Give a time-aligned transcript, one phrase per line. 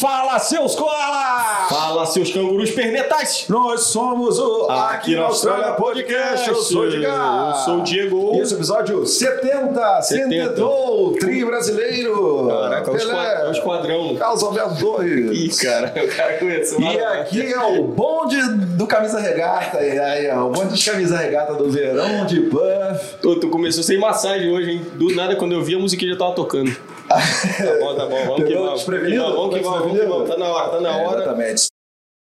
[0.00, 1.68] Fala, seus koalas!
[1.70, 3.46] Fala, seus cangurus pernetais!
[3.48, 6.46] Nós somos o Aqui na Austrália Podcast.
[6.48, 7.48] Eu sou o Edgar.
[7.56, 8.32] Eu sou o Diego.
[8.34, 10.02] E esse episódio 70, 70.
[10.02, 12.46] Sentetou, tri brasileiro.
[12.48, 14.16] Caraca, é Pelé, esquadrão- é o esquadrão.
[14.16, 15.30] Carlos Alberto Torres.
[15.32, 16.80] Ih, cara, o cara começou.
[16.80, 18.36] E aqui é o bonde
[18.76, 19.80] do camisa regata.
[19.82, 23.26] E aí, ó, o bonde de camisa regata do verão de Puff.
[23.26, 24.86] Ô, tu começou sem massagem hoje, hein?
[24.94, 26.76] Do nada, quando eu vi, a musiquinha já tava tocando.
[27.08, 28.24] Tá bom, tá bom.
[28.26, 28.84] Vamos que vamos.
[28.84, 30.08] Vamos que vamos, vamos que desprevenido?
[30.08, 30.28] vamos.
[30.30, 31.16] Tá na hora, tá na É, hora.
[31.22, 31.66] exatamente.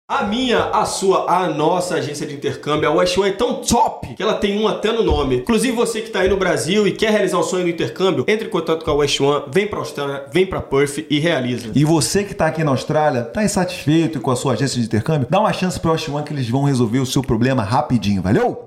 [0.09, 4.13] A minha, a sua, a nossa agência de intercâmbio, a West One é tão top
[4.15, 5.35] que ela tem um até no nome.
[5.39, 8.47] Inclusive você que tá aí no Brasil e quer realizar o sonho do intercâmbio, entre
[8.47, 11.71] em contato com a West One, vem pra Austrália, vem pra Perth e realiza.
[11.75, 15.27] E você que está aqui na Austrália, está insatisfeito com a sua agência de intercâmbio?
[15.29, 18.21] Dá uma chance para o Osh One que eles vão resolver o seu problema rapidinho,
[18.21, 18.66] valeu?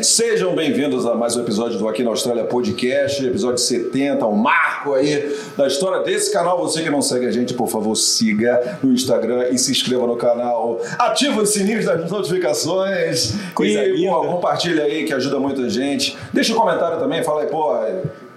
[0.00, 4.94] Sejam bem-vindos a mais um episódio do Aqui na Austrália Podcast, episódio 70, um marco
[4.94, 6.58] aí da história desse canal.
[6.60, 10.14] Você que não segue a gente, por favor, siga no Instagram e se inscreva no
[10.14, 10.80] canal.
[10.96, 13.34] Ativa os sininhos das notificações.
[13.52, 16.16] Coisa e, pô, compartilha aí que ajuda muita gente.
[16.32, 17.74] Deixa um comentário também, fala aí, pô,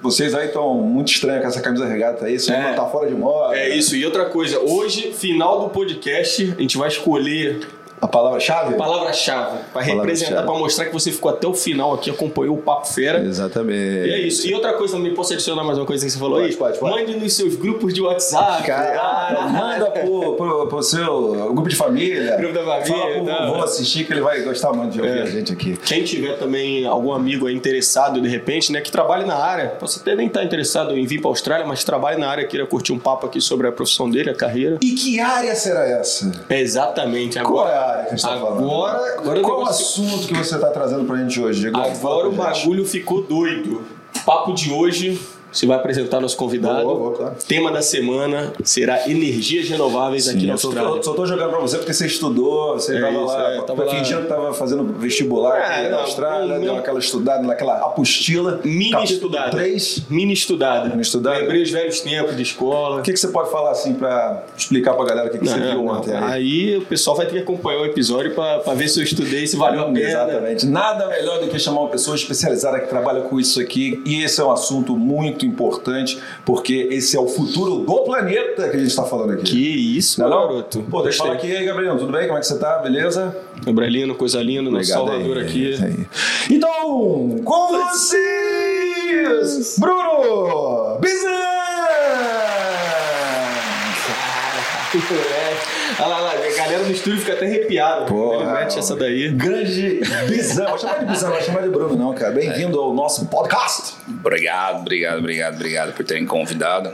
[0.02, 2.74] vocês aí estão muito estranhos com essa camisa regata aí, isso É.
[2.74, 3.56] tá fora de moda.
[3.56, 3.96] É isso.
[3.96, 7.60] E outra coisa, hoje, final do podcast, a gente vai escolher
[8.02, 8.74] A palavra-chave?
[8.74, 12.62] a palavra-chave para representar, para mostrar que você ficou até o final aqui, acompanhou o
[12.62, 13.20] Papo Fera.
[13.24, 14.08] Exatamente.
[14.08, 14.48] E é isso.
[14.48, 16.56] E outra coisa também, posso adicionar mais uma coisa que você falou Pode, aí?
[16.58, 16.96] pode, pode.
[16.96, 18.64] Mande nos seus grupos de WhatsApp.
[18.64, 22.36] Cara, manda pro, pro, pro seu grupo de família.
[22.38, 23.46] Grupo da família, Fala pro tá.
[23.48, 25.22] vovô assistir que ele vai gostar muito de ouvir É.
[25.24, 25.78] a gente aqui.
[25.78, 30.16] Quem tiver também algum amigo interessado, de repente, né, que trabalhe na área, você até
[30.16, 33.26] nem tá interessado em vir para Austrália, mas trabalhe na área, queira curtir um papo
[33.26, 34.78] aqui sobre a profissão dele, a carreira.
[34.82, 36.32] E que área será essa?
[36.50, 37.40] É exatamente.
[37.40, 38.64] Qual é Agora, a área que a gente está falando?
[38.64, 41.78] agora, agora Qual o assunto que você está trazendo pra gente hoje, Diego?
[41.80, 43.82] agora o bagulho ficou doido.
[44.26, 45.20] Papo de hoje,
[45.54, 46.84] você vai apresentar nosso convidado.
[46.84, 47.36] Vou, vou, claro.
[47.48, 50.92] Tema da semana será energias renováveis aqui Sim, na eu só, Austrália.
[50.96, 53.62] tô, só tô jogando pra você porque você estudou, você É tava isso, lá, é,
[53.62, 57.44] tava fingindo que tava fazendo vestibular É, aqui na não, Austrália, não, deu aquela estudada
[57.44, 58.60] naquela apostila.
[58.64, 59.52] Mini estudada.
[59.52, 60.04] 3.
[60.10, 60.90] Mini estudada.
[60.90, 61.38] Mini estudada.
[61.40, 63.00] Lembrei os velhos tempos de escola.
[63.00, 65.58] O que, que você pode falar assim pra explicar pra galera o que, que você
[65.58, 65.94] Não, viu não.
[66.00, 66.24] ontem aí?
[66.24, 69.56] Aí o pessoal vai ter que acompanhar o episódio pra ver se eu estudei, se
[69.56, 70.00] valeu a pena.
[70.00, 70.66] Exatamente.
[70.66, 74.02] Nada melhor do que chamar uma pessoa especializada que trabalha com isso aqui.
[74.06, 78.76] E esse é um assunto muito importante, porque esse é o futuro do planeta que
[78.78, 79.44] a gente está falando aqui.
[79.44, 80.48] Que isso, Não é não?
[80.48, 80.84] garoto.
[80.90, 82.26] Pô, deixa eu falar aqui, aí, Gabriel, tudo bem?
[82.28, 82.78] Como é que você tá?
[82.80, 83.36] Beleza?
[83.66, 85.70] Gabrielino, coisa linda, nosso Salvador aí, aqui.
[85.72, 86.06] isso aí.
[86.50, 91.44] Então, com vocês, Bruno Bizan!
[96.00, 98.06] Olha lá, lá, a galera no estúdio fica até arrepiada.
[98.12, 99.30] Ele mete essa daí.
[99.30, 100.66] Grande Bizan.
[100.66, 102.32] Vou chamar de Bizan, não vou chamar de Bruno, não, cara.
[102.32, 103.94] Bem-vindo ao nosso podcast.
[104.08, 106.92] Obrigado, obrigado, obrigado, obrigado por terem convidado.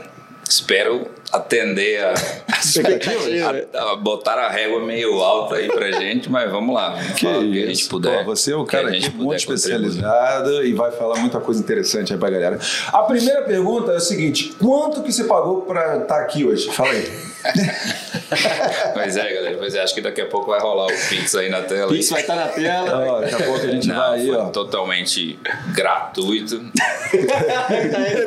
[0.48, 6.74] Espero atender a, a, a botar a régua meio alta aí pra gente, mas vamos
[6.74, 6.90] lá.
[6.90, 8.24] Vamos falar o que a gente puder.
[8.24, 12.12] Pô, você é o que cara aqui muito especializado e vai falar muita coisa interessante
[12.12, 12.58] aí pra galera.
[12.92, 16.70] A primeira pergunta é o seguinte: quanto que você pagou pra estar aqui hoje?
[16.72, 17.30] Fala aí.
[18.92, 19.56] Pois é, galera.
[19.58, 21.90] Pois é, acho que daqui a pouco vai rolar o Pix aí na tela.
[21.90, 23.06] Pix vai estar na tela.
[23.08, 24.44] Ó, daqui a pouco a gente Não, vai aí, foi ó.
[24.50, 25.38] totalmente
[25.74, 26.60] gratuito.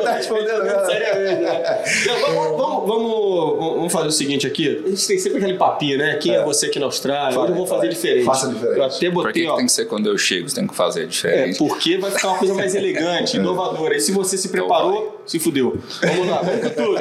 [0.04, 0.86] Tá respondendo agora.
[0.86, 1.83] Seriamente, né?
[2.06, 4.81] Não, vamos, vamos, vamos, vamos fazer o seguinte aqui.
[4.86, 6.16] A gente tem sempre aquele papinho, né?
[6.16, 7.31] Quem é, você aqui na Austrália?
[7.34, 8.25] Fala Hoje eu vou fazer diferente.
[8.25, 8.78] Faça diferente.
[8.78, 9.56] Eu até Por que, botei, que ó.
[9.56, 10.50] tem que ser quando eu chego?
[10.50, 11.57] Você tem que fazer É, diferente.
[11.57, 13.95] porque vai ficar uma coisa mais elegante, inovadora.
[13.95, 15.78] E se você se preparou, se fudeu.
[16.01, 16.98] Vamos lá, vamos com tudo.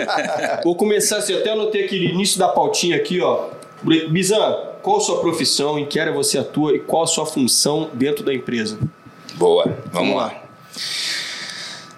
[0.65, 3.49] Vou começar assim, até anotei aquele início da pautinha aqui, ó.
[4.11, 7.91] Bizan, qual a sua profissão, em que área você atua e qual a sua função
[7.93, 8.79] dentro da empresa?
[9.35, 10.33] Boa, vamos lá.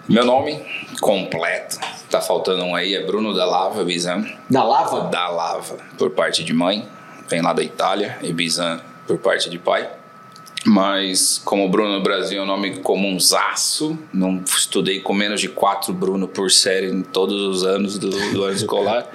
[0.09, 0.59] Meu nome
[1.01, 1.77] completo,
[2.09, 4.25] tá faltando um aí, é Bruno da Lava Bizan.
[4.49, 5.01] Da lava?
[5.09, 6.87] Da Lava, por parte de mãe,
[7.27, 9.89] vem lá da Itália, e Bizan por parte de pai.
[10.65, 15.93] Mas, como Bruno no Brasil é um nome comunzaço, não estudei com menos de quatro
[15.93, 19.05] Bruno por série em todos os anos do, do ano escolar.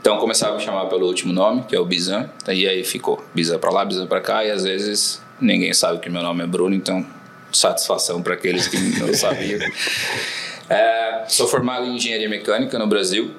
[0.00, 3.24] Então começava a me chamar pelo último nome, que é o Bizan, e aí ficou
[3.32, 6.46] Bizan pra lá, Bizan pra cá, e às vezes ninguém sabe que meu nome é
[6.46, 7.06] Bruno, então
[7.52, 9.60] satisfação para aqueles que não sabiam.
[10.70, 13.32] É, sou formado em engenharia mecânica no Brasil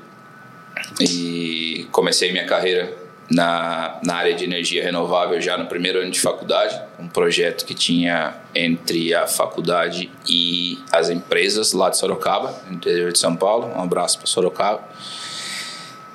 [1.00, 2.94] e comecei minha carreira
[3.32, 7.74] na, na área de energia renovável já no primeiro ano de faculdade, um projeto que
[7.74, 13.72] tinha entre a faculdade e as empresas lá de Sorocaba, no interior de São Paulo.
[13.74, 14.84] Um abraço para Sorocaba.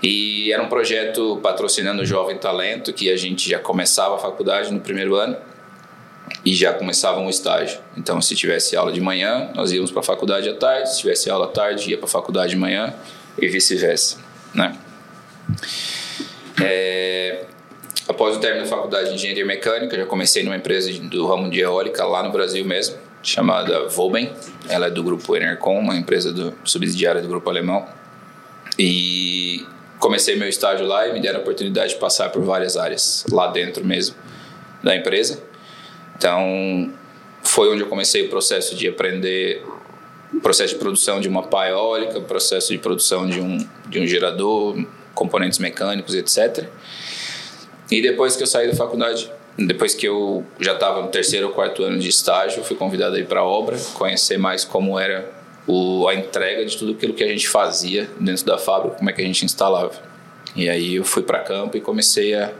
[0.03, 4.71] E era um projeto patrocinando o Jovem Talento, que a gente já começava a faculdade
[4.71, 5.39] no primeiro ano
[6.47, 7.81] e já começava um estágio.
[7.97, 11.29] Então, se tivesse aula de manhã, nós íamos para a faculdade à tarde, se tivesse
[11.29, 12.95] aula à tarde, ia para a faculdade de manhã
[13.37, 14.19] e vice-versa,
[14.55, 14.77] né?
[16.63, 17.47] É,
[18.07, 21.59] após o término da faculdade de engenharia mecânica, já comecei numa empresa do ramo de
[21.59, 24.33] eólica lá no Brasil mesmo, chamada Volben.
[24.69, 27.89] Ela é do grupo Enercon, uma empresa do, subsidiária do grupo alemão.
[28.79, 29.67] E
[29.99, 33.49] comecei meu estágio lá e me deram a oportunidade de passar por várias áreas lá
[33.49, 34.15] dentro mesmo
[34.81, 35.43] da empresa.
[36.17, 36.93] Então,
[37.43, 39.63] foi onde eu comecei o processo de aprender
[40.43, 43.59] processo de produção de uma pá eólica, processo de produção de um,
[43.89, 44.77] de um gerador,
[45.15, 46.69] componentes mecânicos, etc.
[47.91, 51.53] E depois que eu saí da faculdade, depois que eu já estava no terceiro ou
[51.53, 55.33] quarto ano de estágio, fui convidado a ir para a obra, conhecer mais como era
[55.67, 59.13] o, a entrega de tudo aquilo que a gente fazia dentro da fábrica, como é
[59.13, 59.95] que a gente instalava.
[60.55, 62.53] E aí eu fui para campo e comecei a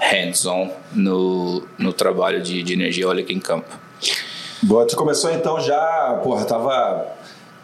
[0.00, 3.78] hands-on no, no trabalho de, de energia eólica em campo.
[4.62, 7.06] Boa, você começou então já, porra, tava.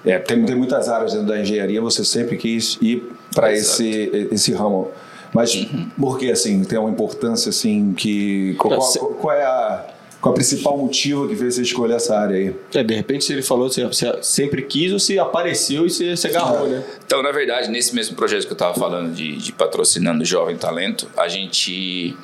[0.05, 4.53] É, tem, tem muitas áreas dentro da engenharia, você sempre quis ir para esse, esse
[4.53, 4.91] ramo.
[5.33, 5.91] Mas uhum.
[5.99, 6.63] por que assim?
[6.65, 8.55] Tem uma importância assim que.
[8.55, 9.85] Qual, qual, qual é a
[10.27, 12.55] qual é o principal motivo que fez você escolher essa área aí?
[12.75, 16.17] É, de repente, se ele falou, você, você sempre quis ou se apareceu e você,
[16.17, 16.85] você agarrou, né?
[17.05, 21.09] Então, na verdade, nesse mesmo projeto que eu estava falando de, de patrocinando Jovem Talento,
[21.17, 22.17] a gente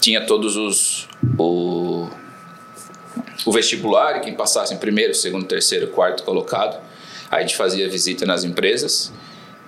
[0.00, 1.06] tinha todos os.
[1.38, 2.08] O,
[3.44, 6.80] o vestibular, e quem passasse em primeiro, segundo, terceiro, quarto colocado.
[7.30, 9.12] A gente fazia visita nas empresas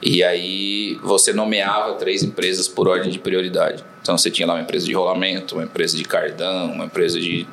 [0.03, 3.85] e aí você nomeava três empresas por ordem de prioridade.
[4.03, 7.47] Então você tinha lá uma empresa de rolamento, uma empresa de cardão, uma empresa de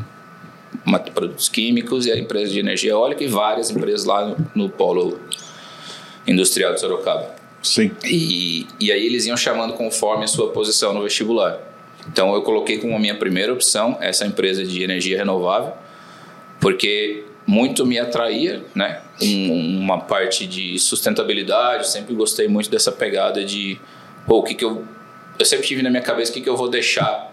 [1.13, 5.19] produtos químicos e a empresa de energia eólica e várias empresas lá no, no polo
[6.27, 7.33] industrial de Sorocaba.
[7.61, 7.91] Sim.
[8.03, 11.57] E, e aí eles iam chamando conforme a sua posição no vestibular.
[12.11, 15.71] Então eu coloquei como minha primeira opção essa empresa de energia renovável,
[16.59, 19.01] porque muito me atraía, né?
[19.21, 23.79] Um, uma parte de sustentabilidade, sempre gostei muito dessa pegada de,
[24.25, 24.85] pô, o que que eu
[25.37, 27.31] eu sempre tive na minha cabeça o que que eu vou deixar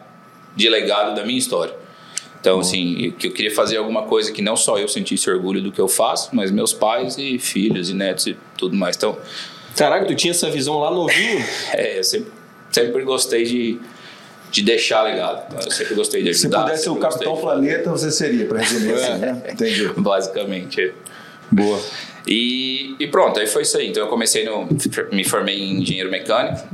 [0.56, 1.74] de legado da minha história.
[2.40, 2.60] Então, uhum.
[2.60, 5.80] assim, que eu queria fazer alguma coisa que não só eu sentisse orgulho do que
[5.80, 8.96] eu faço, mas meus pais e filhos e netos e tudo mais.
[8.96, 9.18] Então,
[9.76, 11.44] Caraca, tu tinha essa visão lá novinho?
[11.72, 12.32] é, eu sempre,
[12.70, 13.78] sempre gostei de
[14.50, 15.54] de deixar legado.
[15.64, 16.58] Eu sempre gostei de ajudar.
[16.58, 17.40] Se pudesse ser o Capitão de...
[17.40, 19.42] Planeta, você seria, para resumir assim, né?
[19.50, 19.88] Entendi.
[19.96, 20.92] Basicamente.
[21.50, 21.80] Boa.
[22.26, 23.88] E, e, pronto, aí foi isso aí.
[23.88, 24.68] Então eu comecei no.
[25.12, 26.66] Me formei em engenheiro mecânico.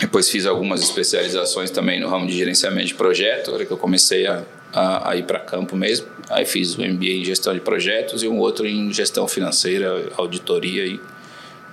[0.00, 4.26] Depois fiz algumas especializações também no ramo de gerenciamento de projeto, hora que eu comecei
[4.26, 4.42] a,
[4.72, 6.06] a, a ir para campo mesmo.
[6.30, 10.06] Aí fiz o um MBA em gestão de projetos e um outro em gestão financeira,
[10.16, 10.98] auditoria e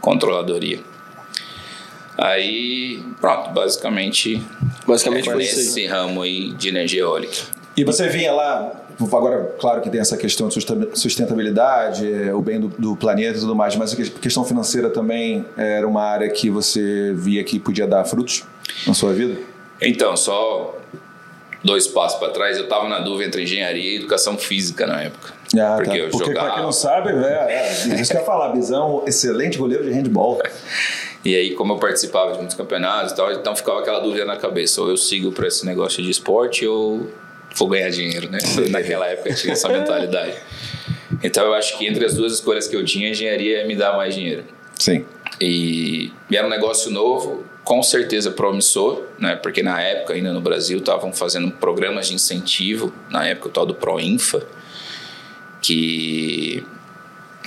[0.01, 0.79] controladoria.
[2.18, 4.44] Aí, pronto, basicamente,
[4.86, 7.36] basicamente é, nesse ramo aí de energia eólica.
[7.75, 10.56] E você vinha lá, agora, claro que tem essa questão de
[10.94, 15.46] sustentabilidade, é, o bem do, do, planeta e tudo mais, mas a questão financeira também
[15.58, 18.44] era uma área que você via que podia dar frutos
[18.86, 19.39] na sua vida?
[19.82, 20.77] Então, só
[21.63, 25.34] dois passos para trás, eu estava na dúvida entre engenharia e educação física na época.
[25.58, 25.98] Ah, porque tá.
[25.98, 26.48] eu porque, jogava...
[26.48, 29.91] Pra quem não sabe, é, é, isso que eu ia falar, Bizão, excelente goleiro de
[29.91, 30.41] handball.
[31.24, 34.38] E aí, como eu participava de muitos campeonatos e tal, então ficava aquela dúvida na
[34.38, 37.10] cabeça: ou eu sigo para esse negócio de esporte ou
[37.56, 38.40] vou ganhar dinheiro, né?
[38.70, 40.36] Naquela época tinha essa mentalidade.
[41.24, 43.75] Então eu acho que entre as duas escolhas que eu tinha, a engenharia ia me
[43.75, 44.44] dar mais dinheiro.
[44.80, 45.06] Sim.
[45.40, 49.36] E, e era um negócio novo, com certeza promissor, né?
[49.36, 53.66] Porque na época, ainda no Brasil, estavam fazendo programas de incentivo, na época o tal
[53.66, 54.42] do Proinfa,
[55.62, 56.66] que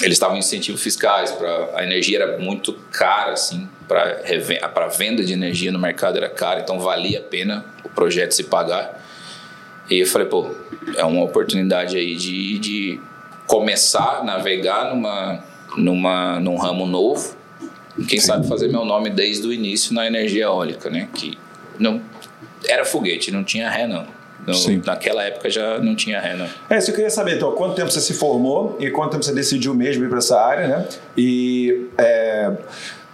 [0.00, 4.22] eles estavam em incentivos fiscais para a energia era muito cara assim para
[4.72, 8.44] para venda de energia no mercado era cara então valia a pena o projeto se
[8.44, 9.00] pagar.
[9.88, 10.50] E eu falei pô
[10.96, 13.00] é uma oportunidade aí de, de
[13.46, 15.44] começar a navegar numa
[15.76, 17.36] numa num ramo novo.
[18.08, 18.26] Quem Sim.
[18.26, 21.38] sabe fazer meu nome desde o início na energia eólica né que
[21.78, 22.02] não
[22.66, 24.06] era foguete não tinha ré não
[24.46, 26.50] no, naquela época já não tinha né?
[26.70, 29.32] É, isso eu queria saber, então, quanto tempo você se formou e quanto tempo você
[29.32, 30.88] decidiu mesmo ir para essa área, né?
[31.16, 32.52] E é,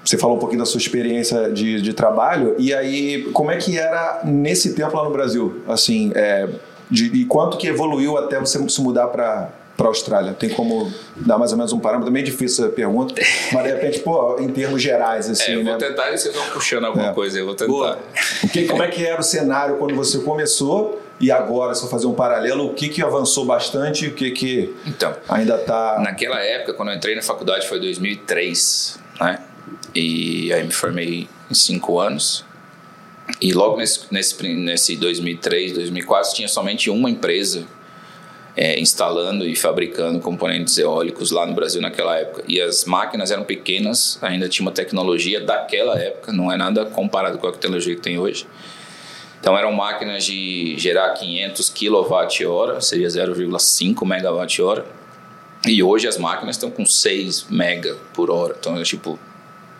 [0.04, 3.78] você falou um pouquinho da sua experiência de, de trabalho, e aí, como é que
[3.78, 5.62] era nesse tempo lá no Brasil?
[5.68, 6.48] Assim, é,
[6.90, 10.34] de, de quanto que evoluiu até você se mudar para para a Austrália?
[10.34, 12.12] Tem como dar mais ou menos um parâmetro?
[12.12, 13.14] Meio difícil essa pergunta,
[13.50, 15.70] mas de repente, pô, em termos gerais, assim, É, eu né?
[15.70, 17.12] vou tentar e vocês vão puxando alguma É.
[17.14, 17.72] coisa, eu vou tentar.
[17.72, 17.98] Boa.
[18.44, 21.88] O que, como é que era o cenário quando você começou e agora, se eu
[21.90, 25.60] fazer um paralelo, o que, que avançou bastante e o que, que Então, ainda tá.
[25.60, 26.00] está.
[26.00, 29.38] Naquela época, quando eu entrei na faculdade, foi 2003, né?
[29.94, 32.44] E aí me formei em cinco anos.
[33.40, 37.64] E logo nesse, nesse, nesse 2003, 2004, tinha somente uma empresa
[38.56, 42.44] é, instalando e fabricando componentes eólicos lá no Brasil naquela época.
[42.48, 47.38] E as máquinas eram pequenas, ainda tinha uma tecnologia daquela época, não é nada comparado
[47.38, 48.46] com a tecnologia que tem hoje.
[49.40, 54.84] Então eram máquinas de gerar 500 kWh, seria 0,5 MWh.
[55.66, 58.54] E hoje as máquinas estão com 6 mega por hora.
[58.58, 59.18] Então é tipo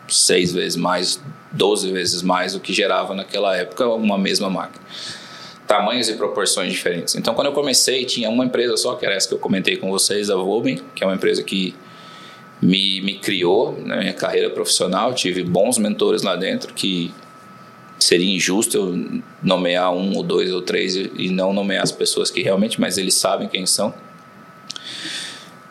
[0.07, 4.83] 6 vezes mais, 12 vezes mais do que gerava naquela época uma mesma máquina.
[5.67, 7.15] Tamanhos e proporções diferentes.
[7.15, 9.91] Então quando eu comecei tinha uma empresa só, que era essa que eu comentei com
[9.91, 11.75] vocês, a Volben, que é uma empresa que
[12.59, 15.13] me, me criou na minha carreira profissional.
[15.13, 17.13] Tive bons mentores lá dentro que
[18.03, 22.41] seria injusto eu nomear um ou dois ou três e não nomear as pessoas que
[22.41, 23.93] realmente, mas eles sabem quem são.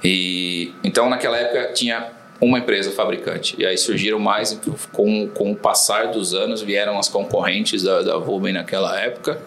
[0.03, 4.59] E então naquela época tinha uma empresa fabricante e aí surgiram mais
[4.93, 8.19] com, com o passar dos anos vieram as concorrentes da, da
[8.51, 9.39] naquela época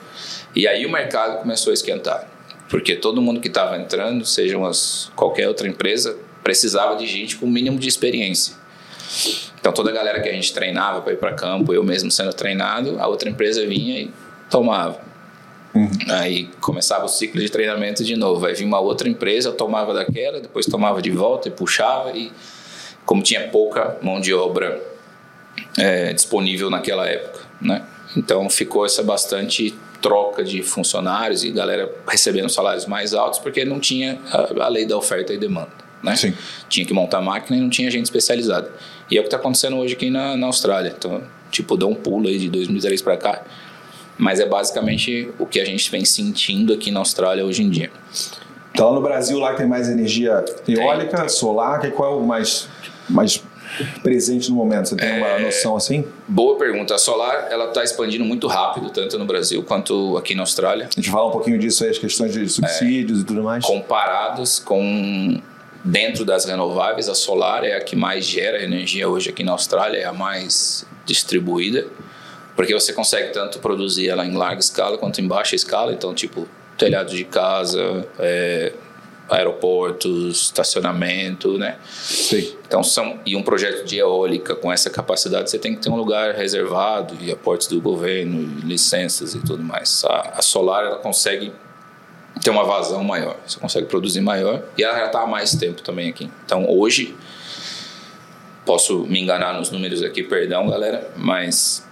[0.55, 2.29] e aí o mercado começou a esquentar
[2.73, 7.45] porque todo mundo que estava entrando, seja umas, qualquer outra empresa, precisava de gente com
[7.45, 8.55] o mínimo de experiência.
[9.59, 12.33] Então toda a galera que a gente treinava para ir para campo, eu mesmo sendo
[12.33, 14.11] treinado, a outra empresa vinha e
[14.49, 14.99] tomava.
[16.09, 18.45] Aí começava o ciclo de treinamento de novo.
[18.45, 22.11] Aí vinha uma outra empresa, eu tomava daquela, depois tomava de volta e puxava.
[22.11, 22.31] E
[23.05, 24.81] como tinha pouca mão de obra
[25.77, 27.83] é, disponível naquela época, né?
[28.15, 33.79] Então ficou essa bastante troca de funcionários e galera recebendo salários mais altos porque não
[33.79, 35.71] tinha a, a lei da oferta e demanda,
[36.03, 36.15] né?
[36.15, 36.33] Sim.
[36.69, 38.71] Tinha que montar máquina e não tinha gente especializada.
[39.11, 40.93] E é o que está acontecendo hoje aqui na, na Austrália.
[40.97, 43.43] Então, tipo, deu um pulo aí de 2003 para cá.
[44.17, 47.91] Mas é basicamente o que a gente vem sentindo aqui na Austrália hoje em dia.
[48.73, 52.67] Então no Brasil lá tem mais energia eólica, solar, que qual é o mais,
[53.09, 53.43] mais
[54.01, 54.89] presente no momento?
[54.89, 55.17] Você tem É.
[55.17, 56.03] uma noção assim?
[56.27, 56.95] Boa pergunta.
[56.95, 60.87] A solar ela está expandindo muito rápido, tanto no Brasil quanto aqui na Austrália.
[60.91, 63.63] A gente fala um pouquinho disso aí, as questões de subsídios e tudo mais.
[63.65, 65.39] comparados com
[65.83, 69.97] dentro das renováveis, a solar é a que mais gera energia hoje aqui na Austrália,
[69.97, 71.85] é a mais distribuída,
[72.55, 76.47] porque você consegue tanto produzir ela em larga escala quanto em baixa escala, então tipo
[76.77, 78.73] telhado de casa, é,
[79.29, 81.77] aeroportos, estacionamento, né?
[81.91, 82.57] Sei.
[82.67, 85.95] Então são e um projeto de eólica com essa capacidade você tem que ter um
[85.95, 90.03] lugar reservado e aportes do governo, licenças e tudo mais.
[90.05, 91.51] A, a solar ela consegue
[92.41, 95.81] ter uma vazão maior, você consegue produzir maior e ela já está há mais tempo
[95.81, 96.29] também aqui.
[96.45, 97.15] Então hoje
[98.65, 101.85] posso me enganar nos números aqui, perdão, galera, mas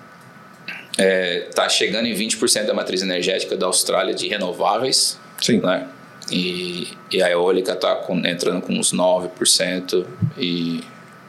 [0.98, 5.60] está chegando em 20% da matriz energética da Austrália de renováveis, Sim.
[5.60, 5.88] né?
[6.30, 10.06] E, e a eólica está entrando com uns 9%
[10.38, 10.82] e,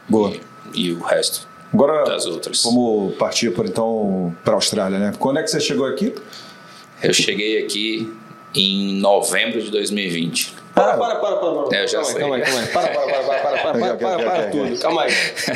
[0.07, 0.33] Boa.
[0.73, 2.63] e, e o resto Agora, das outras.
[2.63, 5.13] vamos partir por então para a Austrália, né?
[5.17, 6.13] Quando é que você chegou aqui?
[7.01, 8.13] Eu cheguei aqui
[8.55, 10.53] em novembro de 2020.
[10.73, 11.51] Para, para, para, para.
[11.63, 11.77] para.
[11.77, 12.19] É, eu já calma sei.
[12.21, 12.67] calma aí, calma aí.
[12.67, 14.79] Para, para, para, para, para, para, para, para, para ok, tudo.
[14.81, 15.13] Calma aí.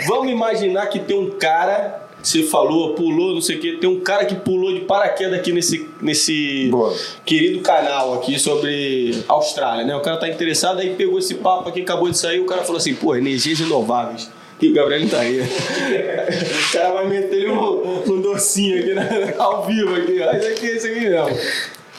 [0.07, 3.99] Vamos imaginar que tem um cara, você falou, pulou, não sei o quê, tem um
[3.99, 6.93] cara que pulou de paraquedas aqui nesse, nesse Boa.
[7.25, 9.95] querido canal aqui sobre Austrália, né?
[9.95, 12.77] O cara tá interessado, aí pegou esse papo aqui, acabou de sair, o cara falou
[12.77, 14.29] assim, pô, energias renováveis.
[14.59, 15.39] E o Gabriel tá aí.
[15.41, 20.31] o cara vai meter um, um docinho aqui na- ao vivo aqui, ó.
[20.35, 21.37] Isso aqui, isso aqui mesmo.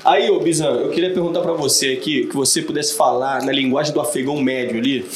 [0.05, 3.93] Aí, ô Bizan, eu queria perguntar pra você aqui, que você pudesse falar na linguagem
[3.93, 5.07] do afegão médio ali,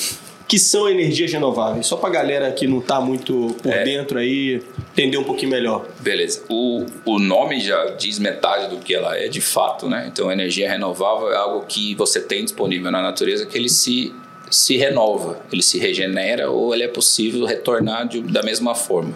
[0.48, 3.84] que são energias renováveis, só pra galera que não tá muito por É.
[3.84, 4.60] dentro aí
[4.92, 5.86] entender um pouquinho melhor.
[6.00, 6.42] Beleza.
[6.50, 10.10] O, o nome já diz metade do que ela é de fato, né?
[10.12, 14.12] Então, energia renovável é algo que você tem disponível na natureza que ele se,
[14.50, 19.14] se renova, ele se regenera ou ele é possível retornar de- da mesma forma,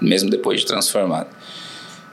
[0.00, 1.28] mesmo depois de transformado.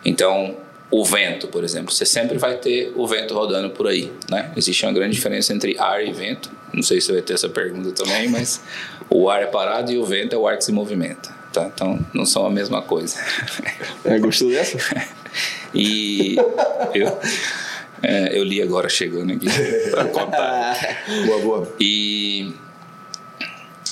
[0.04, 0.56] Então,
[0.90, 4.52] o vento, por exemplo, você sempre vai ter o vento rodando por aí, né?
[4.56, 6.50] Existe uma grande diferença entre ar e vento.
[6.74, 8.62] Não sei se você vai ter essa pergunta também, mas
[9.10, 11.70] o ar é parado e o vento é o ar que se movimenta, tá?
[11.74, 13.18] Então, não são a mesma coisa.
[14.06, 14.78] É, gostou dessa?
[15.76, 16.36] E
[16.96, 17.20] eu,
[18.02, 19.48] é, eu li agora chegando aqui
[19.92, 21.04] para contar.
[21.28, 21.76] Boa, boa.
[21.80, 22.52] E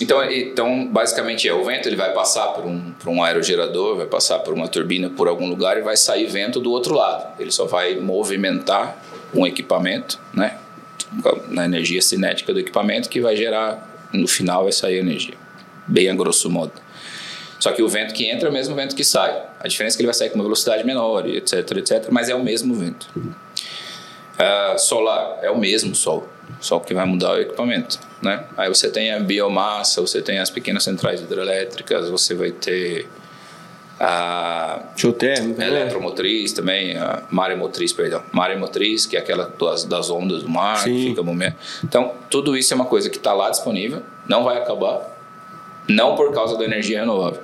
[0.01, 4.05] então, então, basicamente é o vento, ele vai passar por um, por um aerogerador, vai
[4.05, 7.39] passar por uma turbina por algum lugar e vai sair vento do outro lado.
[7.39, 8.97] Ele só vai movimentar
[9.33, 10.57] um equipamento, né?
[11.47, 15.35] na energia cinética do equipamento que vai gerar, no final vai sair energia.
[15.87, 16.73] Bem a grosso modo.
[17.59, 19.43] Só que o vento que entra é o mesmo vento que sai.
[19.59, 22.35] A diferença é que ele vai sair com uma velocidade menor, etc, etc, mas é
[22.35, 23.09] o mesmo vento.
[23.15, 26.27] Uh, solar é o mesmo sol,
[26.65, 28.43] só que vai mudar o equipamento, né?
[28.57, 33.07] Aí você tem a biomassa, você tem as pequenas centrais hidrelétricas, você vai ter
[33.99, 35.67] a geotérmica, né?
[35.67, 36.55] eletromotriz né?
[36.55, 40.95] também, a maremotriz, perdão, maremotriz, que é aquela das, das ondas do mar, Sim.
[40.95, 41.55] que fica movimento.
[41.83, 45.01] Então, tudo isso é uma coisa que está lá disponível, não vai acabar,
[45.87, 47.41] não por causa da energia renovável.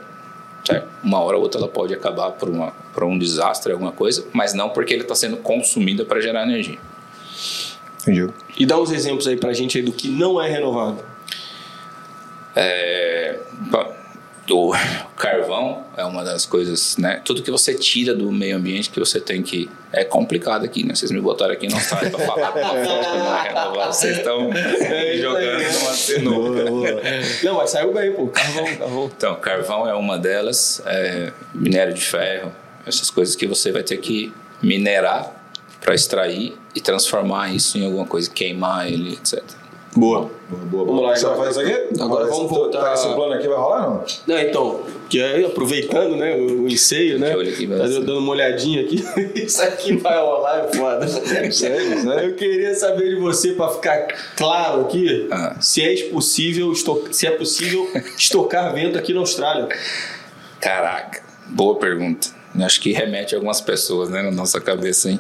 [0.65, 0.87] Certo?
[1.03, 4.55] Uma hora ou outra ela pode acabar por, uma, por um desastre, alguma coisa, mas
[4.55, 6.79] não porque ele está sendo consumido para gerar energia.
[8.01, 8.27] Entendi.
[8.58, 11.03] E dá uns exemplos aí para a gente aí do que não é renovável.
[12.55, 13.39] É,
[14.51, 14.72] do
[15.15, 17.22] carvão é uma das coisas, né?
[17.24, 19.70] Tudo que você tira do meio ambiente que você tem que.
[19.93, 20.96] É complicado aqui, né?
[20.96, 22.51] Vocês me botaram aqui na Austrália para falar
[23.88, 24.50] Vocês estão
[25.20, 26.65] jogando numa cenoura.
[27.43, 28.27] Não, mas saiu bem, pô.
[28.27, 29.12] Carvão, carvão.
[29.17, 30.81] Então, carvão é uma delas.
[30.86, 32.53] É, minério de ferro.
[32.86, 35.40] Essas coisas que você vai ter que minerar
[35.81, 39.43] para extrair e transformar isso em alguma coisa, queimar ele, etc.
[39.95, 40.31] Boa.
[40.50, 41.35] boa, boa, Vamos lá, então.
[41.35, 41.73] faz isso aqui?
[41.73, 42.79] Agora, Agora vamos voltar.
[42.79, 44.05] Tá, esse plano aqui vai rolar não?
[44.25, 47.33] Não, então, que é, aproveitando né, o, o enseio, né?
[47.33, 49.03] Aqui, tá dando uma olhadinha aqui.
[49.35, 51.07] isso aqui vai rolar, é foda.
[51.07, 52.19] Sério, sério?
[52.21, 54.07] Eu queria saber de você, para ficar
[54.38, 55.57] claro aqui, ah.
[55.59, 56.73] se é possível,
[57.11, 59.67] se é possível estocar vento aqui na Austrália.
[60.61, 62.40] Caraca, boa pergunta.
[62.60, 65.20] Acho que remete a algumas pessoas, né, na nossa cabeça, hein?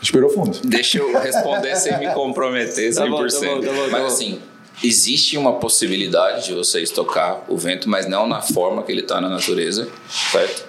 [0.00, 0.58] Respirou fundo.
[0.64, 2.94] Deixa eu responder sem me comprometer 100%.
[2.94, 4.40] Tá bom, tá bom, tá bom, mas assim,
[4.82, 9.20] existe uma possibilidade de você estocar o vento, mas não na forma que ele está
[9.20, 9.88] na natureza,
[10.30, 10.66] certo?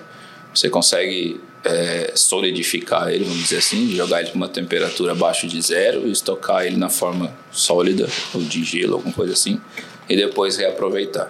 [0.54, 5.60] Você consegue é, solidificar ele, vamos dizer assim, jogar ele para uma temperatura abaixo de
[5.62, 9.60] zero e estocar ele na forma sólida, ou de gelo, alguma coisa assim,
[10.08, 11.30] e depois reaproveitar.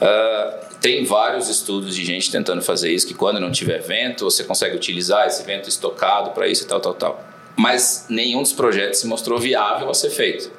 [0.00, 4.44] Uh, tem vários estudos de gente tentando fazer isso, que quando não tiver vento, você
[4.44, 7.24] consegue utilizar esse vento estocado para isso e tal, tal, tal.
[7.56, 10.50] Mas nenhum dos projetos se mostrou viável a ser feito,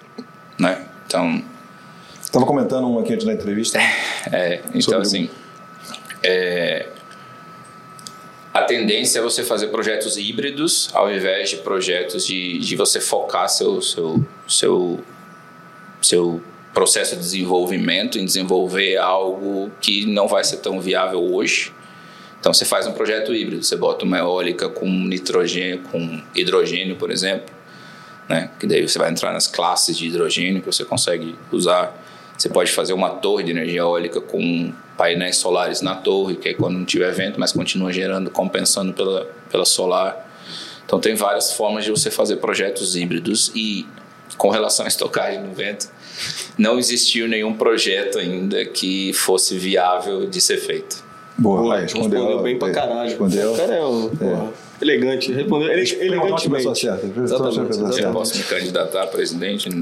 [0.60, 0.86] né?
[1.08, 1.41] Então...
[2.21, 3.80] Estava comentando um aqui antes da entrevista.
[4.32, 5.30] É, então assim...
[6.21, 6.88] É,
[8.54, 13.47] a tendência é você fazer projetos híbridos ao invés de projetos de, de você focar
[13.47, 14.99] seu, seu, seu,
[16.02, 16.41] seu
[16.74, 21.74] processo de desenvolvimento, em desenvolver algo que não vai ser tão viável hoje.
[22.40, 27.12] Então você faz um projeto híbrido, você bota uma eólica com nitrogênio, com hidrogênio, por
[27.12, 27.54] exemplo,
[28.30, 28.50] né?
[28.60, 31.94] Que daí você vai entrar nas classes de hidrogênio que você consegue usar.
[32.38, 36.54] Você pode fazer uma torre de energia eólica com painéis solares na torre, que é
[36.54, 40.26] quando não tiver vento, mas continua gerando, compensando pela, pela solar.
[40.86, 43.86] Então tem várias formas de você fazer projetos híbridos e
[44.39, 45.89] com relação à estocagem no vento,
[46.58, 51.04] não existiu nenhum projeto ainda que fosse viável de ser feito.
[51.38, 53.10] Boa, Boa respondeu, respondeu bem pra caralho.
[53.10, 53.54] Respondeu.
[53.56, 54.47] Cara é, um, é.
[54.82, 56.80] elegante, respondeu ele, elegantemente.
[56.80, 57.06] Certa.
[57.06, 58.02] Exatamente, exatamente.
[58.02, 59.69] Eu posso me candidatar a presidente?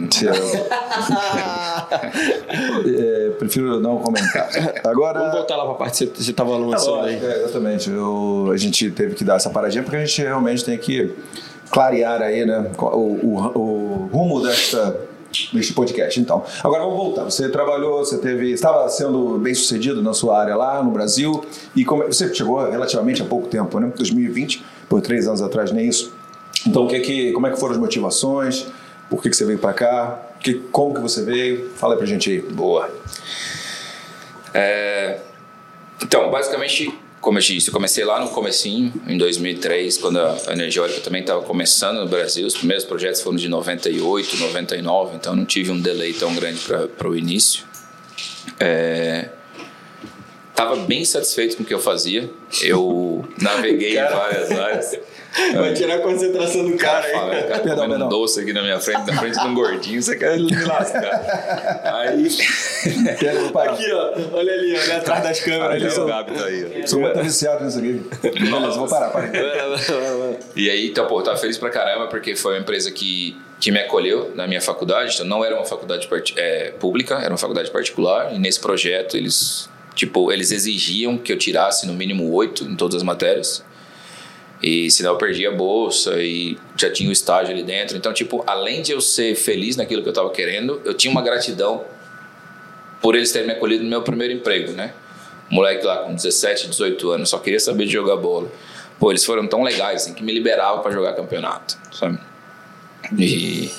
[2.97, 4.49] é, prefiro não comentar.
[4.83, 7.15] Agora, Vamos voltar lá para a parte que você estava lançando aí.
[7.15, 7.89] É, exatamente.
[7.91, 11.15] Eu, a gente teve que dar essa paradinha porque a gente realmente tem que
[11.71, 15.08] clarear aí né, o, o, o rumo desta
[15.53, 16.19] neste podcast.
[16.19, 17.23] Então, agora vamos voltar.
[17.25, 21.43] Você trabalhou, você teve, estava sendo bem sucedido na sua área lá no Brasil
[21.75, 23.91] e como, você chegou relativamente há pouco tempo, né?
[23.95, 26.13] 2020, por três anos atrás, nem isso.
[26.65, 28.67] Então, o que, que, como é que foram as motivações?
[29.10, 30.19] Por que, que você veio para cá?
[30.39, 31.69] Que, como que você veio?
[31.75, 32.41] Fala pra gente aí.
[32.41, 32.89] Boa.
[34.53, 35.19] É,
[36.01, 36.93] então, basicamente
[37.27, 41.19] como eu disse, eu comecei lá no comecinho, em 2003, quando a energia eólica também
[41.19, 42.47] estava começando no Brasil.
[42.47, 46.61] Os primeiros projetos foram de 98, 99, então não tive um delay tão grande
[46.97, 47.65] para o início.
[50.57, 52.27] Estava bem satisfeito com o que eu fazia.
[52.63, 54.99] Eu naveguei em várias áreas.
[55.53, 57.11] Vai tirar a concentração do cara, aí.
[57.11, 60.01] Fala, cara perdão, comendo um doce aqui na minha frente, na frente de um gordinho,
[60.01, 61.81] você quer me lascar.
[61.93, 62.25] Aí.
[63.69, 64.13] aqui, ó.
[64.33, 65.95] Olha ali, olha atrás das câmeras.
[65.95, 66.87] Ali, o Gabi tá aí.
[66.87, 68.01] Sou muito viciado nisso aqui.
[68.23, 69.29] Beleza, vou parar, para
[70.55, 73.71] E aí, então, pô, eu tava feliz pra caramba, porque foi uma empresa que, que
[73.71, 75.13] me acolheu na minha faculdade.
[75.13, 78.33] Então, não era uma faculdade é, pública, era uma faculdade particular.
[78.33, 79.69] E nesse projeto, eles.
[79.97, 83.65] Tipo, eles exigiam que eu tirasse no mínimo oito em todas as matérias.
[84.62, 87.97] E senão eu perdia a bolsa e já tinha o estágio ali dentro.
[87.97, 91.21] Então, tipo, além de eu ser feliz naquilo que eu estava querendo, eu tinha uma
[91.21, 91.83] gratidão
[93.01, 94.93] por eles terem me acolhido no meu primeiro emprego, né?
[95.49, 98.51] moleque lá com 17, 18 anos, só queria saber de jogar bola.
[98.99, 102.19] pô, eles foram tão legais assim, que me liberavam para jogar campeonato, sabe?
[103.17, 103.71] E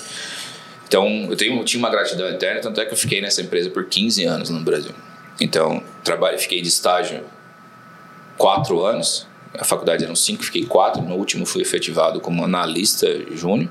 [0.87, 3.85] então eu tenho, tinha uma gratidão eterna, tanto é que eu fiquei nessa empresa por
[3.85, 4.93] 15 anos no Brasil.
[5.41, 7.23] Então, trabalho, fiquei de estágio
[8.37, 9.27] quatro anos.
[9.59, 11.03] A faculdade eram cinco, fiquei quatro.
[11.03, 13.71] No último fui efetivado como analista júnior.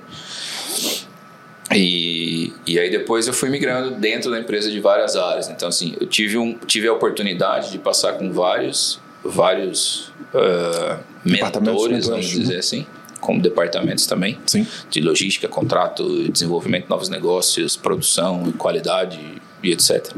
[1.73, 5.49] E, e aí depois eu fui migrando dentro da empresa de várias áreas.
[5.49, 12.07] Então assim, eu tive, um, tive a oportunidade de passar com vários, vários uh, mentores,
[12.07, 12.59] vamos dizer né?
[12.59, 12.87] assim,
[13.19, 14.65] como departamentos também, Sim.
[14.89, 19.19] de logística, contrato, desenvolvimento de novos negócios, produção, qualidade
[19.61, 20.13] e etc.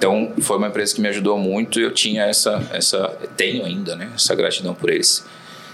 [0.00, 3.94] Então foi uma empresa que me ajudou muito e eu tinha essa, essa tenho ainda,
[3.94, 5.26] né, essa gratidão por eles.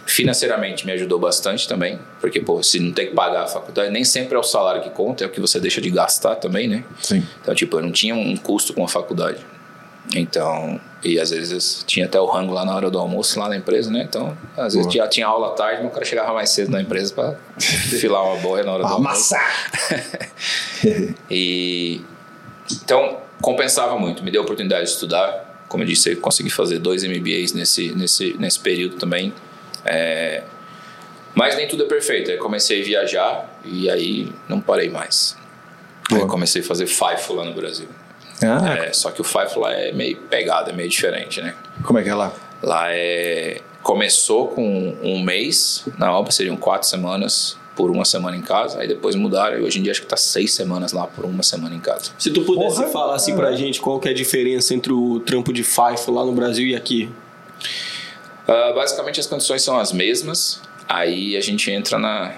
[0.04, 4.04] Financeiramente me ajudou bastante também, porque pô, se não tem que pagar a faculdade, nem
[4.04, 6.82] sempre é o salário que conta, é o que você deixa de gastar também, né?
[7.00, 7.24] Sim.
[7.40, 9.38] Então, tipo, eu não tinha um custo com a faculdade.
[10.14, 13.56] Então, e às vezes tinha até o rango lá na hora do almoço, lá na
[13.56, 14.04] empresa, né?
[14.08, 17.14] Então, às vezes já tinha aula à tarde, o cara chegava mais cedo na empresa
[17.14, 19.34] para filar uma boia na hora do almoço.
[19.34, 19.70] Amassar!
[21.30, 22.00] e
[22.70, 25.64] então compensava muito, me deu a oportunidade de estudar.
[25.68, 29.32] Como eu disse, eu consegui fazer dois MBAs nesse, nesse, nesse período também.
[29.84, 30.42] É,
[31.34, 32.30] mas nem tudo é perfeito.
[32.30, 35.36] Aí comecei a viajar e aí não parei mais.
[36.10, 37.88] Aí comecei a fazer FIFO lá no Brasil.
[38.42, 41.54] Ah, É, só que o FIFO lá é meio pegado, é meio diferente, né?
[41.82, 42.32] como é que é lá?
[42.62, 43.60] Lá é.
[43.82, 48.80] Começou com um mês na obra, seriam quatro semanas por uma semana em casa.
[48.80, 51.42] Aí depois mudaram e hoje em dia acho que tá seis semanas lá por uma
[51.42, 52.10] semana em casa.
[52.18, 55.20] Se tu pudesse Porra, falar assim pra gente qual que é a diferença entre o
[55.20, 57.10] trampo de FIFO lá no Brasil e aqui.
[58.48, 60.60] Ah, basicamente as condições são as mesmas.
[60.88, 62.32] Aí a gente entra na,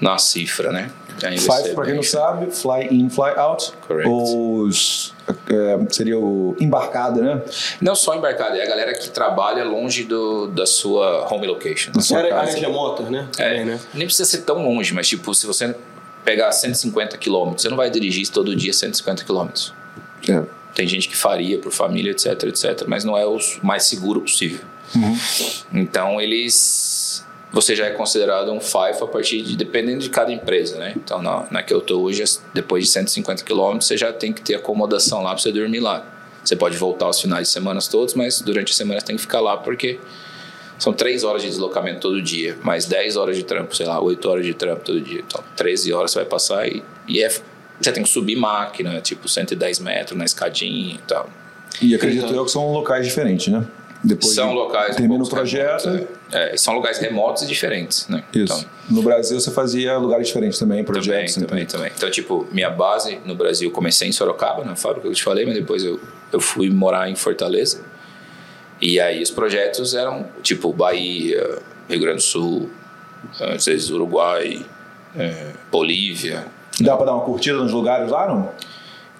[0.00, 0.90] na cifra, né?
[1.20, 3.72] Five, pra quem não sabe, fly in, fly out.
[3.86, 4.08] Correct.
[4.08, 5.14] Os.
[5.48, 7.42] é, seria o embarcada, né?
[7.80, 11.92] Não só embarcado, é a galera que trabalha longe do, da sua home location.
[11.92, 13.28] Da sua área remotas, né?
[13.38, 13.80] É, Também, né?
[13.92, 15.74] Nem precisa ser tão longe, mas tipo, se você
[16.24, 19.72] pegar 150 quilômetros, você não vai dirigir todo dia 150 quilômetros.
[20.28, 20.42] É.
[20.74, 24.60] Tem gente que faria por família, etc, etc, mas não é o mais seguro possível.
[25.72, 27.03] Então eles,
[27.54, 30.92] você já é considerado um FIFO a partir de dependendo de cada empresa, né?
[30.96, 34.42] Então na, na que eu tô hoje, depois de 150 quilômetros, você já tem que
[34.42, 36.04] ter acomodação lá para você dormir lá.
[36.44, 39.22] Você pode voltar aos finais de semana todos, mas durante a semana você tem que
[39.22, 39.98] ficar lá porque
[40.78, 44.28] são 3 horas de deslocamento todo dia, mais 10 horas de trampo, sei lá, 8
[44.28, 45.22] horas de trampo todo dia.
[45.26, 47.28] Então, 13 horas você vai passar e, e é,
[47.80, 51.30] você tem que subir máquina, tipo 110 metros na escadinha e tal.
[51.80, 53.64] E acredito eu que são locais diferentes, né?
[54.04, 54.96] Depois são locais.
[54.96, 55.86] Termina o projeto.
[55.86, 56.23] remotos, é.
[56.32, 58.24] É, são lugares remotos e diferentes, né?
[58.34, 58.54] Isso.
[58.54, 61.34] Então, no Brasil você fazia lugares diferentes também, também, projetos.
[61.34, 61.78] também, então.
[61.78, 61.92] também.
[61.96, 65.44] Então, tipo, minha base no Brasil, comecei em Sorocaba, na fábrica que eu te falei,
[65.44, 66.00] mas depois eu,
[66.32, 67.82] eu fui morar em Fortaleza.
[68.80, 71.58] E aí os projetos eram, tipo, Bahia,
[71.88, 72.70] Rio Grande do Sul,
[73.40, 74.64] às vezes Uruguai,
[75.16, 76.46] é, Bolívia.
[76.80, 78.50] Dá pra dar uma curtida nos lugares lá, não?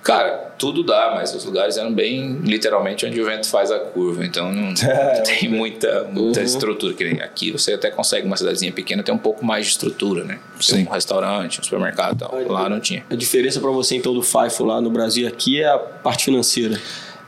[0.04, 4.22] Cara, tudo dá, mas os lugares eram bem literalmente onde o vento faz a curva,
[4.24, 6.44] então não É, tem muita, muita Uhum.
[6.46, 6.92] estrutura.
[6.92, 10.22] Que nem aqui você até consegue uma cidadezinha pequena ter um pouco mais de estrutura,
[10.22, 10.38] né?
[10.68, 10.86] Tem Sim.
[10.86, 12.52] um restaurante, um supermercado e tal.
[12.52, 13.02] Lá não tinha.
[13.10, 16.78] A diferença pra você então do FIFO lá no Brasil aqui é a parte financeira.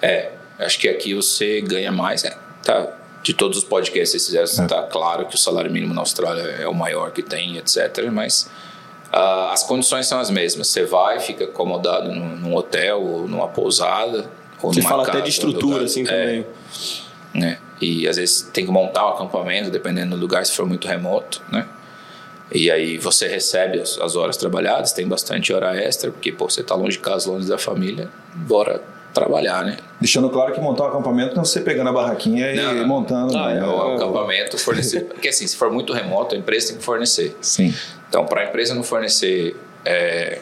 [0.02, 2.24] É, acho que aqui você ganha mais.
[2.24, 5.94] É, tá, de todos os podcasts que vocês fizeram, tá claro que o salário mínimo
[5.94, 8.08] na Austrália é o maior que tem, etc.
[8.12, 8.48] Mas
[9.18, 10.68] ah, as condições são as mesmas.
[10.68, 14.28] Você vai, fica acomodado num, num hotel ou numa pousada.
[14.62, 16.46] Ou Você numa fala até casa, de um estrutura assim É, também.
[17.34, 17.58] né?
[17.80, 21.42] E às vezes tem que montar o acampamento, dependendo do lugar, se for muito remoto,
[21.50, 21.66] né?
[22.52, 26.62] E aí você recebe as, as horas trabalhadas, tem bastante hora extra, porque pô, você
[26.62, 28.82] tá longe de casa, longe da família, bora
[29.20, 29.78] trabalhar, né?
[30.00, 32.86] Deixando claro que montar um acampamento não é você pegando a barraquinha Não, e não.
[32.86, 33.36] montando.
[33.36, 33.60] Ah, né?
[33.60, 35.04] é, o acampamento fornecer.
[35.08, 37.36] Porque assim, se for muito remoto, a empresa tem que fornecer.
[37.40, 37.74] Sim.
[38.08, 40.38] Então, para a empresa não fornecer é,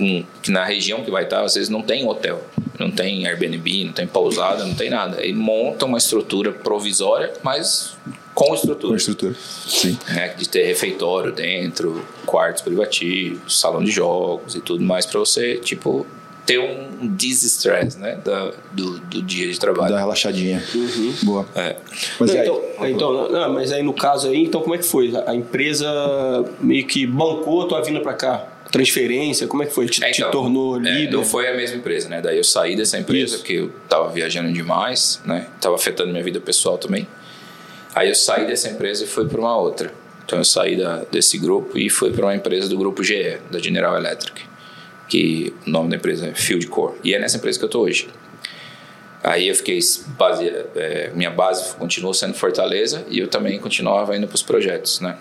[0.00, 2.42] um, que na região que vai estar, às vezes não tem hotel,
[2.78, 5.20] não tem Airbnb, não tem pousada, não tem nada.
[5.20, 7.96] Aí monta uma estrutura provisória, mas
[8.34, 8.96] com Com estrutura.
[8.96, 9.34] estrutura.
[9.66, 9.98] Sim.
[10.08, 15.56] Né, de ter refeitório dentro, quartos privativos, salão de jogos e tudo mais para você,
[15.56, 16.06] tipo,
[16.46, 19.92] ter um distress, né, da, do, do dia de trabalho.
[19.94, 20.62] uma relaxadinha.
[20.74, 21.14] Uhum.
[21.24, 21.46] Boa.
[21.56, 21.76] É.
[22.20, 22.46] Mas Não, aí?
[22.46, 25.12] então, então, não, mas aí no caso aí, então como é que foi?
[25.26, 25.86] A empresa
[26.60, 28.46] meio que bancou a tua vinda pra cá?
[28.70, 29.86] Transferência, como é que foi?
[29.86, 31.12] Te, É, te então, tornou é, líder?
[31.16, 32.20] não foi a mesma empresa, né?
[32.20, 33.38] Daí eu saí dessa empresa Isso.
[33.38, 35.46] porque eu tava viajando demais, né?
[35.60, 37.06] Tava afetando minha vida pessoal também.
[37.94, 39.92] Aí eu saí dessa empresa e fui para uma outra.
[40.24, 43.58] Então eu saí da, desse grupo e fui para uma empresa do grupo GE, da
[43.60, 44.42] General Electric,
[45.08, 46.96] que o nome da empresa é Field Core.
[47.04, 48.08] E é nessa empresa que eu tô hoje.
[49.22, 49.78] Aí eu fiquei
[50.18, 55.00] base, é, minha base continuou sendo Fortaleza e eu também continuava indo para os projetos,
[55.00, 55.16] né?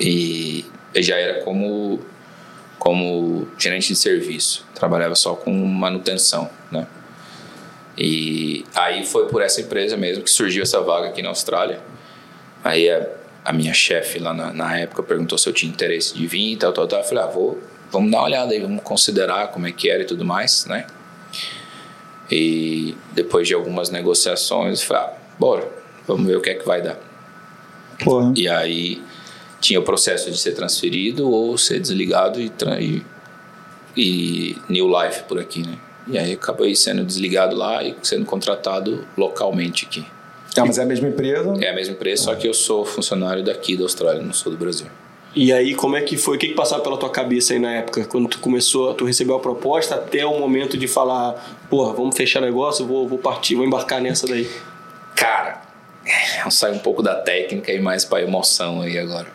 [0.00, 2.00] E eu já era como
[2.78, 6.86] como gerente de serviço, trabalhava só com manutenção, né?
[7.96, 11.80] E aí foi por essa empresa mesmo que surgiu essa vaga aqui na Austrália.
[12.64, 13.06] Aí a,
[13.44, 16.56] a minha chefe lá na, na, época perguntou se eu tinha interesse de vir e
[16.56, 17.00] tal, tal, tal.
[17.00, 20.02] Eu falei, ah, vou, vamos dar uma olhada aí, vamos considerar como é que era
[20.02, 20.86] e tudo mais, né?
[22.30, 25.68] E depois de algumas negociações, eu falei, ah, bora,
[26.06, 26.98] vamos ver o que é que vai dar.
[28.02, 28.32] Porra.
[28.34, 29.02] E aí
[29.60, 32.50] tinha o processo de ser transferido ou ser desligado e,
[32.80, 33.04] e,
[33.96, 35.78] e new life por aqui, né?
[36.08, 40.04] E aí acabei sendo desligado lá e sendo contratado localmente aqui.
[40.56, 41.54] Ah, mas é a mesma empresa?
[41.60, 44.58] É a mesma empresa, só que eu sou funcionário daqui da Austrália, não sou do
[44.58, 44.88] Brasil.
[45.34, 46.36] E aí, como é que foi?
[46.36, 48.04] O que, que pela tua cabeça aí na época?
[48.04, 52.40] Quando tu começou, tu recebeu a proposta até o momento de falar, porra, vamos fechar
[52.40, 54.48] negócio, vou, vou partir, vou embarcar nessa daí.
[55.16, 55.62] Cara,
[56.44, 59.28] eu saio um pouco da técnica e mais pra emoção aí agora.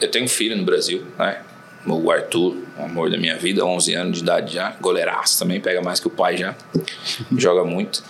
[0.00, 1.42] Eu tenho um filho no Brasil, né?
[1.84, 5.80] O Arthur, o amor da minha vida, 11 anos de idade já, goleiraço também, pega
[5.80, 6.54] mais que o pai já,
[7.36, 8.04] joga muito.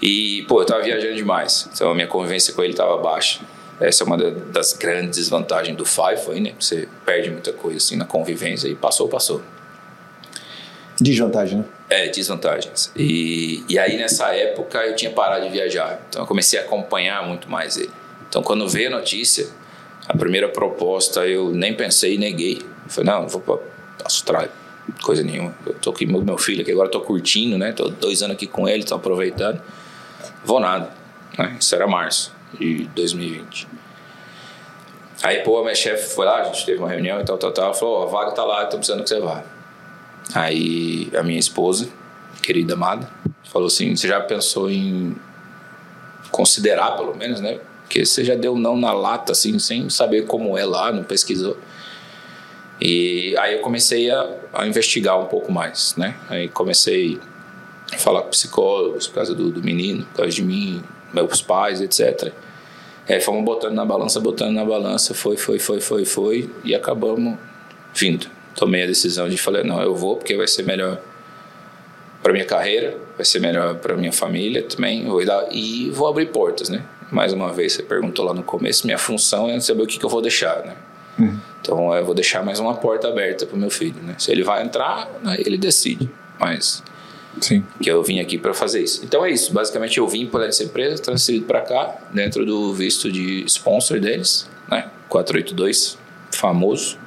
[0.00, 3.40] E, pô, eu tava viajando demais, então a minha convivência com ele tava baixa.
[3.80, 6.54] Essa é uma das grandes desvantagens do FIFO aí, né?
[6.58, 9.40] Você perde muita coisa assim na convivência e passou, passou.
[11.00, 11.64] Desvantagem, né?
[11.88, 12.90] É, desvantagens.
[12.96, 17.24] E, e aí nessa época eu tinha parado de viajar, então eu comecei a acompanhar
[17.26, 17.90] muito mais ele.
[18.28, 19.46] Então quando veio a notícia,
[20.08, 22.58] a primeira proposta eu nem pensei e neguei.
[22.84, 23.58] Eu falei, não, não vou para
[24.04, 24.50] Austrália,
[25.02, 25.54] coisa nenhuma.
[25.64, 27.70] Eu tô aqui com meu filho aqui, agora tô curtindo, né?
[27.70, 29.62] Tô dois anos aqui com ele, tô aproveitando.
[30.44, 30.90] Vou nada,
[31.38, 31.56] né?
[31.60, 33.68] Isso era março de 2020.
[35.22, 37.50] Aí, pô, a minha chefe foi lá, a gente teve uma reunião e tal, tal,
[37.50, 37.74] tal.
[37.74, 39.42] Falou, oh, a vaga tá lá, tô precisando que você vá.
[40.34, 41.88] Aí, a minha esposa,
[42.42, 43.10] querida amada,
[43.44, 45.16] falou assim, você já pensou em
[46.30, 47.58] considerar, pelo menos, né?
[47.82, 51.56] Porque você já deu não na lata, assim, sem saber como é lá, não pesquisou.
[52.80, 56.14] E aí eu comecei a, a investigar um pouco mais, né?
[56.28, 57.18] Aí comecei
[57.92, 61.80] a falar com psicólogos por causa do, do menino, por causa de mim, meus pais,
[61.80, 62.32] etc.
[63.08, 67.36] Aí fomos botando na balança, botando na balança, foi, foi, foi, foi, foi, e acabamos
[67.94, 68.26] vindo.
[68.54, 71.00] Tomei a decisão de falar, não, eu vou porque vai ser melhor
[72.22, 76.26] para minha carreira, vai ser melhor para minha família também, vou dar, e vou abrir
[76.26, 76.84] portas, né?
[77.10, 80.04] mais uma vez, você perguntou lá no começo, minha função é saber o que, que
[80.04, 80.76] eu vou deixar, né?
[81.18, 81.38] Uhum.
[81.60, 84.14] Então eu vou deixar mais uma porta aberta para o meu filho, né?
[84.18, 86.08] Se ele vai entrar, aí ele decide.
[86.38, 86.82] Mas
[87.40, 87.64] Sim.
[87.82, 89.04] que eu vim aqui para fazer isso.
[89.04, 89.52] Então é isso.
[89.52, 94.48] Basicamente eu vim para essa empresa, transferido para cá, dentro do visto de sponsor deles,
[94.70, 94.90] né?
[95.08, 95.98] 482,
[96.32, 96.98] famoso.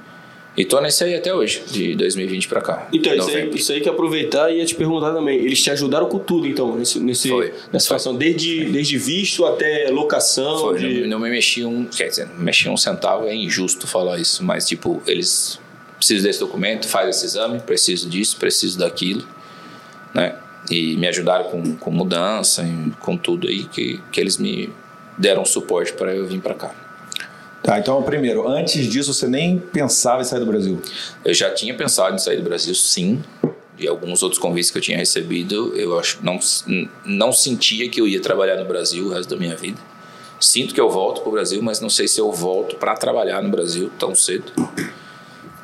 [0.56, 2.88] E tô nesse aí até hoje, de 2020 para cá.
[2.91, 5.38] Então, isso aí, isso aí, que aproveitar e ia te perguntar também.
[5.39, 7.54] Eles te ajudaram com tudo, então, nesse, nesse, Foi.
[7.72, 10.60] nessa situação, desde, desde visto até locação.
[10.60, 11.02] Foi, de...
[11.02, 11.86] não, não, me mexi um.
[11.86, 15.58] Quer dizer, não mexi um centavo, é injusto falar isso, mas tipo, eles
[15.96, 19.26] precisam desse documento, faz esse exame, preciso disso, preciso daquilo,
[20.13, 20.36] né?
[20.69, 22.63] E me ajudaram com, com mudança,
[23.00, 24.69] com tudo aí que, que eles me
[25.17, 26.76] deram suporte para eu vir para cá.
[27.63, 30.82] Tá, então primeiro, antes disso você nem pensava em sair do Brasil?
[31.24, 33.21] Eu já tinha pensado em sair do Brasil, sim.
[33.78, 36.39] E alguns outros convites que eu tinha recebido, eu acho não
[37.06, 39.80] não sentia que eu ia trabalhar no Brasil o resto da minha vida.
[40.39, 43.43] Sinto que eu volto para o Brasil, mas não sei se eu volto para trabalhar
[43.43, 44.52] no Brasil tão cedo.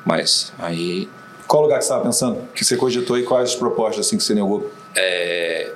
[0.06, 1.10] Mas aí.
[1.48, 2.48] Qual lugar que você estava pensando?
[2.54, 4.70] Que você cogitou e quais as propostas assim que você negou?
[4.96, 5.72] É,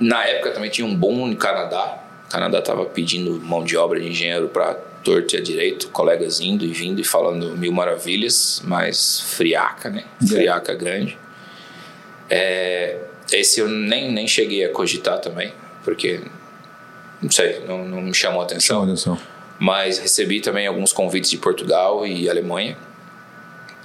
[0.00, 1.98] na época também tinha um bom no Canadá.
[2.26, 6.40] O Canadá estava pedindo mão de obra de engenheiro para torto e a direito, colegas
[6.40, 10.04] indo e vindo e falando mil maravilhas, mas friaca, né?
[10.20, 10.26] É.
[10.26, 11.16] Friaca grande.
[12.28, 12.98] É,
[13.32, 15.52] esse eu nem, nem cheguei a cogitar também,
[15.84, 16.20] porque,
[17.22, 18.78] não sei, não, não me chamou a atenção.
[18.78, 19.18] Chamou atenção.
[19.58, 22.76] Mas recebi também alguns convites de Portugal e Alemanha.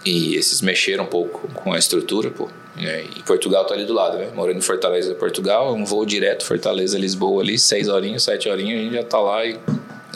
[0.04, 2.50] E esses mexeram um pouco com a estrutura, pô.
[2.78, 4.30] E Portugal tá ali do lado, né?
[4.34, 8.84] Morando em Fortaleza, Portugal, um voo direto Fortaleza, Lisboa ali, seis horinhas, sete horinhas, a
[8.84, 9.60] gente já tá lá e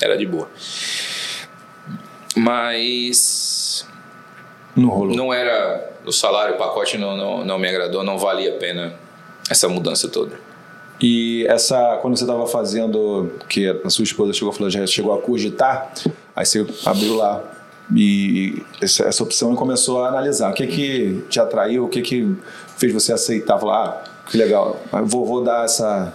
[0.01, 0.49] era de boa.
[2.35, 3.85] Mas.
[4.75, 5.15] Não rolou.
[5.15, 5.93] Não era.
[6.05, 8.93] O salário, o pacote não, não, não me agradou, não valia a pena
[9.49, 10.39] essa mudança toda.
[11.01, 15.21] E essa, quando você estava fazendo, que a sua esposa chegou falou, já chegou a
[15.21, 15.91] cogitar,
[16.35, 17.43] aí você abriu lá
[17.93, 20.51] e essa, essa opção e começou a analisar.
[20.51, 22.35] O que que te atraiu, o que que
[22.77, 26.13] fez você aceitar, falar, ah, que legal, vou, vou dar essa,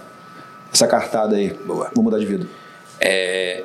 [0.73, 1.91] essa cartada aí, Boa.
[1.93, 2.45] vou mudar de vida.
[2.99, 3.63] É,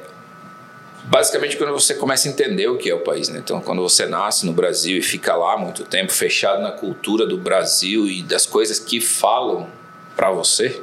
[1.05, 3.41] basicamente quando você começa a entender o que é o país, né?
[3.43, 7.37] Então, quando você nasce no Brasil e fica lá muito tempo, fechado na cultura do
[7.37, 9.69] Brasil e das coisas que falam
[10.15, 10.81] para você,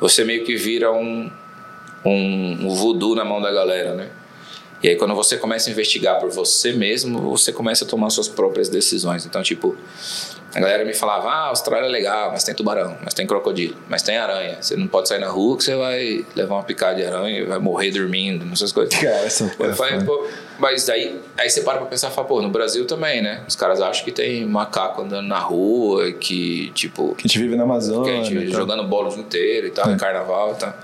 [0.00, 1.30] você meio que vira um,
[2.04, 4.10] um, um voodoo na mão da galera, né?
[4.82, 8.28] E aí quando você começa a investigar por você mesmo, você começa a tomar suas
[8.28, 9.26] próprias decisões.
[9.26, 9.76] Então, tipo,
[10.54, 13.76] a galera me falava, ah, a Austrália é legal, mas tem tubarão, mas tem crocodilo,
[13.90, 14.56] mas tem aranha.
[14.60, 17.44] Você não pode sair na rua que você vai levar uma picada de aranha e
[17.44, 18.94] vai morrer dormindo, essas coisas.
[18.98, 20.26] Cara, essa Eu falei, pô,
[20.58, 23.42] mas daí aí você para pra pensar e fala, pô, no Brasil também, né?
[23.46, 27.50] Os caras acham que tem macaco andando na rua, que, tipo, Que a gente vive
[27.54, 28.12] na que Amazônia.
[28.20, 28.60] a gente e tal.
[28.60, 29.96] jogando bola o dia inteiro e tal, É.
[29.96, 30.74] carnaval e tal.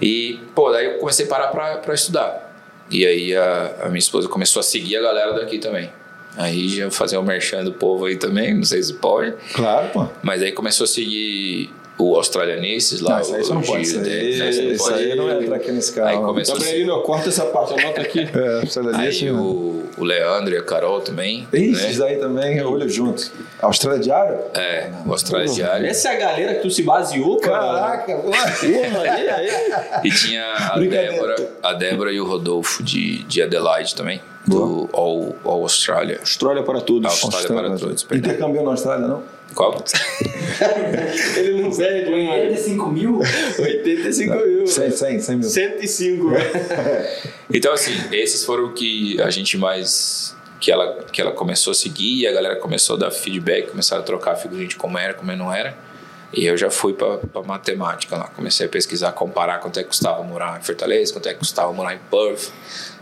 [0.00, 2.47] E, pô, daí eu comecei a parar pra, pra estudar.
[2.90, 5.90] E aí a, a minha esposa começou a seguir a galera daqui também.
[6.36, 9.34] Aí já fazer o merchan do povo aí também, não sei se pode.
[9.52, 10.08] Claro, pô.
[10.22, 13.16] Mas aí começou a seguir o Australianices lá.
[13.16, 13.82] Não, isso aí você não o pode.
[13.82, 14.44] Isso aí, né?
[14.44, 15.02] Não isso pode.
[15.02, 16.10] aí não entra aqui nesse canal.
[16.10, 18.28] Aí começou Gabrielino, ó, corta essa parte, anota aqui.
[18.38, 19.32] É, Aí assim, né?
[19.32, 21.48] o, o Leandro e a Carol também.
[21.52, 22.06] Esses né?
[22.06, 23.30] aí também, olho junto.
[23.60, 24.38] Austrália Diário?
[24.54, 25.86] É, o Australia Diário.
[25.86, 27.58] Essa é a galera que tu se baseou, cara.
[27.58, 28.16] Caraca.
[28.16, 28.44] Porra,
[29.02, 29.50] aí, aí.
[30.04, 30.78] E tinha a.
[30.78, 36.18] Débora, a Débora e o Rodolfo de, de Adelaide também, do All, All Australia.
[36.20, 37.10] Austrália para todos.
[37.10, 38.04] Austrália para todos.
[38.04, 38.30] perdão.
[38.30, 39.37] Intercambiou na Austrália, não?
[39.54, 39.82] Qual?
[41.36, 42.32] Ele não hein, mano?
[42.32, 43.18] 85 mil?
[43.58, 44.66] 85 mil.
[44.66, 45.48] 100, 100, 100 mil.
[45.48, 47.08] 105, velho.
[47.50, 50.36] Então, assim, esses foram o que a gente mais.
[50.60, 54.02] Que ela, que ela começou a seguir e a galera começou a dar feedback, começaram
[54.02, 55.76] a trocar figurinha de como era, como não era.
[56.32, 58.28] E eu já fui para matemática lá.
[58.28, 61.72] Comecei a pesquisar, comparar quanto é que custava morar em Fortaleza, quanto é que custava
[61.72, 62.50] morar em Perth.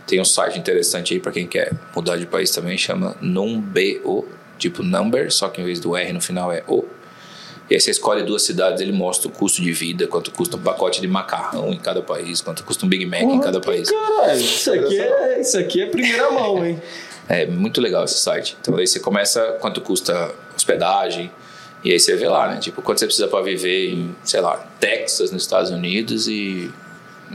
[0.05, 4.25] Tem um site interessante aí para quem quer mudar de país também, chama NumBO,
[4.57, 6.85] tipo number, só que em vez do R no final é O.
[7.69, 10.61] E aí você escolhe duas cidades, ele mostra o custo de vida, quanto custa um
[10.61, 13.89] pacote de macarrão em cada país, quanto custa um Big Mac em cada país.
[13.89, 16.81] Caralho, isso aqui, é, isso aqui é primeira mão, hein?
[17.29, 18.55] É muito legal esse site.
[18.61, 21.29] Então aí você começa quanto custa hospedagem
[21.83, 22.57] e aí você vê lá, né?
[22.57, 26.71] Tipo, quanto você precisa para viver em, sei lá, Texas, nos Estados Unidos e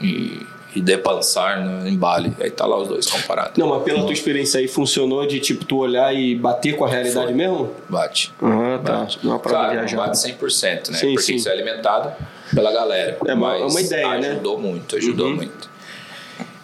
[0.00, 2.32] e, e Depensar no, em Bali.
[2.40, 3.52] Aí tá lá os dois comparados.
[3.58, 6.88] Não, mas pela tua experiência aí, funcionou de tipo tu olhar e bater com a
[6.88, 7.34] realidade Foi.
[7.34, 7.70] mesmo?
[7.88, 8.32] Bate.
[8.42, 8.92] Ah, tá.
[9.00, 9.18] Bate.
[9.22, 10.02] Não é Claro, não viajada.
[10.06, 10.98] bate 100%, né?
[10.98, 11.34] Sim, Porque sim.
[11.36, 12.12] isso é alimentado
[12.54, 13.18] pela galera.
[13.26, 14.30] É uma- mas é uma ideia, né?
[14.30, 15.36] ajudou muito, ajudou Uhum.
[15.36, 15.70] muito.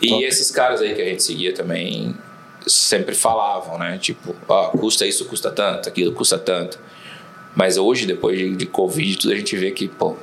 [0.00, 2.14] E esses caras aí que a gente seguia também
[2.66, 3.98] sempre falavam, né?
[3.98, 6.78] Tipo, ó, custa isso, custa tanto, aquilo custa tanto.
[7.56, 10.16] Mas hoje, depois de, de Covid, tudo a gente vê que, pô,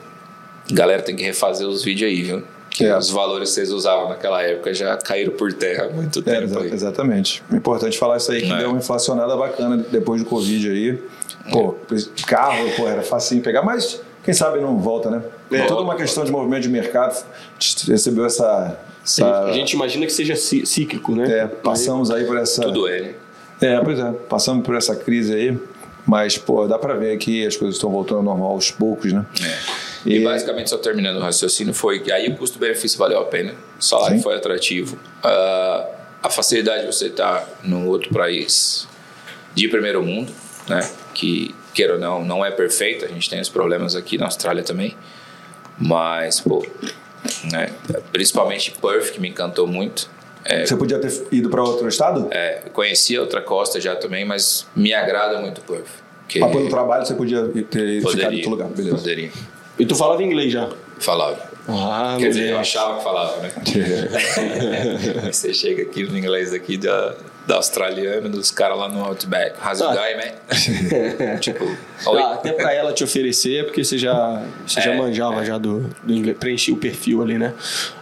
[0.71, 2.43] galera tem que refazer os vídeos aí, viu?
[2.75, 2.97] Que É.
[2.97, 6.43] os valores que vocês usavam naquela época já caíram por terra há muito É, tempo
[6.43, 6.73] exa- aí.
[6.73, 7.41] exatamente.
[7.51, 8.57] É importante falar isso aí, que É.
[8.57, 11.01] deu uma inflacionada bacana depois do Covid aí.
[11.51, 11.75] Pô,
[12.27, 15.21] carro, pô, era facinho pegar, mas quem sabe não volta, né?
[15.51, 17.13] É toda uma questão de movimento de mercado.
[17.13, 18.77] A gente recebeu essa.
[19.05, 21.31] essa A gente imagina que seja cí- cíclico, né?
[21.31, 22.61] é, passamos aí por essa.
[22.63, 23.13] Tudo é, né?
[23.61, 25.57] É, pois é, passamos por essa crise aí.
[26.05, 29.25] Mas, pô, dá pra ver que as coisas estão voltando ao normal aos poucos, né?
[29.41, 29.57] É.
[30.06, 33.54] E, E- basicamente, só terminando o raciocínio, foi que aí o custo-benefício valeu a pena,
[33.80, 34.24] o salário Sim.
[34.24, 35.88] foi atrativo, Ah,
[36.24, 38.88] a facilidade de você estar num outro país
[39.54, 40.32] de primeiro mundo,
[40.68, 40.80] né?
[41.13, 44.63] Que, queira ou não, não é perfeito, a gente tem os problemas aqui na Austrália
[44.63, 44.96] também,
[45.78, 46.65] mas, pô,
[47.52, 47.70] né?
[48.12, 50.10] principalmente Perth, que me encantou muito.
[50.44, 52.28] É, Você podia ter ido pra outro estado?
[52.32, 55.88] é, conhecia outra costa já também, mas me agrada muito Perth.
[56.28, 58.96] que Mas pelo trabalho você podia ter ficado em poderia, outro lugar, beleza.
[58.98, 59.32] poderia.
[59.77, 60.69] E tu falava inglês já?
[60.99, 61.49] Falava.
[61.67, 63.51] Ah, Quer dizer, eu achava que falava, né?
[65.31, 67.15] Você chega aqui no inglês aqui da,
[67.47, 69.55] da australiana, dos caras lá no Outback.
[69.63, 69.95] How's it Ah.
[69.95, 71.38] going, man?
[71.39, 71.63] tipo.
[72.08, 75.81] Ah, até pra ela te oferecer, porque você já, você já É, manjava já do,
[76.03, 77.53] do inglês, preenchia o perfil ali, né?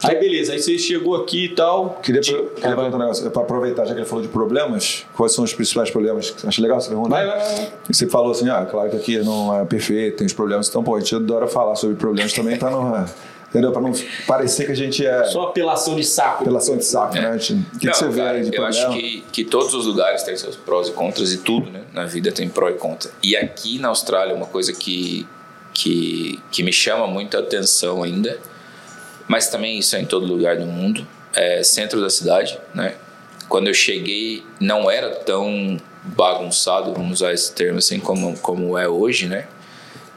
[0.03, 1.99] Aí beleza, aí você chegou aqui e tal.
[2.01, 5.33] Queria, Te- queria perguntar um negócio, para aproveitar, já que ele falou de problemas, quais
[5.33, 6.29] são os principais problemas?
[6.31, 7.09] que você Acha legal você perguntar?
[7.09, 7.71] Vai, vai, vai.
[7.89, 10.83] E você falou assim, ah, claro que aqui não é perfeito, tem os problemas, então,
[10.83, 13.05] pô, a gente adora falar sobre problemas também, tá no,
[13.53, 13.71] entendeu?
[13.71, 13.93] Para não
[14.25, 16.41] parecer que a gente é Só apelação de saco.
[16.41, 17.27] apelação de saco, né?
[17.27, 18.87] A gente- O que, Não, que você vê cara, aí de eu problema?
[18.87, 21.81] acho que, que todos os lugares têm seus prós e contras e tudo, né?
[21.93, 23.11] Na vida tem pró e contra.
[23.21, 25.27] E aqui na Austrália, uma coisa que,
[25.73, 28.39] que, que me chama muita atenção ainda,
[29.27, 32.95] mas também isso é em todo lugar do mundo, é centro da cidade, né?
[33.47, 38.87] Quando eu cheguei, não era tão bagunçado, vamos usar esse termo assim, como, como é
[38.87, 39.45] hoje, né?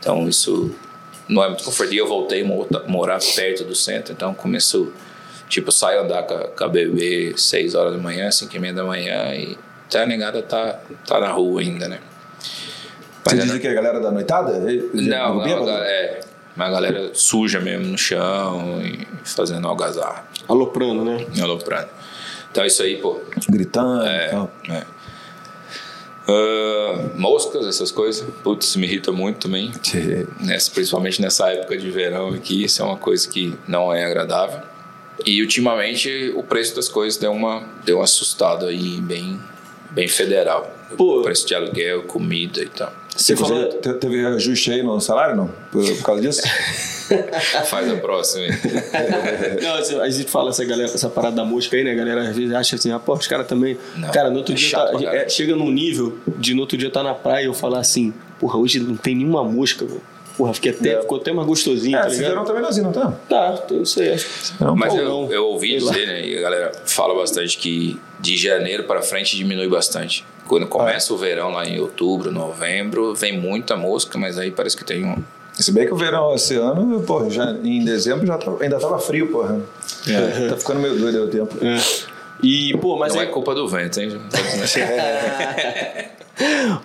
[0.00, 0.74] Então isso
[1.28, 1.98] não é muito confortável.
[1.98, 4.92] Eu voltei a mo- morar perto do centro, então começou,
[5.48, 8.74] tipo, saio andar com a, com a bebê 6 horas da manhã, 5 e meia
[8.74, 9.56] da manhã e
[9.88, 11.98] até a negada tá, tá na rua ainda, né?
[13.24, 14.70] Mas Você é diz que é a galera da noitada?
[14.70, 16.20] E- e- não, não, a, é,
[16.56, 21.26] uma galera suja mesmo no chão e fazendo algazarra, Aloprando, né?
[21.42, 21.88] aloprando.
[22.50, 24.82] Então isso aí, pô, Gritando e é, é.
[26.28, 28.26] Ah, moscas, essas coisas.
[28.42, 29.70] Putz, me irrita muito também.
[30.40, 34.60] Nessa, principalmente nessa época de verão aqui, isso é uma coisa que não é agradável.
[35.24, 39.40] E ultimamente o preço das coisas deu uma, deu uma assustada aí, bem,
[39.90, 40.70] bem federal.
[40.96, 41.20] Pô.
[41.20, 42.92] O preço de aluguel, comida e tal.
[43.16, 43.68] Você falou.
[43.68, 45.48] Te- Teve ajuste aí no salário, não?
[45.72, 46.42] Por, por causa disso?
[47.66, 48.50] Faz a próxima aí.
[49.62, 51.92] Não, assim, a gente fala essa galera, essa parada da música aí, né?
[51.92, 53.78] A galera às vezes acha assim, ah, pô, os caras também.
[53.96, 56.76] Não, cara, no outro é dia chato tá- é, chega num nível de no outro
[56.76, 60.00] dia tá na praia e eu falar assim, porra, hoje não tem nenhuma música, velho.
[60.36, 63.12] Porra, fiquei até, ficou até mais gostosinho, É, tá verão tá melhorzinho, não tá?
[63.28, 64.54] Tá, eu sei, acho.
[64.60, 65.32] Não, Mas Ou eu, não.
[65.32, 65.92] eu ouvi Sei lá.
[65.92, 66.26] dizer, né?
[66.26, 70.24] E a galera fala bastante que de janeiro para frente diminui bastante.
[70.46, 74.84] Quando começa o verão lá em outubro, novembro, vem muita mosca, mas aí parece que
[74.84, 75.16] tem um.
[75.54, 78.98] Se bem que o verão esse ano, porra, já, em dezembro já tava- ainda tava
[78.98, 79.58] frio, porra.
[80.50, 81.56] Tá ficando meio doido o tempo.
[81.64, 81.78] É.
[82.42, 84.10] E, pô, mas não aí, é culpa do vento, hein?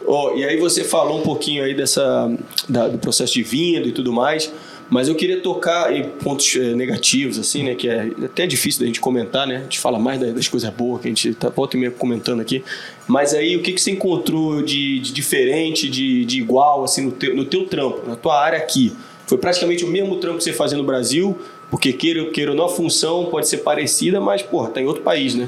[0.06, 2.32] Ó, e aí você falou um pouquinho aí dessa
[2.70, 4.52] da- do processo de vinda e tudo mais,
[4.89, 8.86] mas eu queria tocar em pontos eh, negativos assim, né, que é até difícil da
[8.88, 9.58] gente comentar, né?
[9.58, 11.91] A gente fala mais da- das coisas boas que a gente tá volta e meia
[11.91, 12.64] comentando aqui.
[13.08, 17.12] Mas aí o que que você encontrou de, de diferente, de, de igual assim no
[17.12, 18.93] teu, no teu trampo, na tua área aqui?
[19.28, 21.38] Foi praticamente o mesmo trampo que você fazia no Brasil,
[21.70, 25.04] porque queira, queira ou não a função pode ser parecida, mas porra, tá em outro
[25.04, 25.47] país, né?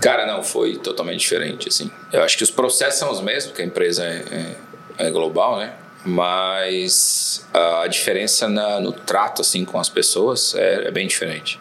[0.00, 1.90] Cara, não, foi totalmente diferente, assim.
[2.12, 4.56] Eu acho que os processos são os mesmos, porque a empresa é,
[4.98, 5.74] é- é global, né?
[6.04, 11.60] Mas a diferença na- no trato, assim, com as pessoas é, é bem diferente.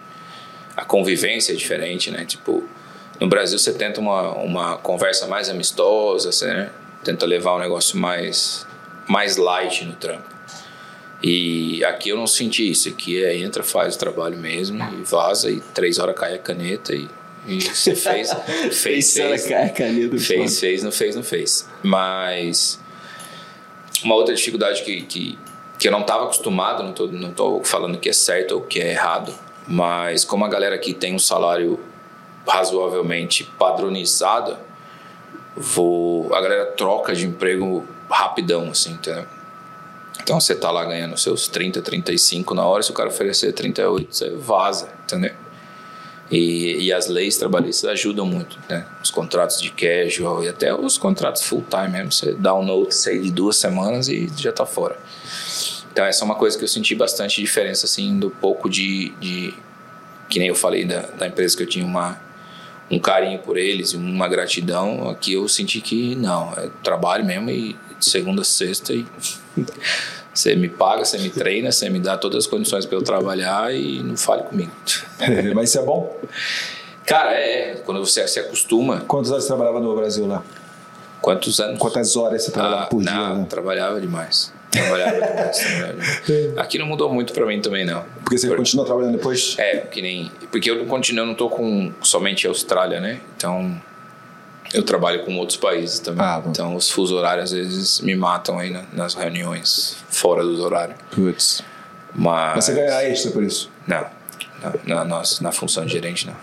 [0.77, 2.23] A convivência é diferente, né?
[2.23, 2.63] Tipo,
[3.19, 6.69] no Brasil você tenta uma, uma conversa mais amistosa, você, né?
[7.03, 8.65] Tenta levar um negócio mais,
[9.07, 10.29] mais light no trampo.
[11.21, 12.87] E aqui eu não senti isso.
[12.87, 16.93] Aqui é entra, faz o trabalho mesmo e vaza e três horas cai a caneta
[16.95, 17.09] e,
[17.59, 18.31] você fez,
[18.71, 21.69] fez, fez, caneta, fez, fez, não fez, não fez.
[21.81, 22.79] Mas
[24.03, 25.39] uma outra dificuldade que, que,
[25.77, 28.79] que eu não estava acostumado, não tô, não tô falando que é certo ou que
[28.79, 29.33] é errado,
[29.67, 31.79] mas como a galera aqui tem um salário
[32.47, 34.57] razoavelmente padronizado,
[35.55, 39.25] vou, a galera troca de emprego rapidão, assim, entendeu?
[40.21, 44.15] Então você tá lá ganhando seus 30, 35 na hora, se o cara oferecer 38,
[44.15, 45.33] você vaza, entendeu?
[46.31, 48.85] E, e as leis trabalhistas ajudam muito, né?
[49.03, 52.11] Os contratos de casual e até os contratos full time mesmo.
[52.11, 54.97] Você dá um notice aí de duas semanas e já tá fora.
[55.91, 59.09] Então essa é uma coisa que eu senti bastante diferença, assim, do pouco de...
[59.19, 59.53] de
[60.29, 62.21] que nem eu falei da, da empresa que eu tinha uma,
[62.91, 65.09] um carinho por eles e uma gratidão.
[65.09, 69.05] Aqui eu senti que não, é trabalho mesmo e de segunda a sexta e...
[70.39, 73.75] Você me paga, você me treina, você me dá todas as condições para eu trabalhar
[73.75, 74.71] e não fale comigo.
[75.53, 76.17] Mas isso é bom.
[77.05, 77.81] Cara, é.
[77.85, 79.01] Quando você se acostuma.
[79.01, 80.41] Quantos anos você trabalhava no Brasil lá?
[81.21, 81.77] Quantos anos?
[81.77, 83.11] Quantas horas você trabalhava Ah, por dia?
[83.11, 83.45] não, né?
[83.49, 84.53] trabalhava demais.
[84.71, 85.57] Trabalhava demais.
[85.59, 85.93] trabalhava
[86.25, 86.57] demais.
[86.57, 88.05] Aqui não mudou muito pra mim também, não.
[88.23, 89.55] Porque você Por- continua trabalhando depois?
[89.59, 90.31] É, que nem.
[90.49, 93.19] Porque eu não continuo, eu não tô com somente a Austrália, né?
[93.35, 93.81] Então.
[94.73, 96.23] Eu trabalho com outros países também.
[96.25, 100.59] Ah, então os fusos horários às vezes me matam aí na- nas reuniões fora dos
[100.59, 100.97] horários.
[101.11, 101.63] Putz.
[102.13, 102.55] Mas.
[102.55, 103.71] Mas você ganha extra por isso?
[103.87, 104.05] Não.
[104.85, 106.35] não na, nossa, na função de gerente, não.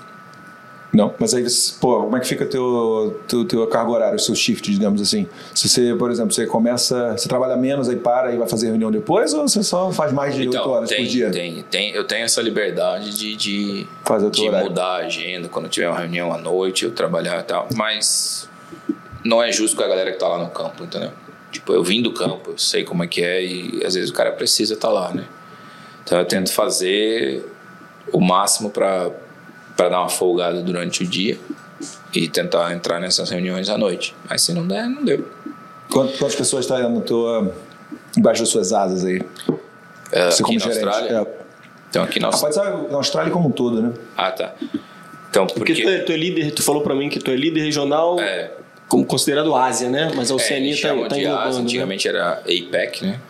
[0.96, 1.44] Não, mas aí,
[1.78, 5.28] pô, como é que fica teu, teu, teu carga horária, o seu shift, digamos assim?
[5.54, 8.90] Se você, por exemplo, você começa, você trabalha menos, aí para e vai fazer reunião
[8.90, 11.30] depois, ou você só faz mais de 8 horas Então, tem, por dia?
[11.30, 14.68] tem, tem, eu tenho essa liberdade de, de, Fazer de horário.
[14.70, 17.68] mudar a agenda quando tiver uma reunião à noite, eu trabalhar e tal.
[17.74, 18.48] Mas
[19.22, 21.10] não é justo com a galera que tá lá no campo, entendeu?
[21.52, 24.14] Tipo, eu vim do campo, eu sei como é que é e às vezes o
[24.14, 25.26] cara precisa estar lá, né?
[26.02, 27.44] Então eu tento fazer
[28.12, 29.10] o máximo para
[29.76, 31.38] para dar uma folgada durante o dia
[32.14, 34.14] e tentar entrar nessas reuniões à noite.
[34.28, 35.26] Mas se não der, não deu.
[35.90, 37.52] Quant- Quantas pessoas estão no teu,
[38.16, 39.20] embaixo das suas asas aí?
[40.10, 40.84] É, Você aqui como na gerente?
[40.88, 41.18] Austrália.
[41.20, 41.46] É.
[41.90, 42.70] Então aqui na Ah, Austrália.
[42.72, 43.92] pode ser na Austrália como um todo, né?
[44.16, 44.54] Ah, tá.
[45.30, 45.82] Então, Porque porque.
[45.82, 48.50] tu é, tu é líder, tu falou pra mim que tu é líder regional É.
[48.88, 50.10] como considerado Ásia, né?
[50.16, 51.62] Mas a É, Oceania eles tá, chamam tá Ásia, englobando, né?
[51.62, 53.20] antigamente era APEC, né?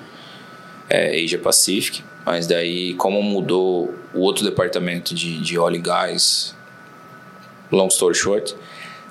[0.89, 2.03] É, Asia Pacific.
[2.27, 6.57] Mas daí, como mudou o outro departamento de, de óleo e gás,
[7.71, 8.57] long story short,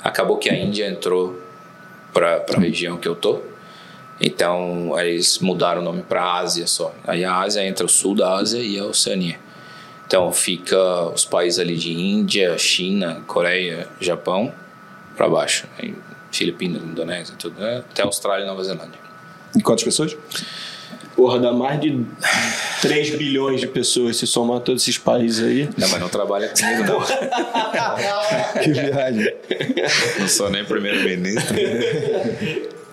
[0.04, 1.42] acabou que a Índia entrou
[2.14, 3.40] para a região que eu tô.
[4.20, 6.94] Então, eles mudaram o nome para Ásia só.
[7.08, 9.40] Aí a Ásia entra o sul da Ásia e a Oceania.
[10.06, 14.54] Então, fica os países ali de Índia, China, Coreia, Japão,
[15.16, 15.68] para baixo.
[15.80, 15.96] Aí,
[16.34, 17.78] Filipinas, Indonésia, tudo, né?
[17.90, 19.00] até Austrália e Nova Zelândia.
[19.56, 20.18] E quantas pessoas?
[21.16, 22.06] Porra, dá mais de
[22.82, 25.70] 3 bilhões de pessoas, se somar todos esses países aí.
[25.78, 27.02] Não, mas não trabalha comigo, não.
[28.62, 29.34] Que viagem.
[30.20, 31.56] Não sou nem primeiro-ministro.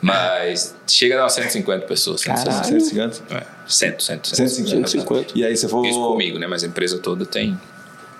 [0.00, 2.20] Mas chega a dar umas 150 pessoas.
[2.22, 2.64] 160.
[2.64, 3.34] 150?
[3.34, 4.20] É, 100, 100, 100.
[4.34, 4.88] 150.
[4.88, 5.32] 150.
[5.38, 5.86] E aí você for.
[5.86, 6.46] Isso comigo, né?
[6.46, 7.58] Mas a empresa toda tem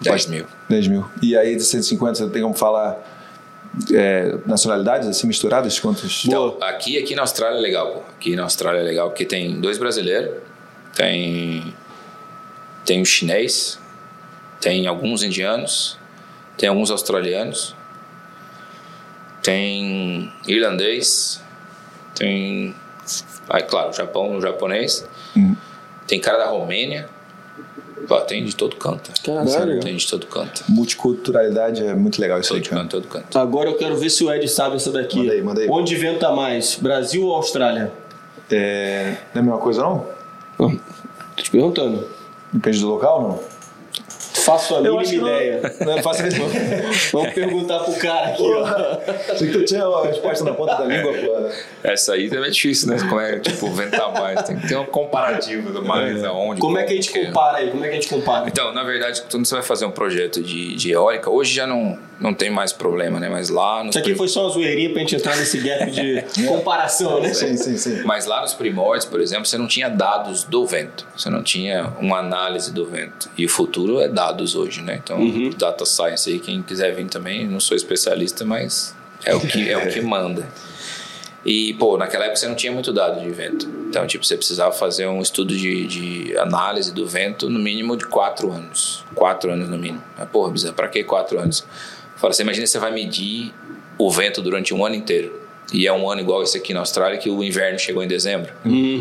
[0.00, 0.46] 10 mil.
[0.68, 1.04] 10 mil.
[1.20, 3.11] E aí de 150 você tem como falar
[3.92, 5.78] é, nacionalidades assim misturadas?
[5.78, 6.24] Quantos?
[6.26, 7.98] Então, aqui, aqui na Austrália é legal, pô.
[8.16, 10.36] Aqui na Austrália é legal porque tem dois brasileiros,
[10.94, 11.74] tem,
[12.84, 13.78] tem um chinês,
[14.60, 15.98] tem alguns indianos,
[16.56, 17.74] tem alguns australianos,
[19.42, 21.42] tem irlandês,
[22.14, 22.74] tem,
[23.48, 25.08] aí, claro, Japão, japonês,
[26.06, 27.08] tem cara da Romênia,
[28.26, 29.10] tem de todo canto.
[29.22, 29.80] Caralho.
[29.80, 30.64] Tem de todo canto.
[30.68, 32.82] Multiculturalidade é muito legal isso Todo aí, cara.
[32.82, 33.38] canto, todo canto.
[33.38, 35.18] Agora eu quero ver se o Ed sabe essa daqui.
[35.18, 35.68] Manda aí, manda aí.
[35.70, 37.92] Onde venta mais, Brasil ou Austrália?
[38.50, 40.06] É, não é a mesma coisa, não?
[40.58, 40.70] Não,
[41.36, 42.06] tô te perguntando.
[42.52, 43.51] Depende do local, não?
[44.52, 45.60] Faço a Eu mínima ideia.
[45.80, 46.22] não, não faço.
[47.12, 48.64] Vamos perguntar pro cara aqui, ó.
[49.32, 51.48] Achei que tu tinha a resposta na ponta da língua, pô.
[51.82, 52.96] Essa aí também é difícil, né?
[52.98, 54.42] Como é, tipo, ventar mais.
[54.42, 56.60] Tem que ter um comparativo do mais, aonde.
[56.60, 57.70] Como é que a gente porque- compara aí?
[57.70, 58.48] Como é que a gente compara?
[58.48, 61.98] Então, na verdade, quando você vai fazer um projeto de, de eólica, hoje já não,
[62.20, 63.28] não tem mais problema, né?
[63.28, 65.90] Mas lá nos Isso aqui prim- foi só uma zoeirinha pra gente entrar nesse gap
[65.90, 67.34] de comparação, né?
[67.34, 68.02] Sim, sim, sim.
[68.04, 71.06] Mas lá nos primórdios, por exemplo, você não tinha dados do vento.
[71.16, 73.28] Você não tinha uma análise do vento.
[73.36, 75.00] E o futuro é dados hoje, né?
[75.02, 75.18] Então,
[75.58, 78.94] data science aí, quem quiser vir também, não sou especialista, mas
[79.24, 80.46] é o que, é o que manda.
[81.44, 83.68] E, pô, naquela época você não tinha muito dado de vento.
[83.88, 88.06] Então, tipo, você precisava fazer um estudo de, de análise do vento no mínimo de
[88.06, 89.04] quatro anos.
[89.12, 90.00] Quatro anos no mínimo.
[90.16, 91.64] Mas, porra, Bizarro, pra que quatro anos?
[92.22, 93.52] Fala, você imagina você vai medir
[93.98, 95.42] o vento durante um ano inteiro.
[95.72, 98.52] E é um ano igual esse aqui na Austrália, que o inverno chegou em dezembro.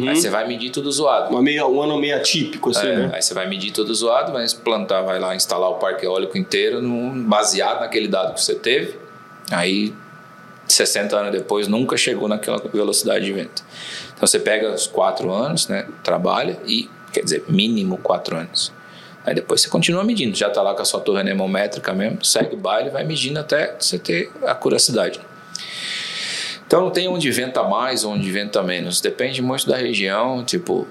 [0.09, 1.29] Aí você vai medir tudo zoado.
[1.29, 3.11] Uma meia, um ano meio atípico, assim, É, né?
[3.13, 6.81] Aí você vai medir tudo zoado, vai plantar, vai lá instalar o parque eólico inteiro
[6.81, 8.95] num- baseado naquele dado que você teve.
[9.51, 9.93] Aí,
[10.67, 13.63] 60 anos depois, nunca chegou naquela velocidade de vento.
[14.15, 18.71] Então você pega os quatro anos, né, trabalha e, quer dizer, mínimo quatro anos.
[19.25, 22.55] Aí depois você continua medindo, já está lá com a sua torre anemométrica mesmo, segue
[22.55, 25.19] o baile, vai medindo até você ter a curacidade.
[26.65, 29.01] Então não tem onde venta mais, onde venta menos.
[29.01, 30.87] Depende muito da região, tipo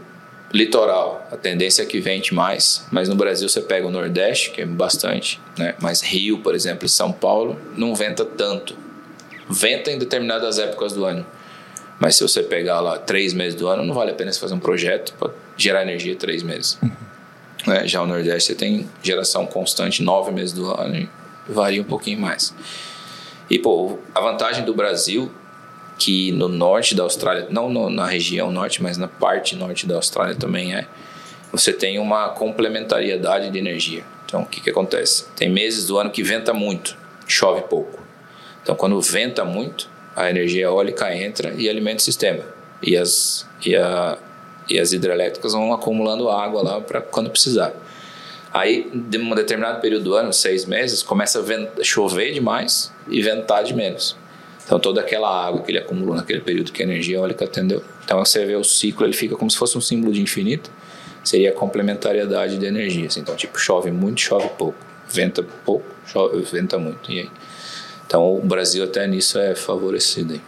[0.53, 1.27] litoral.
[1.33, 4.67] A tendência é que vente mais, mas no Brasil você pega o Nordeste, que é
[4.67, 5.75] bastante, né?
[5.81, 8.77] Mas Rio, por exemplo, e São Paulo não venta tanto.
[9.49, 11.25] Venta em determinadas épocas do ano.
[11.99, 14.55] Mas se você pegar lá três meses do ano, não vale a pena você fazer
[14.55, 16.79] um projeto para gerar energia três meses.
[17.67, 17.87] Né?
[17.87, 21.09] Já o Nordeste você tem geração constante nove meses do ano
[21.49, 22.55] varia um pouquinho mais.
[23.49, 25.31] E pô, a vantagem do Brasil
[25.99, 29.97] que no norte da Austrália, não no- na região norte, mas na parte norte da
[29.97, 30.87] Austrália também é,
[31.53, 34.03] você tem uma complementariedade de energia.
[34.25, 35.27] Então, o que, que acontece?
[35.37, 36.97] Tem meses do ano que venta muito,
[37.27, 38.01] chove pouco.
[38.63, 42.45] Então, quando venta muito, a energia eólica entra e alimenta o sistema.
[42.83, 44.17] E as, e a,
[44.71, 47.75] e as hidrelétricas vão acumulando água lá para quando precisar.
[48.53, 53.63] Aí, de um determinado período do ano, seis meses, começa a chover demais e ventar
[53.63, 54.17] de menos.
[54.65, 57.83] Então, toda aquela água que ele acumulou naquele período que a energia eólica atendeu.
[58.05, 60.71] Então, você vê o ciclo, ele fica como se fosse um símbolo de infinito.
[61.23, 63.07] Seria a complementariedade de energia.
[63.07, 63.21] assim.
[63.21, 64.79] Então, tipo, chove muito, chove pouco.
[65.09, 67.11] Venta pouco, chove, venta muito.
[67.11, 67.31] E aí?
[68.07, 70.35] Então, o Brasil até nisso é favorecido.
[70.35, 70.41] Aí.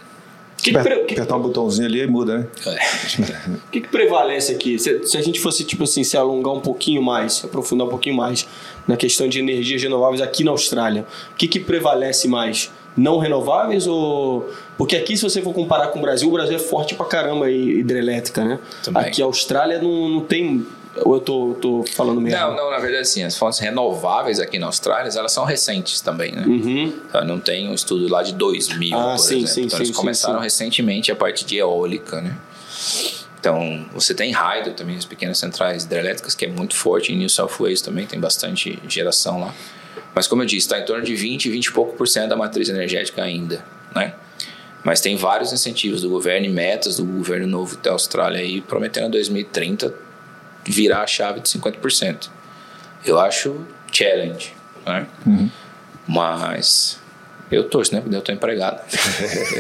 [0.63, 2.47] O que, que, pre- que- Apertar um botãozinho ali e muda, né?
[3.73, 4.79] que que prevalece aqui?
[4.79, 7.91] Se, se a gente fosse, tipo assim, se alongar um pouquinho mais, se aprofundar um
[7.91, 8.47] pouquinho mais
[8.87, 12.71] na questão de energias renováveis aqui na Austrália, o que, que prevalece mais?
[12.97, 14.49] Não renováveis ou.
[14.79, 17.51] Porque aqui, se você for comparar com o Brasil, o Brasil é forte pra caramba
[17.51, 18.59] em hidrelétrica, né?
[18.85, 19.03] Também.
[19.03, 20.65] Aqui a Austrália não, não tem.
[21.05, 22.39] Ou eu tô, tô falando mesmo?
[22.39, 23.23] Não, não, na verdade, sim.
[23.23, 26.45] As fontes renováveis aqui na Austrália, elas são recentes também, né?
[26.47, 26.93] Uhum.
[27.09, 29.49] Então, Não tem um estudo lá de 2000, Ah, por sim, exemplo.
[29.49, 32.37] sim, então, sim, eles começaram recentemente a parte de eólica, né?
[33.41, 37.13] Então, você tem hydro também, as pequenas centrais hidrelétricas, que é muito forte.
[37.13, 39.55] Em New South Wales também tem bastante geração lá.
[40.15, 42.37] Mas, como eu disse, está em torno de 20, 20 e pouco por cento da
[42.37, 43.65] matriz energética ainda,
[43.95, 44.15] né?
[44.85, 49.07] Mas tem vários incentivos do governo e metas do governo novo da Austrália aí, prometendo
[49.07, 49.93] a 2030
[50.65, 52.29] virar a chave de 50%.
[53.05, 54.55] Eu acho challenge,
[54.87, 55.07] né?
[56.07, 57.01] Mas
[57.53, 58.01] eu torço, né?
[58.01, 58.81] Porque eu estou empregado.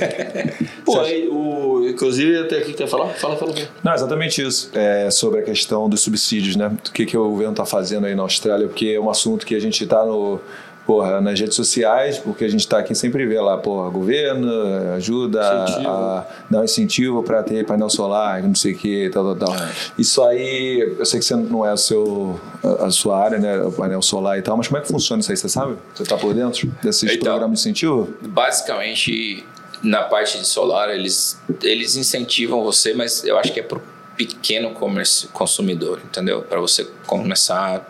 [0.84, 3.08] Pô, aí, o, inclusive, até aqui quer falar?
[3.10, 3.52] Fala, fala.
[3.52, 3.68] fala.
[3.84, 4.70] Não, exatamente isso.
[4.74, 6.68] É sobre a questão dos subsídios, né?
[6.68, 9.54] O que, que o governo está fazendo aí na Austrália, porque é um assunto que
[9.54, 10.40] a gente está no,
[10.86, 14.50] porra, nas redes sociais, porque a gente está aqui sempre vê lá, porra, governo
[14.96, 15.88] ajuda Incentivo.
[15.88, 19.66] a dar um incentivo para ter painel solar, não sei o que, tal, tal, tal.
[19.96, 23.58] Isso aí, eu sei que você não é o seu, a, a sua área, né,
[23.62, 25.76] o painel solar e tal, mas como é que funciona isso aí, você sabe?
[25.94, 27.22] Você tá por dentro desses Então.
[27.22, 28.08] programas de incentivo?
[28.22, 29.44] Basicamente,
[29.82, 33.82] na parte de solar, eles, eles incentivam você, mas eu acho que é para o
[34.16, 36.42] pequeno comércio, consumidor, entendeu?
[36.42, 37.80] Para você começar a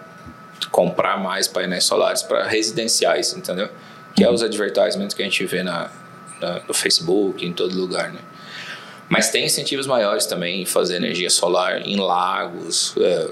[0.71, 3.69] comprar mais painéis solares para residenciais, entendeu?
[4.15, 5.91] Que é os advertisements que a gente vê na,
[6.41, 8.21] na- no Facebook, em todo lugar, né?
[9.09, 13.31] Mas tem incentivos maiores também em fazer energia solar em lagos, é,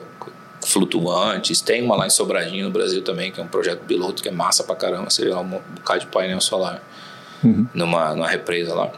[0.67, 1.61] flutuantes.
[1.61, 4.33] Tem uma lá em Sobradinho, no Brasil também, que é um projeto piloto que é
[4.33, 5.09] massa pra caramba.
[5.19, 6.83] Vê lá um bocado de painel solar
[7.75, 8.91] numa, numa represa lá.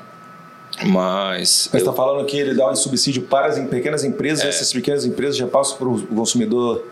[0.85, 1.69] Mas.
[1.73, 5.05] Mas está falando que ele dá um subsídio para as em- pequenas empresas, essas pequenas
[5.05, 6.85] empresas já passam para o consumidor,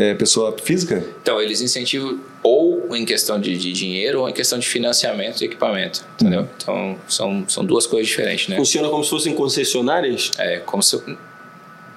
[0.00, 1.04] é, pessoa física?
[1.20, 5.44] Então, eles incentivam ou em questão de, de dinheiro ou em questão de financiamento de
[5.44, 6.48] equipamento, entendeu?
[6.56, 8.56] Então, são, são duas coisas diferentes, né?
[8.56, 10.32] Funciona como se fossem concessionárias?
[10.38, 10.96] É como se.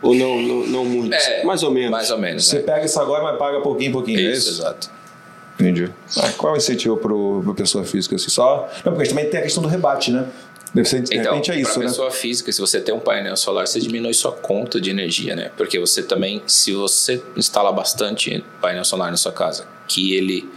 [0.01, 1.13] Ou não, não, não muito?
[1.13, 1.91] É, mais ou menos.
[1.91, 2.45] Mais ou menos.
[2.45, 2.63] Você né?
[2.63, 4.61] pega isso agora, mas paga pouquinho, pouquinho, é Isso, isso?
[4.61, 4.91] exato.
[5.57, 5.89] Entendi.
[6.17, 8.15] Ah, qual é o incentivo para a pessoa física?
[8.15, 8.69] Assim, só...
[8.83, 10.27] Não, porque também tem a questão do rebate, né?
[10.83, 11.85] Ser, de Então, repente é isso, né?
[11.85, 15.51] pessoa física, se você tem um painel solar, você diminui sua conta de energia, né?
[15.55, 20.49] Porque você também, se você instala bastante painel solar na sua casa, que ele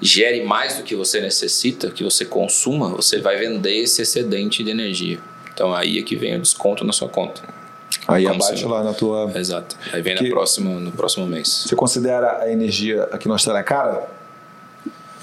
[0.00, 4.70] gere mais do que você necessita, que você consuma, você vai vender esse excedente de
[4.70, 5.18] energia.
[5.52, 7.42] Então aí é que vem o desconto na sua conta.
[8.08, 9.30] Aí Como abate lá na tua...
[9.34, 9.76] Exato.
[9.92, 11.64] Aí vem no, próximo, no próximo mês.
[11.66, 14.08] Você considera a energia aqui na Austrália cara?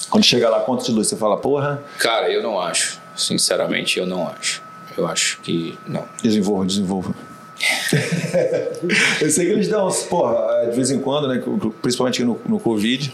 [0.10, 1.08] Quando chega lá, quanto de luz?
[1.08, 3.00] Você fala, porra, Cara, eu não acho.
[3.18, 4.62] Sinceramente, eu não acho.
[4.98, 6.06] Eu acho que não.
[6.22, 7.14] desenvolva, desenvolva.
[9.20, 11.42] Eu sei que eles dão, porra, de vez em quando, né,
[11.82, 13.12] principalmente no, no Covid,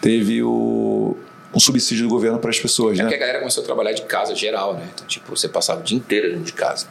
[0.00, 1.16] teve o,
[1.54, 3.16] um subsídio do governo para as pessoas, É porque né?
[3.16, 4.88] a galera começou a trabalhar de casa geral, né?
[4.94, 6.86] Então, tipo, você passava o dia inteiro dentro de casa.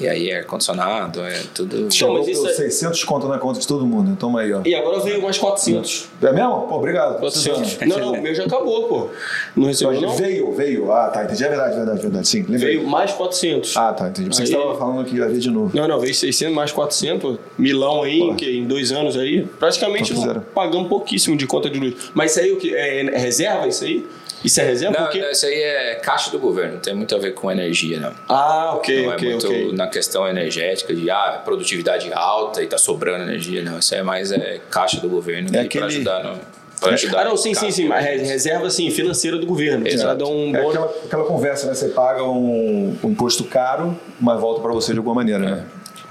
[0.00, 1.92] E aí é ar-condicionado, é tudo.
[1.92, 2.14] Show.
[2.14, 4.60] mas Deu isso é- 600 conto na conta de todo mundo, toma aí, ó.
[4.64, 6.08] E agora veio mais 400.
[6.22, 6.62] É mesmo?
[6.62, 7.18] Pô, obrigado.
[7.20, 7.78] 400.
[7.86, 9.08] Não, não, o meu já acabou, pô.
[9.54, 10.16] Não recebeu, não?
[10.16, 10.92] Veio, veio.
[10.92, 11.44] Ah, tá, entendi.
[11.44, 12.28] É verdade, verdade, verdade.
[12.28, 12.76] Sim, lembrei.
[12.78, 13.76] Veio mais 400.
[13.76, 14.28] Ah, tá, entendi.
[14.34, 15.70] Você Aí- estava falando que ia ver de novo.
[15.76, 17.38] Não, não, veio 600 mais 400.
[17.58, 18.34] Milão aí, Pô.
[18.34, 19.46] que em dois anos aí.
[19.58, 21.94] Praticamente Então pagamos pouquíssimo de conta de luz.
[22.14, 22.74] Mas isso aí o que?
[22.74, 24.04] É, é reserva isso aí?
[24.44, 24.96] Isso é reserva?
[24.98, 25.20] Não, Porque...
[25.20, 28.12] não, isso aí é caixa do governo, não tem muito a ver com energia, não.
[28.28, 29.72] Ah, ok, não ok, é muito ok.
[29.72, 33.78] na questão energética de ah, produtividade alta e tá sobrando energia, não.
[33.78, 36.38] Isso aí é mais é, caixa do governo É é aquele- para ajudar no.
[36.80, 37.86] Pra ajudar Ah, não, sim, sim, sim.
[37.86, 39.86] Mas re- reserva, assim, financeira do governo.
[39.86, 40.24] Exato.
[40.28, 40.74] um É bônus.
[40.76, 41.74] aquela, aquela conversa, né?
[41.74, 45.64] Você paga um, um imposto caro, mas volta para você de alguma maneira, né?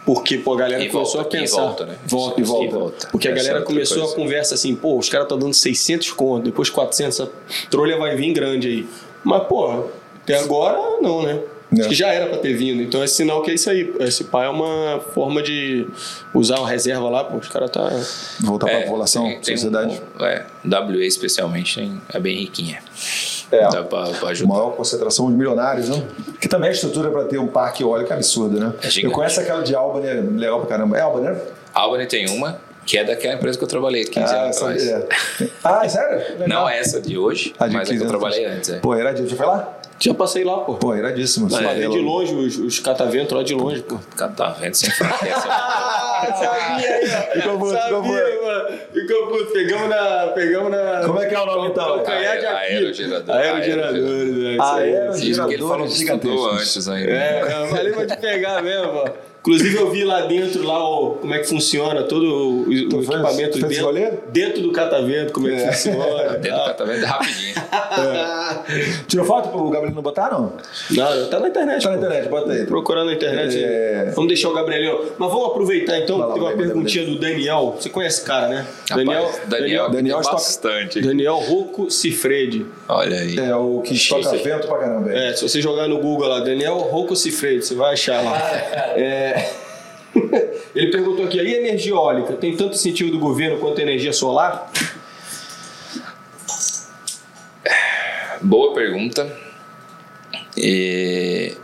[0.06, 1.62] Porque, pô, a galera E começou volta, a e pensar.
[1.62, 1.96] volta, né?
[2.08, 2.70] Volta, E sim.
[2.70, 3.08] volta.
[3.12, 4.14] Porque a Essa galera começou coisa.
[4.14, 7.32] a conversa assim, pô, os caras estão dando 600 conto, depois 400, essa
[7.70, 8.86] trolha vai vir grande aí.
[9.24, 9.86] Mas, pô,
[10.24, 11.40] até agora não, né?
[11.74, 11.88] Acho É.
[11.88, 12.82] que já era pra ter vindo.
[12.84, 13.94] Então é sinal que é isso aí.
[14.02, 15.88] Esse pai é uma forma de
[16.34, 17.90] usar uma reserva lá, pô, os caras tá.
[18.42, 20.02] Voltar para É, a população, tem- tem sociedade.
[20.20, 22.80] Um, é, WA especialmente tem- é bem riquinha.
[23.52, 23.62] É.
[23.70, 24.54] Dá pra, pra A ajudar.
[24.54, 26.04] maior concentração de milionários, né?
[26.40, 28.74] Que também a estrutura para ter um parque eólico é absurda, né?
[28.82, 29.06] É gigante.
[29.06, 30.98] Eu conheço aquela de Albany, é legal pra caramba.
[30.98, 31.42] É Albany, né?
[31.74, 34.88] Albany tem uma, que é daquela empresa que eu trabalhei 15 Ah, anos atrás.
[34.88, 35.08] é.
[35.64, 36.18] Ah, sério?
[36.40, 36.48] Legal.
[36.48, 38.70] Não é essa de hoje, Ah, de mas é que 15 eu trabalhei antes.
[38.70, 38.80] É.
[38.80, 39.30] Pô, iradíssimo.
[39.30, 39.78] Já foi lá?
[40.04, 40.74] Já passei lá, pô.
[40.76, 41.48] Pô, iradíssimo.
[41.52, 44.00] Mas vê de longe os, os cataventos lá de longe, pô.
[44.18, 45.44] Cara, vendo sem fraqueza.
[45.48, 47.40] Ah, sabia aí, ó.
[47.42, 48.94] Ficou puto, ficou puto.
[48.94, 49.54] Ficou puto.
[49.54, 50.28] Pegamos na.
[50.34, 51.02] Pegamos na.
[51.06, 51.86] Como é que é o nome, então?
[51.86, 53.00] Calcanhar de Aero- Aquiles.
[53.00, 53.36] aerogerador.
[53.36, 54.58] Aerogeradores, né?
[54.60, 55.16] Aerogerador.
[55.22, 57.12] Isso que ele falou que estudou antes ainda.
[57.12, 59.31] É, eu falei pra te pegar mesmo, ó.
[59.42, 63.10] Inclusive eu vi lá dentro lá o, como é que funciona todo o, o fez-
[63.10, 64.02] equipamento fez rolê?
[64.02, 66.30] dentro, dentro do catavento, como é que funciona.
[66.38, 67.56] Dentro do catavento é rapidinho.
[69.08, 70.54] Tirou foto pro Gabriel não botar, não?
[70.92, 71.84] Não, tá na internet.
[71.84, 72.06] Tá na pô.
[72.06, 72.66] internet, bota aí.
[72.66, 73.64] Procurando na internet.
[73.64, 74.12] É.
[74.16, 75.00] Vamos deixar o Gabrielão.
[75.18, 76.18] Mas vamos aproveitar então.
[76.18, 77.76] Lá, Tem uma perguntinha do Daniel.
[77.80, 78.66] Você conhece esse cara, né?
[78.90, 81.02] Daniel, Rapaz, Daniel, Daniel Daniel estoca- bastante.
[81.02, 82.66] Daniel Rocco Cifredi.
[82.88, 83.38] Olha aí.
[83.38, 84.44] É o que toca Sim, sim.
[84.44, 85.08] vento pra caramba.
[85.10, 85.18] velho.
[85.20, 88.40] É, se você jogar no Google lá, Daniel Rocco Cifredi, você vai achar lá.
[88.94, 89.31] É.
[90.76, 92.34] Ele perguntou aqui, e a energia eólica?
[92.34, 94.72] Tem tanto incentivo do governo quanto a energia solar?
[98.42, 99.32] Boa pergunta.
[100.58, 101.56] E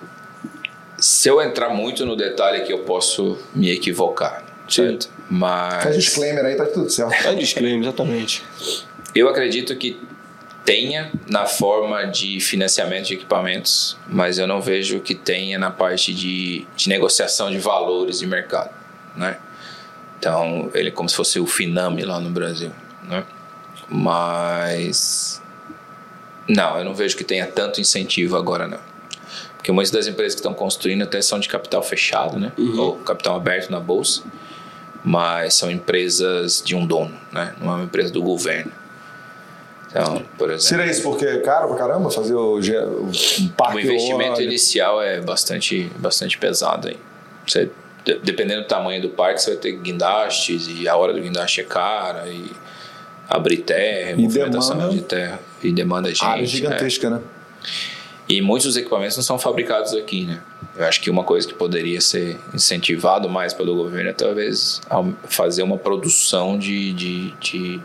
[0.98, 5.10] se eu entrar muito no detalhe aqui, eu posso me equivocar, certo?
[5.30, 7.28] Mas Faz disclaimer aí, tá tudo certo.
[7.28, 8.44] É disclaimer, exatamente.
[9.14, 10.00] eu acredito que
[10.68, 16.14] tenha na forma de financiamento de equipamentos, mas eu não vejo que tenha na parte
[16.14, 18.70] de, de negociação de valores de mercado,
[19.16, 19.38] né?
[20.20, 22.74] Então, ele é como se fosse o Finame lá no Brasil,
[23.08, 23.24] né?
[23.88, 25.42] Mas
[26.50, 28.80] Não, eu não vejo que tenha tanto incentivo agora, não.
[29.56, 32.52] Porque muitas das empresas que estão construindo até são de capital fechado, né?
[32.78, 34.22] Ou capital aberto na bolsa.
[35.02, 37.56] Mas são empresas de um dono, né?
[37.62, 38.72] Não é uma empresa do governo.
[40.02, 40.62] Então, por exemplo...
[40.64, 44.42] Seria isso porque é caro pra caramba fazer o, o parque O investimento eólico?
[44.42, 46.98] inicial é bastante, bastante pesado aí.
[47.48, 47.70] Você,
[48.06, 51.62] de- dependendo do tamanho do parque, você vai ter guindastes e a hora do guindaste
[51.62, 52.52] é cara e
[53.30, 56.24] abrir terra, E movimentação demanda- de terra e demanda gente.
[56.24, 56.46] área é.
[56.46, 57.22] gigantesca, né?
[58.30, 60.42] E muitos dos equipamentos não são fabricados aqui, né?
[60.76, 64.82] Eu acho que uma coisa que poderia ser incentivado mais pelo governo é talvez
[65.30, 67.82] fazer uma produção de, de, de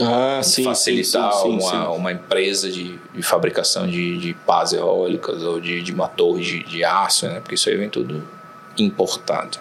[0.00, 0.64] Ah, sim.
[0.64, 5.82] facilitar sim, sim, uma, uma empresa de, de fabricação de, de pás eólicas ou de,
[5.82, 7.40] de uma torre de, de aço, né?
[7.40, 8.22] Porque isso aí vem tudo
[8.78, 9.58] importado.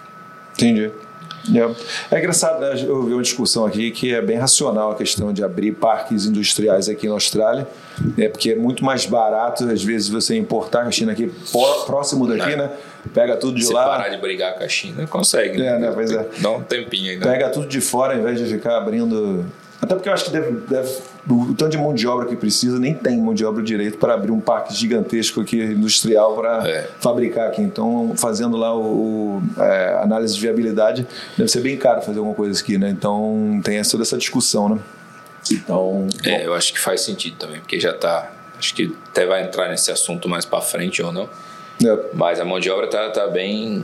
[0.54, 0.92] Entendi.
[1.50, 1.74] Yeah.
[2.12, 2.74] É engraçado, né?
[2.86, 6.88] Eu vi uma discussão aqui que é bem racional a questão de abrir parques industriais
[6.88, 7.68] aqui na Austrália,
[8.16, 8.30] né?
[8.30, 12.52] porque é muito mais barato, às vezes, você importar a China aqui pró- próximo daqui,
[12.52, 12.56] É.
[12.56, 12.70] né?
[13.12, 15.60] Pega tudo de Se lá, parar de brigar com a China, consegue.
[15.60, 15.92] É, né?
[15.92, 16.28] Pois é.
[16.38, 17.28] Dá um tempinho ainda.
[17.28, 19.44] pega tudo de fora, ao invés de ficar abrindo.
[19.82, 20.98] Até porque eu acho que deve, deve-
[21.30, 24.14] o tanto de mão de obra que precisa, nem tem mão de obra direito para
[24.14, 26.90] abrir um parque gigantesco aqui, industrial, para É.
[27.00, 27.62] fabricar aqui.
[27.62, 31.08] Então, fazendo lá o, o, é, análise de viabilidade,
[31.38, 32.90] deve ser bem caro fazer alguma coisa aqui, né?
[32.90, 34.80] Então, tem essa, toda essa discussão, né?
[35.52, 38.32] Então, É, eu acho que faz sentido também, porque já tá.
[38.60, 41.28] Acho que até vai entrar nesse assunto mais para frente ou não.
[41.84, 43.84] é, Mas a mão de obra tá, tá bem.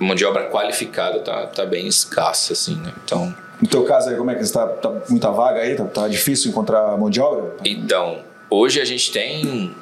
[0.00, 2.92] Mão de obra qualificada tá, tá bem escassa, assim, né?
[3.04, 4.66] Então, no teu caso aí, como é que está?
[4.66, 5.74] Tá muita vaga aí?
[5.74, 7.54] Tá, tá difícil encontrar mão de obra?
[7.64, 9.74] então hoje a gente tem,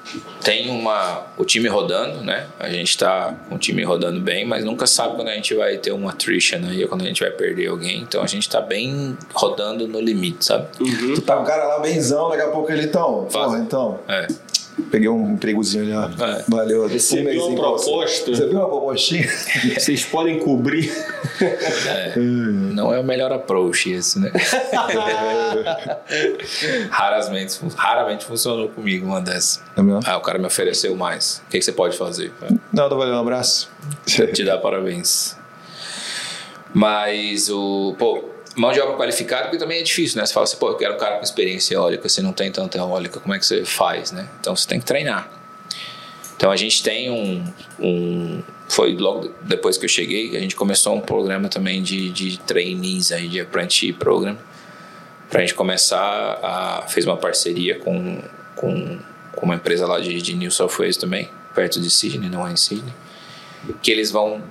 [0.42, 2.46] tem uma, o time rodando, né?
[2.58, 5.76] A gente tá com o time rodando bem, mas nunca sabe quando a gente vai
[5.76, 8.00] ter uma attrition aí, ou quando a gente vai perder alguém.
[8.00, 10.68] Então a gente tá bem rodando no limite, sabe?
[10.78, 14.26] Tu tá com o cara lá benzão, daqui a pouco ele, então, porra, então, É.
[14.90, 16.24] peguei um empregozinho ali, ó.
[16.24, 16.44] É.
[16.48, 16.86] Valeu.
[16.86, 18.34] Recebi Um uma proposta.
[18.34, 19.28] Você viu uma propostinha?
[19.78, 20.90] Vocês podem cobrir.
[22.16, 24.30] Não é o melhor approach esse, né?
[26.90, 29.62] raramente, raramente funcionou comigo uma dessas.
[29.76, 29.80] É?
[30.06, 31.42] Ah, o cara me ofereceu mais.
[31.46, 32.32] O que, que você pode fazer?
[32.72, 33.70] Nada, valeu, um abraço.
[34.06, 35.36] Te dar parabéns.
[36.72, 37.94] Mas o.
[37.98, 38.24] Pô,
[38.56, 40.26] mão de obra qualificada, porque também é difícil, né?
[40.26, 42.78] Você fala assim, pô, eu quero um cara com experiência eólica, você não tem tanta
[42.78, 44.28] eólica, como é que você faz, né?
[44.40, 45.30] Então você tem que treinar.
[46.36, 47.44] Então a gente tem um.
[47.78, 52.38] um foi logo depois que eu cheguei, a gente começou um programa também de, de
[52.38, 54.36] trainees aí, de apprentice program.
[55.30, 56.86] Pra gente começar a.
[56.88, 58.20] fez uma parceria com,
[58.54, 58.98] com,
[59.34, 62.52] com uma empresa lá de, de New South Wales também, perto de Sydney, não é
[62.52, 62.92] em Sydney
[63.82, 64.42] que eles vão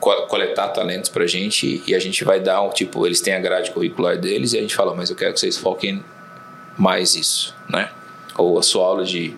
[0.00, 3.70] coletar talentos pra gente e a gente vai dar um tipo, eles têm a grade
[3.70, 6.04] curricular deles e a gente fala, mas eu quero que vocês foquem
[6.76, 7.90] mais isso, né?
[8.36, 9.34] Ou a sua aula de,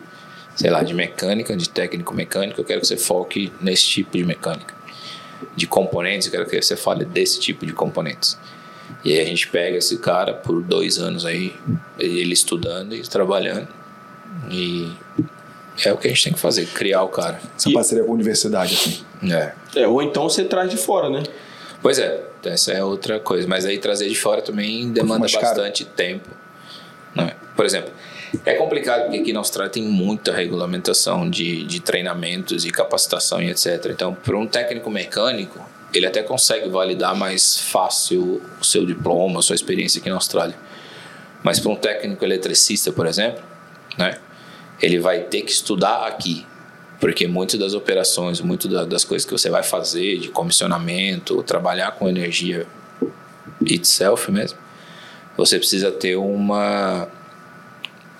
[0.56, 4.24] sei lá, de mecânica, de técnico mecânico, eu quero que você foque nesse tipo de
[4.24, 4.74] mecânica.
[5.54, 8.36] De componentes, eu quero que você fale desse tipo de componentes.
[9.04, 11.54] E aí a gente pega esse cara por dois anos aí,
[11.98, 13.68] ele estudando e trabalhando.
[14.50, 14.90] E
[15.84, 17.40] é o que a gente tem que fazer, criar o cara.
[17.56, 19.04] Essa parceria com a universidade, assim.
[19.32, 19.52] É.
[19.76, 21.22] É, ou então você traz de fora, né?
[21.82, 23.46] Pois é, essa é outra coisa.
[23.46, 25.46] Mas aí trazer de fora também demanda mais caro.
[25.46, 26.28] bastante tempo.
[27.14, 27.32] Né?
[27.54, 27.92] Por exemplo,
[28.44, 33.50] é complicado porque aqui na Austrália tem muita regulamentação de, de treinamentos e capacitação e
[33.50, 33.86] etc.
[33.90, 39.42] Então, para um técnico mecânico, ele até consegue validar mais fácil o seu diploma, a
[39.42, 40.56] sua experiência aqui na Austrália.
[41.42, 43.42] Mas para um técnico eletricista, por exemplo,
[43.96, 44.18] né,
[44.80, 46.46] ele vai ter que estudar aqui.
[47.00, 51.92] Porque muitas das operações, muitas da- das coisas que você vai fazer, de comissionamento, trabalhar
[51.92, 52.66] com energia
[53.64, 54.58] itself mesmo,
[55.36, 57.08] você precisa ter uma.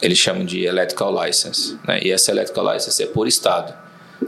[0.01, 1.77] Eles chamam de electrical license.
[1.87, 2.01] Né?
[2.05, 3.75] E essa electrical license é por estado.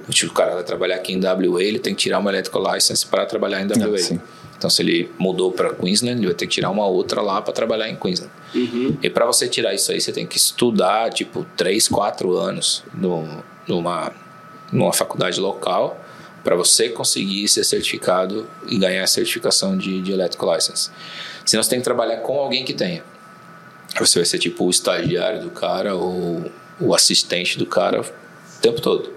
[0.09, 3.07] Tipo, o cara vai trabalhar aqui em WA, ele tem que tirar uma electrical license
[3.07, 4.21] para trabalhar em WA.
[4.21, 4.40] Ah.
[4.61, 7.51] Então, se ele mudou para Queensland, ele vai ter que tirar uma outra lá para
[7.51, 8.31] trabalhar em Queensland.
[9.03, 13.43] E para você tirar isso aí, você tem que estudar, tipo, 3, 4 anos no,
[13.67, 14.13] numa,
[14.71, 15.99] numa faculdade local
[16.45, 20.91] para você conseguir ser certificado e ganhar a certificação de, de Electrical License.
[21.47, 23.03] Senão você tem que trabalhar com alguém que tenha.
[23.99, 28.83] Você vai ser tipo o estagiário do cara ou o assistente do cara o tempo
[28.83, 29.11] todo.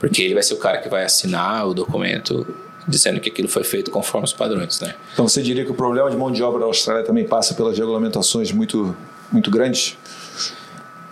[0.00, 2.44] Porque ele vai ser o cara que vai assinar o documento
[2.86, 4.94] dizendo que aquilo foi feito conforme os padrões, né?
[5.12, 7.78] Então você diria que o problema de mão de obra na Austrália também passa pelas
[7.78, 8.96] regulamentações muito,
[9.32, 9.96] muito grandes?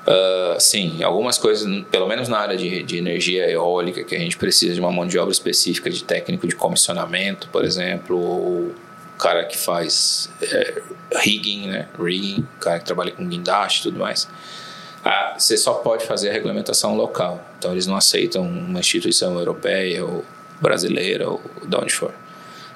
[0.03, 4.37] Uh, sim, algumas coisas, pelo menos na área de, de energia eólica, que a gente
[4.37, 8.73] precisa de uma mão de obra específica de técnico de comissionamento, por exemplo, ou
[9.17, 10.83] cara que faz é,
[11.21, 11.89] rigging, né?
[11.97, 14.29] Rigging, cara que trabalha com guindaste e tudo mais.
[15.05, 17.41] Ah, você só pode fazer a regulamentação local.
[17.59, 20.25] Então eles não aceitam uma instituição europeia ou
[20.63, 22.15] brasileira ou de onde for.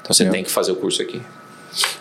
[0.03, 0.28] Então você É.
[0.30, 1.22] tem que fazer o curso aqui.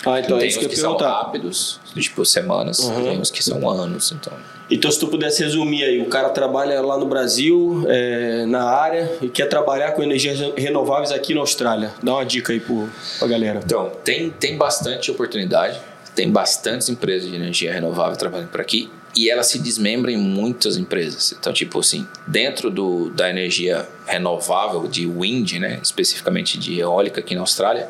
[0.05, 1.17] Ah, então é tem isso uns que eu que são perguntar.
[1.23, 3.03] rápidos, tipo semanas, Uhum.
[3.03, 4.11] tem uns que são anos.
[4.11, 4.31] Então,
[4.71, 9.11] Então, se tu pudesse resumir aí, o cara trabalha lá no Brasil, é, na área,
[9.21, 11.93] e quer trabalhar com energias renováveis aqui na Austrália.
[12.01, 13.59] Dá uma dica aí pro, pra galera.
[13.63, 15.79] então tem, tem bastante oportunidade,
[16.15, 20.77] tem bastantes empresas de energia renovável trabalhando por aqui e ela se desmembra em muitas
[20.77, 21.33] empresas.
[21.39, 27.33] Então, tipo assim, dentro do, da energia renovável, de wind, né, especificamente de eólica aqui
[27.33, 27.89] na Austrália,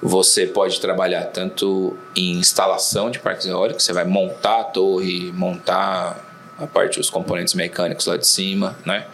[0.00, 6.24] você pode trabalhar tanto em instalação de parques eólicos, você vai montar a torre, montar
[6.58, 9.06] a parte dos componentes mecânicos lá de cima, né?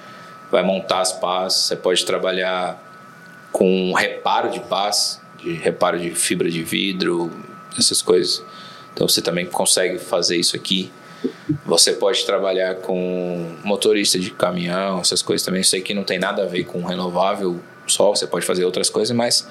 [0.51, 2.83] Vai montar as pás, você pode trabalhar
[3.53, 7.31] com reparo de pás, de reparo de fibra de vidro,
[7.79, 8.43] essas coisas.
[8.95, 10.91] Então você também consegue fazer isso aqui.
[11.67, 15.61] Você pode trabalhar com motorista de caminhão, essas coisas também.
[15.61, 18.89] Eu sei que não tem nada a ver com renovável só, você pode fazer outras
[18.91, 19.47] coisas, mas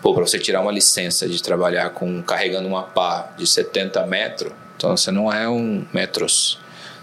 [0.00, 4.52] pô, para você tirar uma licença de trabalhar com carregando uma pá de 70 metros,
[4.76, 6.58] então você não é um metros.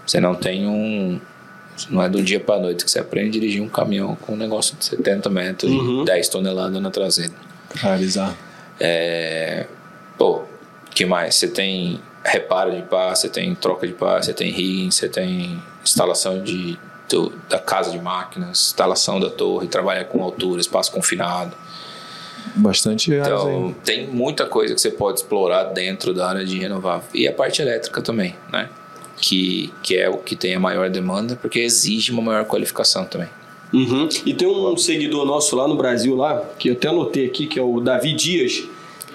[0.06, 1.20] Você não tem um
[1.90, 4.36] não é do dia para noite que você aprende a dirigir um caminhão com um
[4.36, 6.02] negócio de 70 metros Uhum.
[6.02, 7.32] e 10 toneladas na traseira.
[7.98, 8.36] Bizarro.
[8.80, 9.66] É,
[10.16, 10.42] pô,
[10.90, 11.36] que mais?
[11.36, 15.62] Você tem reparo de pá, você tem troca de pá, você tem rigging, você tem
[15.82, 21.52] instalação de, do- da casa de máquinas, instalação da torre, trabalha com altura, espaço confinado.
[22.54, 23.12] Bastante.
[23.12, 27.06] Então, tem muita coisa que você pode explorar dentro da área de renovável.
[27.14, 28.68] E a parte elétrica também, né?
[29.20, 33.28] Que, que é o que tem a maior demanda, porque exige uma maior qualificação também.
[33.72, 34.08] Uhum.
[34.24, 37.58] E tem um seguidor nosso lá no Brasil, lá, que eu até anotei aqui, que
[37.58, 38.64] é o Davi Dias,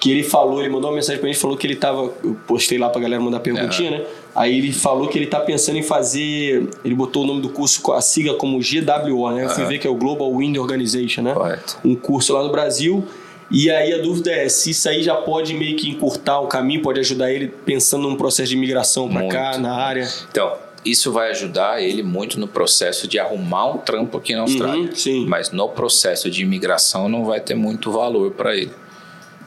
[0.03, 2.11] que ele falou, ele mandou uma mensagem pra gente, falou que ele tava.
[2.21, 4.05] Eu postei lá pra galera mandar perguntinha, né?
[4.35, 6.67] Aí ele falou que ele tá pensando em fazer.
[6.83, 9.45] Ele botou o nome do curso, a sigla como GWO, né?
[9.45, 11.33] Eu fui ver que é o Global Wind Organization, né?
[11.33, 11.77] Correto.
[11.85, 13.07] Um curso lá no Brasil.
[13.49, 16.81] E aí a dúvida é se isso aí já pode meio que encurtar o caminho,
[16.81, 20.05] pode ajudar ele pensando num processo de migração pra cá, na área.
[20.29, 20.51] Então,
[20.83, 24.81] isso vai ajudar ele muito no processo de arrumar um trampo aqui na Austrália.
[24.81, 25.25] Uhum, sim.
[25.25, 28.71] Mas no processo de imigração não vai ter muito valor para ele,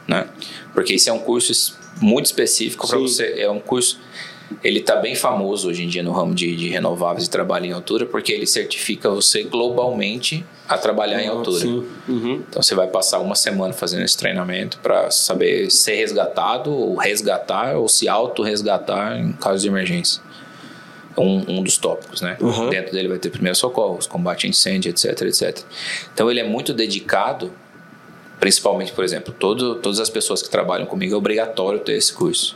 [0.07, 0.27] né?
[0.73, 3.35] Porque isso é um curso muito específico para você.
[3.37, 3.99] É um curso.
[4.63, 7.73] Ele está bem famoso hoje em dia no ramo de, de renováveis e trabalho em
[7.73, 11.59] altura, porque ele certifica você globalmente a trabalhar em altura.
[11.59, 11.85] Sim.
[12.07, 12.43] Uhum.
[12.47, 17.75] Então você vai passar uma semana fazendo esse treinamento para saber ser resgatado, ou resgatar,
[17.75, 20.21] ou se auto-resgatar em caso de emergência.
[21.17, 22.37] É Um, um dos tópicos, né?
[22.39, 22.69] Uhum.
[22.69, 25.59] Dentro dele vai ter primeiros socorros, combate a incêndio, etc, etc.
[26.13, 27.51] Então ele é muito dedicado,
[28.39, 32.55] principalmente, por exemplo, todo, todas as pessoas que trabalham comigo é obrigatório ter esse curso.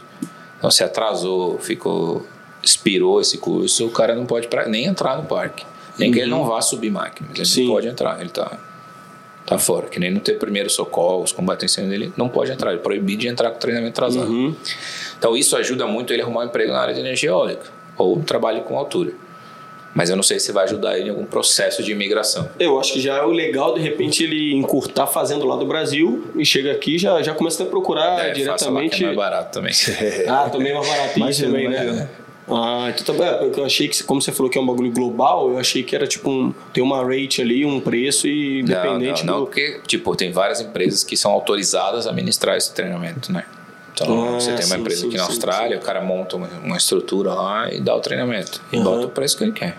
[0.58, 2.26] Então se atrasou, ficou,
[2.64, 5.66] expirou esse curso, o cara não pode pra, nem entrar no parque.
[5.98, 7.66] Nem que ele não vá subir máquina, ele Sim.
[7.66, 8.58] não pode entrar, ele tá
[9.46, 9.88] tá fora.
[9.88, 12.72] Que nem não ter primeiro socorros, combate a incêndio dele, não pode entrar.
[12.72, 14.32] Ele é proibido de entrar com treinamento atrasado.
[14.32, 14.56] Uhum.
[15.18, 17.66] Então isso ajuda muito ele a arrumar um emprego na área de energia eólica
[17.98, 19.12] ou trabalho com altura.
[19.94, 22.50] Mas eu não sei se vai ajudar ele em algum processo de imigração.
[22.60, 26.28] Eu acho que já é o legal, de repente, ele encurtar fazendo lá do Brasil
[26.36, 29.04] e chega aqui já já começa a procurar É, faça lá que diretamente.
[29.04, 29.74] é mais barato também.
[30.28, 31.92] Ah, também é mais barato isso Imagina, também, imagina.
[31.94, 32.10] né?
[32.54, 34.92] Ah, então tá, é, porque eu achei que, como você falou que é um bagulho
[34.92, 36.54] global, eu achei que era tipo um.
[36.74, 39.46] Tem uma rate ali, um preço e Não, independente não, não, do.
[39.46, 43.46] porque tipo, tem várias empresas que são autorizadas a ministrar esse treinamento, né?
[44.02, 46.36] Então, Ah, você tem uma sim, empresa sim, aqui na sim, Austrália, o cara monta
[46.36, 48.62] uma, uma estrutura lá e dá o treinamento.
[48.72, 48.84] E Uhum.
[48.84, 49.78] bota o preço que ele quer.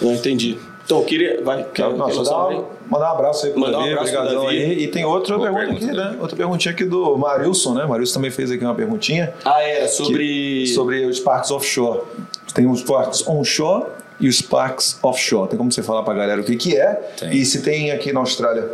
[0.00, 0.58] Não entendi.
[0.84, 1.42] Então, eu queria.
[1.44, 2.56] Vai, quer, Não, quer só lançar dar uma aí?
[2.56, 4.56] um, mandar um abraço aí pro Mandar um Davi, obrigadão Davi.
[4.56, 4.82] aí.
[4.84, 6.16] E tem outra Boa pergunta aqui, pergunta, né?
[6.20, 7.84] Outra perguntinha aqui do Marilson, né?
[7.84, 9.34] Marilson também fez aqui uma perguntinha.
[9.44, 10.66] Ah, era que- sobre.
[10.68, 12.00] sobre os parques offshore.
[12.54, 13.84] Tem os parques onshore
[14.18, 15.48] e os parques offshore.
[15.50, 16.94] Tem como você falar pra galera o que que é?
[17.18, 17.32] Tem.
[17.36, 18.70] E se tem aqui na Austrália?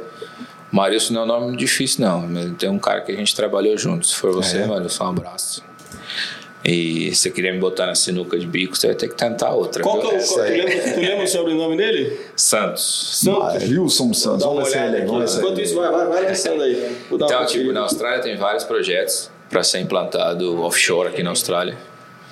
[0.75, 2.21] Marilson não é um nome difícil, não.
[2.27, 4.07] mas Tem um cara que a gente trabalhou junto.
[4.07, 4.67] Se for você, É.
[4.67, 5.63] Marilson, um abraço.
[6.65, 9.51] E se você querer me botar na sinuca de bico, você vai ter que tentar
[9.51, 9.83] outra.
[9.83, 10.27] Qual que é o.
[10.27, 12.19] Tu, lembra, tu lembra o sobrenome dele?
[12.35, 13.21] Santos.
[13.23, 13.39] Santos.
[13.39, 14.41] Marilson Santos.
[14.41, 15.07] Dá uma Vamos ver ele aqui.
[15.07, 16.97] vamos Enquanto isso, vai, vai, vai lançando aí.
[17.13, 21.77] Então, tipo, na Austrália tem vários projetos para ser implantado offshore aqui na Austrália.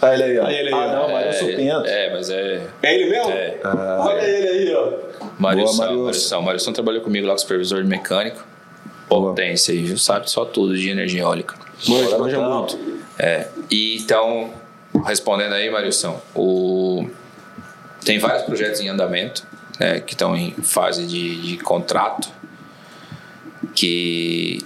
[0.02, 0.46] Ah, ele aí, ó.
[0.46, 1.12] Ah, ele aí, ah, não, ó.
[1.12, 1.86] Marilson Pinto.
[1.86, 2.66] É, mas é.
[2.82, 3.30] É ele mesmo?
[3.30, 3.60] É.
[3.64, 4.92] Olha ele aí, ó.
[5.38, 6.04] Marilson, Boa, Marilson.
[6.04, 6.40] Marilson.
[6.42, 8.44] Marilson trabalhou comigo lá com supervisor de mecânico.
[9.08, 9.96] Potência aí, viu?
[9.96, 11.54] Sabe só tudo de energia eólica.
[11.86, 12.78] Manja, manja Então, muito.
[13.18, 14.50] É, e então,
[15.04, 17.08] respondendo aí, Marilson, o...
[18.04, 19.46] tem vários projetos em andamento,
[19.78, 22.28] né, que estão em fase de, de contrato,
[23.74, 24.58] que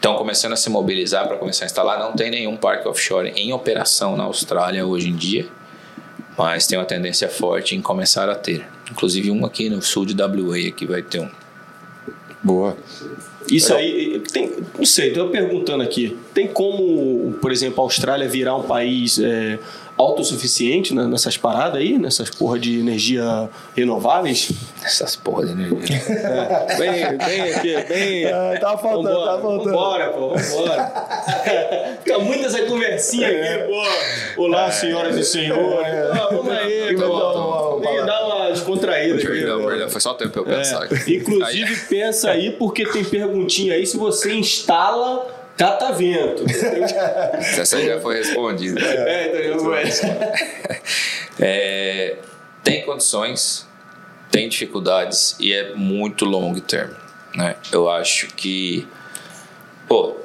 [0.00, 1.98] estão começando a se mobilizar para começar a instalar.
[1.98, 5.46] Não tem nenhum parque offshore em operação na Austrália hoje em dia,
[6.38, 8.66] mas tem uma tendência forte em começar a ter.
[8.90, 11.28] Inclusive um aqui no sul de WA que vai ter um.
[12.42, 12.76] Boa.
[13.50, 16.16] Isso aí, tem, não sei, estou perguntando aqui.
[16.32, 19.58] Tem como, por exemplo, a Austrália virar um país é,
[20.00, 24.50] autossuficiente né, nessas paradas aí, nessas porra de energia renováveis?
[24.82, 25.96] Essas porra de energia.
[25.96, 28.26] É, bem, bem aqui, bem.
[28.26, 29.64] Ah, tá faltando, vambora, tá faltando.
[29.64, 31.98] Vambora, pô, vambora.
[32.02, 34.42] Fica muito essa conversinha aqui, pô.
[34.42, 35.94] Olá, senhoras e senhores.
[36.12, 37.80] Ah, vamos aí, Vamos, pô.
[37.80, 38.06] vamos.
[38.06, 39.26] dar uma descontraída aqui.
[39.26, 40.84] Perdão, foi só o tempo pra eu pensar.
[40.90, 46.44] É, inclusive, pensa aí, porque tem perguntinha aí se você instala catavento.
[47.36, 48.80] Essa já foi respondida.
[48.80, 49.70] é, entendeu?
[51.42, 52.16] É,
[52.62, 53.66] tem condições,
[54.30, 56.90] tem dificuldades e é muito long term.
[57.34, 57.56] Né?
[57.72, 58.86] Eu acho que
[59.88, 60.16] pô,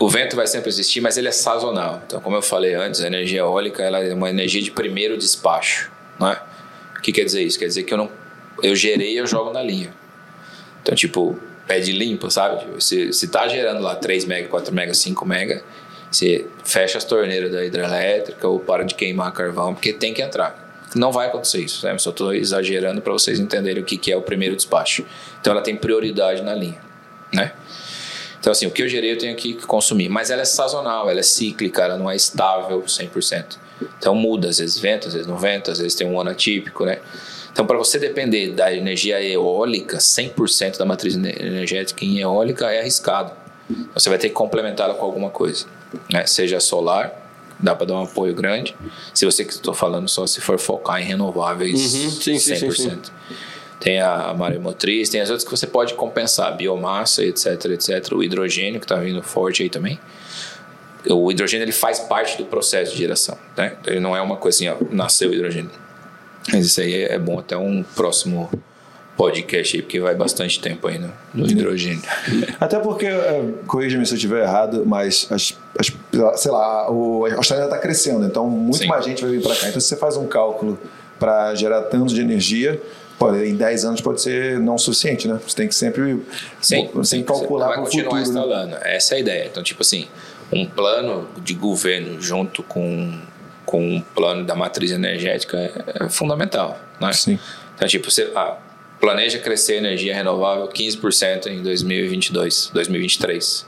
[0.00, 2.02] o vento vai sempre existir, mas ele é sazonal.
[2.06, 5.92] Então, como eu falei antes, a energia eólica ela é uma energia de primeiro despacho.
[6.18, 6.36] Né?
[6.98, 7.58] O que quer dizer isso?
[7.58, 8.10] Quer dizer que eu não
[8.62, 9.92] eu gerei eu jogo na linha.
[10.82, 12.60] Então, tipo, pé de limpo, sabe?
[12.60, 15.62] Tipo, Se, se tá gerando lá 3 mega, 4 mega, 5 mega,
[16.10, 20.62] você fecha as torneiras da hidrelétrica ou para de queimar carvão, porque tem que entrar.
[20.94, 21.96] Não vai acontecer isso, né?
[21.96, 25.06] Só estou exagerando para vocês entenderem o que, que é o primeiro despacho.
[25.40, 26.78] Então, ela tem prioridade na linha,
[27.32, 27.52] né?
[28.38, 30.08] Então, assim, o que eu gerei eu tenho que consumir.
[30.08, 33.56] Mas ela é sazonal, ela é cíclica, ela não é estável 100%.
[33.98, 36.84] Então, muda, às vezes venta, às vezes não venta, às vezes tem um ano atípico,
[36.84, 36.98] né?
[37.52, 42.80] Então, para você depender da energia eólica, 100% da matriz ene- energética em eólica é
[42.80, 43.32] arriscado.
[43.70, 45.66] Então, Você vai ter que complementá-la com alguma coisa,
[46.10, 46.24] né?
[46.26, 47.12] Seja solar,
[47.60, 48.74] dá para dar um apoio grande.
[49.12, 52.70] Se você que estou falando só se for focar em renováveis Uhum, sim, sim, 100%.
[52.74, 53.00] sim, sim.
[53.78, 58.12] Tem a maremotriz, tem as outras que você pode compensar, biomassa, etc, etc.
[58.12, 59.98] O hidrogênio que está vindo forte aí também.
[61.10, 63.76] O hidrogênio ele faz parte do processo de geração, né?
[63.86, 65.70] Ele não é uma coisa ó, nasceu o hidrogênio.
[66.50, 68.50] Mas isso aí é bom até um próximo
[69.16, 72.00] podcast aí, porque vai bastante tempo aí no, hidrogênio.
[72.58, 75.92] Até porque, é, corrija-me se eu estiver errado, mas as, as-
[76.40, 78.86] sei lá, o, a Austrália está crescendo, então muito Sim.
[78.86, 79.68] mais gente vai vir para cá.
[79.68, 80.78] Então, se você faz um cálculo
[81.18, 82.80] para gerar tanto de energia,
[83.18, 85.38] pô, em 10 anos pode ser não suficiente, né?
[85.46, 86.20] Você tem que sempre
[86.60, 88.16] Sim, sim, tem que calcular vai para o continuar futuro.
[88.16, 88.40] Né?
[88.40, 88.76] instalando.
[88.82, 89.46] Essa é a ideia.
[89.46, 90.06] Então, tipo assim,
[90.50, 93.12] um plano de governo junto com,
[93.72, 96.78] com um plano da matriz energética é, é fundamental.
[97.00, 97.10] Né?
[97.14, 97.38] Sim.
[97.74, 98.58] Então, tipo, você ah,
[99.00, 103.66] planeja crescer energia renovável 15% em 2022, 2023.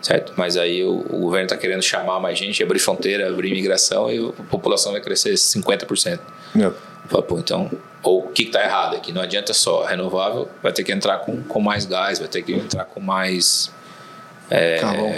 [0.00, 0.32] Certo?
[0.36, 4.28] Mas aí o, o governo está querendo chamar mais gente, abrir fronteira, abrir imigração e
[4.28, 6.20] a população vai crescer 50%.
[6.56, 6.72] É.
[7.08, 7.68] Fala, pô, então,
[8.00, 9.12] ou o que está errado aqui?
[9.12, 12.52] Não adianta só renovável, vai ter que entrar com, com mais gás, vai ter que
[12.52, 13.72] entrar com mais
[14.48, 15.14] é, Carvão.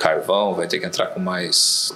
[0.00, 1.92] carvão, vai ter que entrar com mais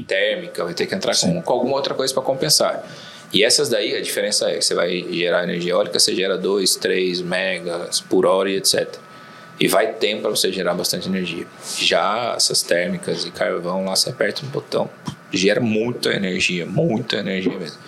[0.00, 2.84] térmica, vai ter que entrar com, com alguma outra coisa para compensar.
[3.32, 6.76] E essas daí, a diferença é que você vai gerar energia eólica, você gera 2,
[6.76, 8.86] 3 megas por hora e etc.
[9.58, 11.46] E vai tempo para você gerar bastante energia.
[11.78, 14.90] Já essas térmicas e carvão, lá você aperta um botão,
[15.32, 17.78] gera muita energia, muita energia mesmo.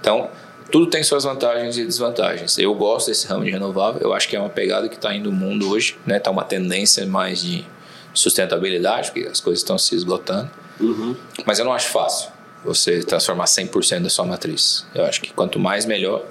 [0.00, 0.30] Então,
[0.70, 2.58] tudo tem suas vantagens e desvantagens.
[2.58, 5.30] Eu gosto desse ramo de renovável, eu acho que é uma pegada que está indo
[5.30, 6.18] no mundo hoje, né?
[6.18, 7.64] Tá uma tendência mais de
[8.14, 10.50] sustentabilidade, porque as coisas estão se esgotando.
[11.46, 12.30] Mas eu não acho fácil
[12.64, 14.86] você transformar 100% da sua matriz.
[14.94, 16.24] Eu acho que quanto mais melhor,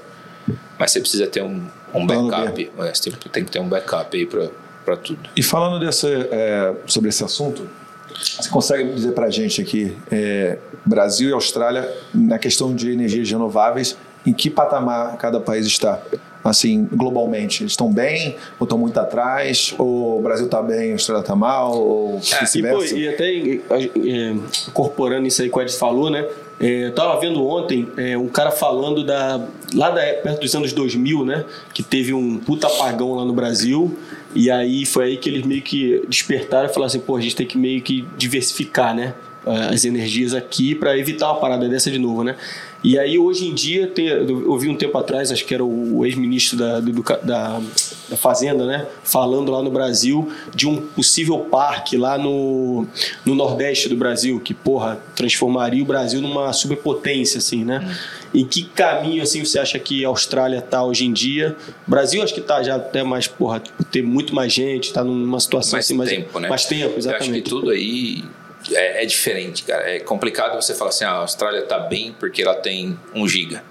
[0.80, 2.72] mas você precisa ter um, um backup.
[2.80, 5.30] É, você tem, tem que ter um backup aí para tudo.
[5.36, 7.70] E falando desse, é, sobre esse assunto,
[8.10, 13.30] você consegue dizer para a gente aqui, é, Brasil e Austrália, na questão de energias
[13.30, 16.02] renováveis, em que patamar cada país está?
[16.44, 19.74] Assim, globalmente, eles estão bem ou estão muito atrás?
[19.78, 21.74] Ou o Brasil está bem, a Austrália está mal?
[21.74, 22.98] Ou E, pô, vice-versa?
[22.98, 24.36] e até é,
[24.68, 26.26] incorporando isso aí que o Ed falou, né?
[26.60, 29.46] É, eu tava vendo ontem é, um cara falando da.
[29.74, 31.46] Lá da, perto dos anos 2000, né?
[31.74, 33.98] Que teve um puta apagão lá no Brasil.
[34.36, 37.36] E aí foi aí que eles meio que despertaram e falaram assim: pô, a gente
[37.36, 39.14] tem que meio que diversificar, né?
[39.46, 42.38] As energias aqui para evitar uma parada dessa de novo, né?
[42.84, 46.06] E aí hoje em dia, tem, eu ouvi um tempo atrás, acho que era o
[46.06, 47.62] ex-ministro da, da,
[48.10, 48.86] da Fazenda, né?
[49.04, 52.86] Falando lá no Brasil de um possível parque lá no,
[53.26, 57.96] no Nordeste do Brasil, que, porra, transformaria o Brasil numa superpotência, assim, né?
[58.34, 61.56] Em que caminho, assim, você acha que a Austrália tá hoje em dia?
[61.88, 63.62] O Brasil acho que tá já até mais, porra,
[63.92, 66.50] ter muito mais gente, tá numa situação mais assim, mais, tempo, né?
[66.50, 67.50] mais tempo, Eu acho que exatamente.
[67.50, 68.24] tudo aí
[68.72, 69.90] é, é diferente, cara.
[69.90, 73.64] É complicado você falar assim, ah, a Austrália tá bem porque ela tem 1 giga.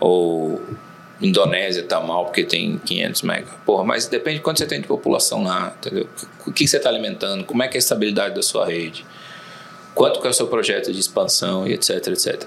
[0.00, 0.60] Ou
[1.20, 3.46] Indonésia tá mal porque tem 500 mega.
[3.64, 6.08] Porra, mas depende de quanto você tem de população lá, entendeu?
[6.46, 9.06] O que você está alimentando, como é que é a estabilidade da sua rede,
[9.94, 12.44] quanto que é o seu projeto de expansão e etc, etc.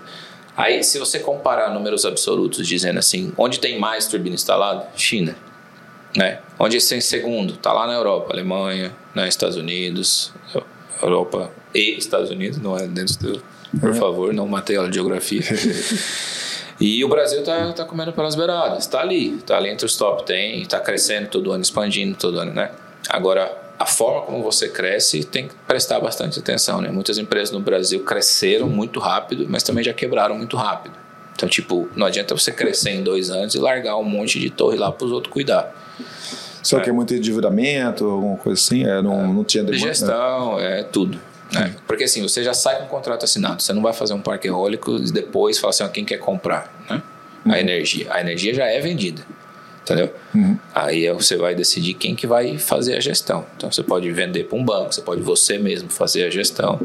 [0.58, 4.88] Aí, se você comparar números absolutos, dizendo assim, onde tem mais turbina instalada?
[4.96, 5.36] China.
[6.16, 6.40] Né?
[6.58, 7.56] Onde tem segundo?
[7.56, 9.28] Está lá na Europa, Alemanha, né?
[9.28, 10.34] Estados Unidos,
[11.02, 13.44] Europa e Estados Unidos, não é dentro do.
[13.80, 15.42] Por favor, não matei a geografia.
[16.80, 20.26] E o Brasil tá, tá comendo pelas beiradas, tá ali, tá ali entre os top
[20.26, 22.70] 10, tá crescendo todo ano, expandindo todo ano, né?
[23.08, 26.90] Agora, a forma como você cresce tem que prestar bastante atenção, né?
[26.90, 30.96] Muitas empresas no Brasil cresceram muito rápido, mas também já quebraram muito rápido.
[31.34, 34.78] Então, tipo, não adianta você crescer em dois anos e largar um monte de torre
[34.78, 35.74] lá para os outros cuidar.
[36.66, 36.82] Só é.
[36.82, 38.84] que é muito endividamento, alguma coisa assim?
[38.84, 39.28] É, não, é.
[39.28, 40.80] não tinha demanda, Gestão, né?
[40.80, 41.20] é tudo.
[41.54, 41.76] Né?
[41.86, 44.48] Porque assim, você já sai com o contrato assinado, você não vai fazer um parque
[44.48, 47.04] eólico e depois falar assim, ó, quem quer comprar, né?
[47.46, 47.52] Uhum.
[47.52, 48.08] A energia.
[48.10, 49.22] A energia já é vendida,
[49.84, 50.12] entendeu?
[50.34, 50.58] Uhum.
[50.74, 53.46] Aí você vai decidir quem que vai fazer a gestão.
[53.56, 56.80] Então você pode vender para um banco, você pode você mesmo fazer a gestão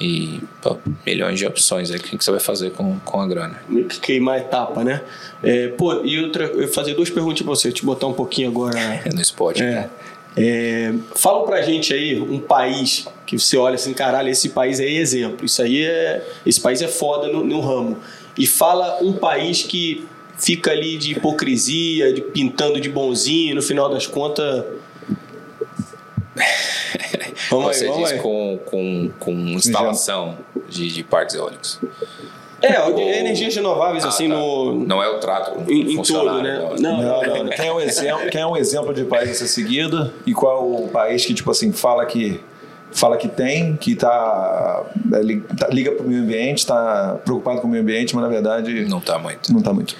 [0.00, 3.26] e pô, milhões de opções aí, o que, que você vai fazer com, com a
[3.26, 3.60] grana?
[4.00, 5.02] Queimar etapa, né?
[5.42, 8.78] É, pô, e outra, eu fazer duas perguntas para você, te botar um pouquinho agora.
[9.12, 9.88] no esporte, é.
[10.36, 14.96] É, fala pra gente aí um país que você olha assim, caralho, esse país aí
[14.96, 15.44] é exemplo.
[15.44, 16.24] Isso aí é.
[16.46, 17.98] Esse país é foda no, no ramo.
[18.36, 20.06] E fala um país que
[20.38, 24.64] fica ali de hipocrisia, de pintando de bonzinho, no final das contas.
[27.50, 28.18] Vamos Você aí, vamos diz aí.
[28.20, 31.80] Com, com, com instalação de, de parques eólicos.
[32.60, 32.98] É, o...
[32.98, 34.34] energias renováveis, ah, assim, tá.
[34.34, 34.84] no.
[34.84, 36.58] Não é o trato em, em tudo, né?
[36.58, 37.44] Não, não, não.
[37.44, 37.50] não.
[37.50, 40.56] Quem, é um exemplo, quem é um exemplo de país a ser seguido e qual
[40.56, 42.40] é o país que, tipo assim, fala que
[42.90, 44.82] fala que tem, que tá,
[45.12, 48.30] é, tá liga para o meio ambiente, está preocupado com o meio ambiente, mas na
[48.30, 49.52] verdade não está muito.
[49.52, 49.94] Não está muito.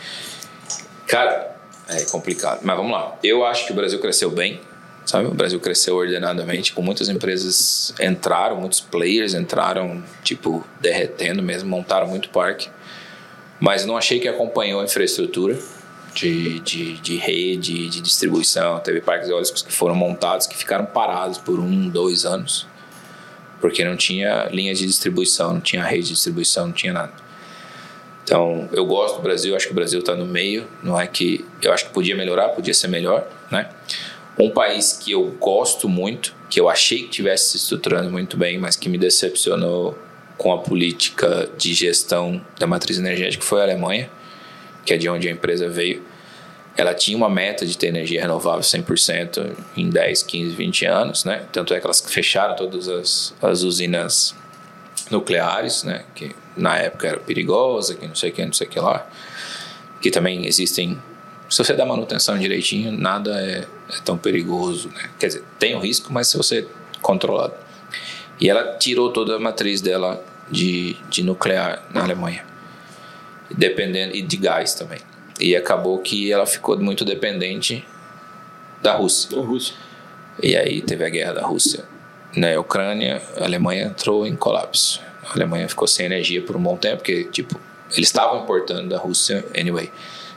[1.07, 1.55] Cara,
[1.89, 2.61] é complicado.
[2.62, 3.14] Mas vamos lá.
[3.22, 4.61] Eu acho que o Brasil cresceu bem
[5.09, 5.26] sabe?
[5.26, 12.06] O Brasil cresceu ordenadamente, com muitas empresas entraram, muitos players entraram, tipo, derretendo mesmo, montaram
[12.06, 12.68] muito parque.
[13.59, 15.59] Mas não achei que acompanhou a infraestrutura
[16.14, 18.78] de, de, de rede, de distribuição.
[18.80, 22.66] Teve parques eólicos que foram montados, que ficaram parados por um, dois anos,
[23.62, 27.12] porque não tinha linhas de distribuição, não tinha rede de distribuição, não tinha nada.
[28.24, 31.46] Então, eu gosto do Brasil, acho que o Brasil está no meio, não é que
[31.62, 33.70] eu acho que podia melhorar, podia ser melhor, né?
[34.39, 38.57] Um país que eu gosto muito, que eu achei que tivesse se estruturando muito bem,
[38.57, 39.99] mas que me decepcionou
[40.36, 44.09] com a política de gestão da matriz energética foi a Alemanha,
[44.84, 46.03] que é de onde a empresa veio.
[46.76, 51.45] Ela tinha uma meta de ter energia renovável 100% em 10, 15, 20 anos, né?
[51.51, 54.36] Tanto é que elas fecharam todas as, as usinas
[55.11, 56.05] nucleares, né?
[56.14, 59.05] Que na época era perigosa, que não sei o que, não sei o que lá.
[60.01, 60.97] Que também existem
[61.49, 64.88] se você dá manutenção direitinho, nada é, é tão perigoso.
[64.88, 65.11] Né?
[65.18, 66.66] Quer dizer, tem o risco, mas se você
[67.01, 67.55] controlado.
[68.40, 72.44] E ela tirou toda a matriz dela de, de nuclear na Alemanha,
[73.51, 75.01] dependendo e de gás também.
[75.40, 77.84] E acabou que ela ficou muito dependente
[78.82, 79.36] da Rússia.
[79.36, 79.74] Da Rússia.
[80.42, 81.84] E aí teve a guerra da Rússia
[82.36, 85.01] na Ucrânia, a Alemanha entrou em colapso.
[85.24, 87.59] A Alemanha ficou sem energia por um bom tempo, porque tipo
[87.92, 89.90] eles estavam importando da Rússia anyway.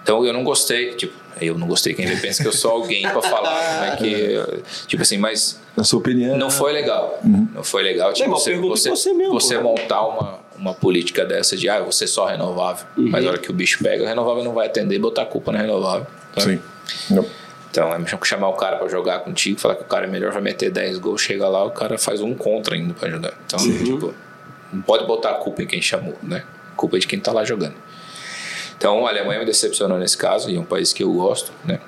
[0.04, 3.22] Então eu não gostei, tipo, eu não gostei quem pensa que eu sou alguém para
[3.22, 7.20] falar, como é que, tipo assim, mas na sua opinião, não foi legal.
[7.24, 7.47] Uhum.
[7.54, 11.69] Não foi legal, tipo, você, você, você, mesmo, você montar uma, uma política dessa de
[11.69, 13.10] ah, você é só renovável, uhum.
[13.10, 15.26] mas na hora que o bicho pega, a renovável não vai atender e botar a
[15.26, 16.07] culpa na renovável.
[16.38, 16.60] Sim.
[17.10, 17.26] Não.
[17.72, 20.41] Então, é chamar o cara para jogar contigo, falar que o cara é melhor, vai
[20.41, 23.34] meter 10 gols, chega lá, o cara faz um contra ainda para ajudar.
[23.45, 23.84] Então, uhum.
[23.84, 24.14] tipo,
[24.73, 26.44] não pode botar a culpa em quem chamou, né?
[26.73, 27.76] A culpa é de quem tá lá jogando.
[28.82, 31.80] Então, a Alemanha me decepcionou nesse caso, e é um país que eu gosto, né?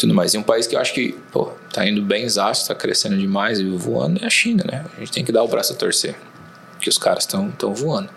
[0.00, 0.32] Tudo mais.
[0.32, 3.60] E um país que eu acho que, pô, tá indo bem exausto, tá crescendo demais
[3.60, 4.86] e voando é a China, né?
[4.96, 6.16] A gente tem que dar o braço a torcer,
[6.80, 8.08] que os caras estão tão voando.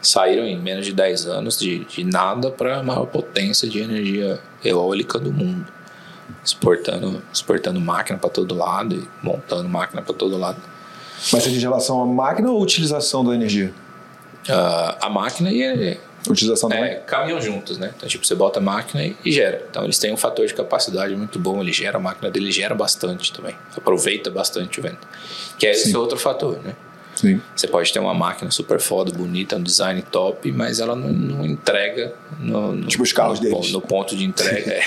[0.00, 4.38] Saíram em menos de 10 anos de, de nada para a maior potência de energia
[4.64, 5.66] eólica do mundo.
[6.44, 10.62] Exportando, exportando máquina para todo lado e montando máquina para todo lado.
[11.32, 13.74] Mas é de relação à máquina ou utilização da energia?
[14.48, 15.98] Uh, a máquina e
[16.28, 16.92] Utilização também?
[16.92, 17.92] É, caminham juntos, né?
[17.96, 19.64] Então, tipo, você bota a máquina e, e, gera.
[19.68, 22.74] Então, eles têm um fator de capacidade muito bom, ele gera, a máquina dele gera
[22.74, 23.56] bastante também.
[23.76, 25.06] Aproveita bastante o vento.
[25.58, 25.88] Que é Sim.
[25.88, 26.74] esse outro fator, né?
[27.14, 27.40] Sim.
[27.54, 31.44] Você pode ter uma máquina super foda, bonita, um design top, mas ela não, não
[31.44, 33.72] entrega no, no, tipo os carros no, deles.
[33.72, 34.72] no ponto de entrega.
[34.72, 34.82] é.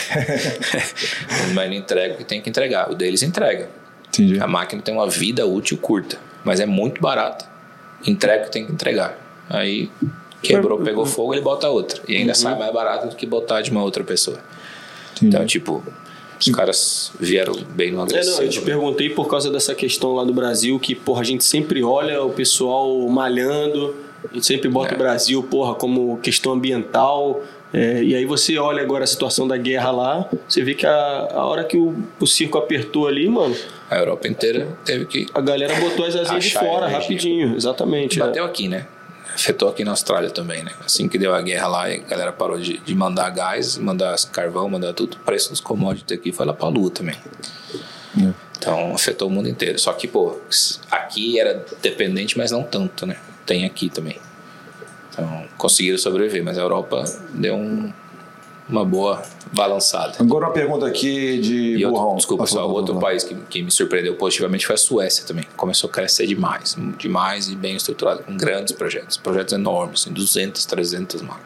[1.53, 2.91] mas não entrega o que tem que entregar.
[2.91, 3.69] O deles entrega.
[4.07, 4.39] Entendi.
[4.39, 7.45] A máquina tem uma vida útil curta, mas é muito barata.
[8.05, 9.17] Entrega o que tem que entregar.
[9.49, 9.89] Aí
[10.47, 12.01] Quebrou, pegou fogo, ele bota outra.
[12.07, 12.35] E ainda uhum.
[12.35, 14.37] sai mais barato do que botar de uma outra pessoa.
[15.15, 15.35] Entendi.
[15.35, 15.83] Então, tipo,
[16.39, 18.35] os caras vieram bem no agressivo.
[18.35, 18.65] É, não, eu te né?
[18.65, 22.29] perguntei por causa dessa questão lá do Brasil, que, porra, a gente sempre olha o
[22.31, 23.95] pessoal malhando,
[24.29, 24.95] A gente sempre bota É.
[24.95, 27.41] o Brasil, porra, como questão ambiental.
[27.71, 31.27] é, e aí você olha agora a situação da guerra lá, você vê que a,
[31.33, 33.55] a hora que o, o circo apertou ali, mano,
[33.89, 35.27] A Europa inteira teve que.
[35.33, 37.55] a galera botou as asinhas de fora rapidinho.
[37.55, 38.19] Exatamente.
[38.19, 38.25] é.
[38.25, 38.87] Bateu aqui, né?
[39.35, 40.71] Afetou aqui na Austrália também, né?
[40.85, 44.69] Assim que deu a guerra lá, a galera parou de, de mandar gás, mandar carvão,
[44.69, 45.15] mandar tudo.
[45.15, 47.15] O preço dos commodities aqui foi lá pra lua também.
[48.57, 49.77] Então afetou o mundo inteiro.
[49.77, 50.39] Só que, pô,
[50.89, 53.17] aqui era dependente, mas não tanto, né?
[53.45, 54.17] Tem aqui também.
[55.11, 57.03] Então conseguiram sobreviver, mas a Europa
[57.33, 57.91] deu um-
[58.67, 59.21] uma boa
[59.53, 60.13] balançada.
[60.19, 62.15] Agora uma pergunta aqui de E outro, Burrão.
[62.15, 63.05] desculpa, Ah, só fala, outro fala.
[63.07, 65.45] país que, que me surpreendeu positivamente foi a Suécia também.
[65.55, 70.65] Começou a crescer demais, demais e bem estruturado, com grandes projetos, projetos enormes, assim, 200,
[70.65, 71.45] 300 marcas.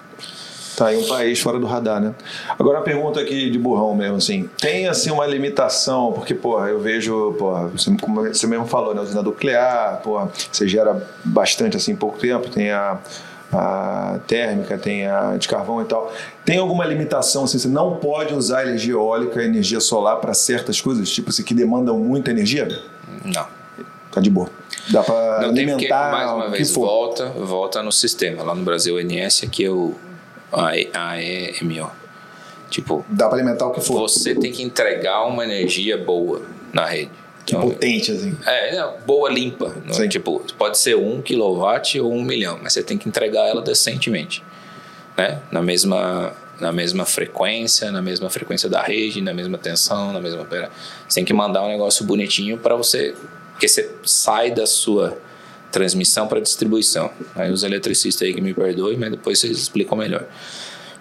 [0.78, 2.16] Tá aí um país fora do radar, né?
[2.58, 4.50] Agora uma pergunta aqui de burrão mesmo, assim.
[4.62, 9.02] Tem, assim, uma limitação, porque, porra, eu vejo, porra, você, como você mesmo falou, né?
[9.02, 12.48] Usina nuclear, porra, você gera bastante, assim, em pouco tempo.
[12.50, 12.98] Tem a,
[13.52, 16.12] a térmica, tem a de carvão e tal.
[16.46, 21.10] Tem alguma limitação, assim, você não pode usar energia eólica, energia solar para certas coisas,
[21.10, 22.68] tipo assim, que demandam muita energia?
[23.26, 23.46] Não.
[24.12, 24.50] Tá de boa.
[24.92, 26.82] Dá para tem porque, alimentar mais o uma que vez, for.
[26.86, 28.44] volta, volta no sistema.
[28.44, 29.94] Lá no Brasil, o NS, aqui é o
[30.52, 31.92] AEMO.
[32.70, 34.00] Tipo, Dá para alimentar o que for.
[34.00, 37.12] você tem que entregar uma energia boa na rede.
[37.50, 38.38] Então, Potente, assim.
[38.46, 39.76] É, é, boa, limpa.
[39.88, 39.94] É?
[39.94, 40.08] Sim.
[40.08, 44.44] Tipo, pode ser um quilowatt ou um milhão, mas você tem que entregar ela decentemente.
[45.18, 45.40] Né?
[45.52, 50.44] Na, mesma, na mesma frequência, na mesma frequência da rede, na mesma tensão, na mesma.
[50.46, 53.16] Você tem que mandar um negócio bonitinho para você.
[53.52, 55.18] Porque você sai da sua
[55.72, 57.12] transmissão para distribuição.
[57.36, 60.26] Aí os eletricistas aí que me perdoem, mas depois vocês explicam melhor.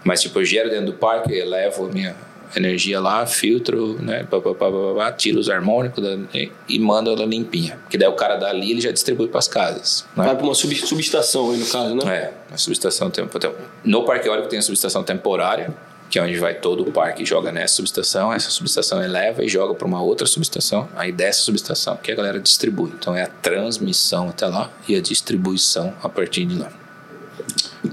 [0.05, 2.17] Mas, tipo, eu gero dentro do parque, eu levo a minha
[2.57, 4.25] energia lá, filtro, né?
[4.31, 7.79] Pá, pá, pá, pá, pá, pá, tiro os harmônicos da- e, e mando ela limpinha.
[7.83, 10.05] Porque daí o cara dali ele já distribui para as casas.
[10.17, 10.25] Né?
[10.25, 12.15] Vai para uma sub- subestação aí, no caso, né?
[12.15, 13.53] É, a subestação tempo, tem-
[13.85, 15.75] No parque eólico tem a subestação temporária,
[16.11, 18.33] que é onde vai todo o parque e joga nessa subestação.
[18.33, 20.89] Essa subestação eleva e joga para uma outra subestação.
[20.97, 22.91] Aí dessa subestação que a galera distribui.
[22.99, 26.71] Então é a transmissão até lá e a distribuição a partir de lá.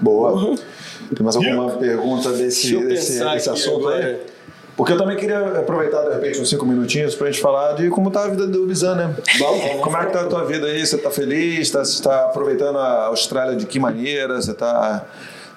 [0.01, 0.55] Boa.
[1.13, 4.17] Tem mais alguma pergunta desse, desse, desse assunto aí?
[4.75, 8.11] Porque eu também queria aproveitar, de repente, uns cinco minutinhos pra gente falar de como
[8.11, 9.15] tá a vida do Bizan, né?
[9.81, 10.85] Como é que tá a tua vida aí?
[10.85, 11.69] Você tá feliz?
[11.71, 14.35] Tá, você tá aproveitando a Austrália de que maneira?
[14.35, 15.05] Você tá,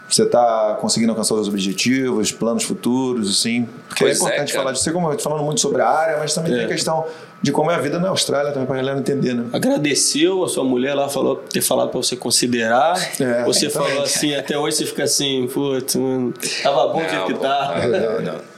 [0.09, 3.69] você tá conseguindo alcançar os objetivos, planos futuros, assim?
[3.89, 4.63] Porque Pois é é, importante cara.
[4.63, 4.93] falar disso.
[4.93, 7.05] Como eu tô falando muito sobre a área, mas também tem a questão
[7.43, 9.47] de como é a vida na Austrália também pra galera entender, né?
[9.53, 12.97] Agradeceu, a sua mulher lá falou ter falado pra você considerar.
[13.21, 13.91] É, você exatamente.
[13.93, 16.33] falou assim, até hoje você fica assim, putz, mano,
[16.63, 17.75] tava bom do jeito que tá.
[17.83, 18.58] não, não, não.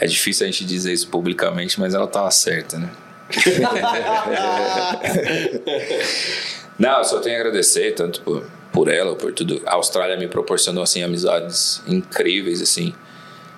[0.00, 2.90] É difícil a gente dizer isso publicamente, mas ela tava certa, né?
[6.78, 9.60] Não, eu só tenho a agradecer tanto por, por ela, por tudo.
[9.66, 12.94] A Austrália me proporcionou assim amizades incríveis assim.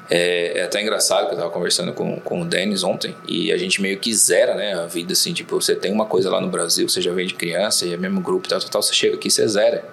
[0.09, 3.57] É, é até engraçado que eu tava conversando com, com o Denis ontem e a
[3.57, 6.49] gente meio que zera, né, a vida assim, tipo, você tem uma coisa lá no
[6.49, 9.15] Brasil, você já vem de criança e é mesmo grupo, tal, tal, tal, você chega
[9.15, 9.85] aqui e você zera.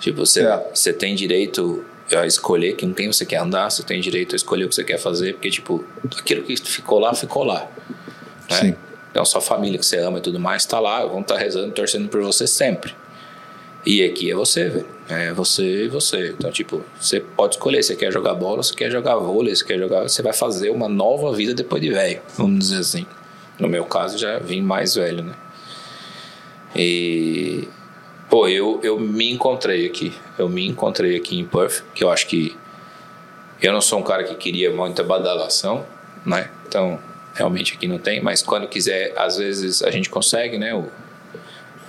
[0.00, 0.70] Tipo, você, É.
[0.74, 1.84] você tem direito
[2.14, 4.84] a escolher com quem você quer andar, você tem direito a escolher o que você
[4.84, 5.84] quer fazer, porque, tipo,
[6.18, 7.68] aquilo que ficou lá, ficou lá.
[8.50, 8.60] Né?
[8.60, 8.76] Sim.
[9.10, 12.08] Então, sua família que você ama e tudo mais está lá, vão estar rezando, torcendo
[12.08, 12.94] por você sempre.
[13.86, 14.86] E aqui é você, velho.
[15.08, 16.34] É você e você.
[16.36, 17.82] Então, tipo, você pode escolher.
[17.82, 20.02] Você quer jogar bola, você quer jogar vôlei, você quer jogar.
[20.02, 23.06] Você vai fazer uma nova vida depois de velho, vamos dizer assim.
[23.58, 25.34] No meu caso, já vim mais velho, né?
[26.74, 27.68] E.
[28.28, 30.12] Pô, eu, eu me encontrei aqui.
[30.38, 32.56] Eu me encontrei aqui em Perth, que eu acho que.
[33.62, 35.86] Eu não sou um cara que queria muita badalação,
[36.24, 36.50] né?
[36.68, 36.98] Então,
[37.34, 40.74] realmente aqui não tem, mas quando quiser, às vezes a gente consegue, né?
[40.74, 40.90] O,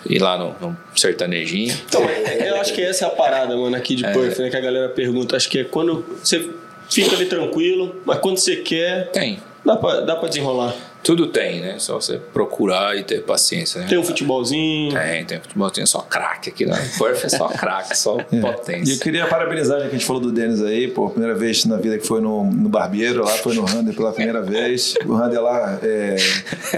[0.10, 1.74] ir lá no, no sertanejinho.
[1.86, 4.50] Então, eu acho que essa é a parada, mano, aqui de Perth, né?
[4.50, 5.36] Que a galera pergunta.
[5.36, 6.50] Acho que é quando você
[6.90, 9.40] fica ali tranquilo, mas quando você quer, Tem.
[9.66, 10.74] dá pra, dá pra desenrolar.
[11.08, 11.76] Tudo tem, né?
[11.80, 13.88] Só você procurar e ter paciência, né?
[13.88, 14.92] Tem um futebolzinho.
[14.94, 16.76] Tem, tem futebol, tem só craque aqui, né?
[17.00, 18.98] Perth é só craque, só E eu potência.
[19.00, 21.98] queria parabenizar, já que a gente falou do Denis aí, pô, primeira vez na vida
[21.98, 24.96] que foi no, no barbeiro, lá foi no Rander pela primeira vez.
[25.06, 26.18] O Rander lá é,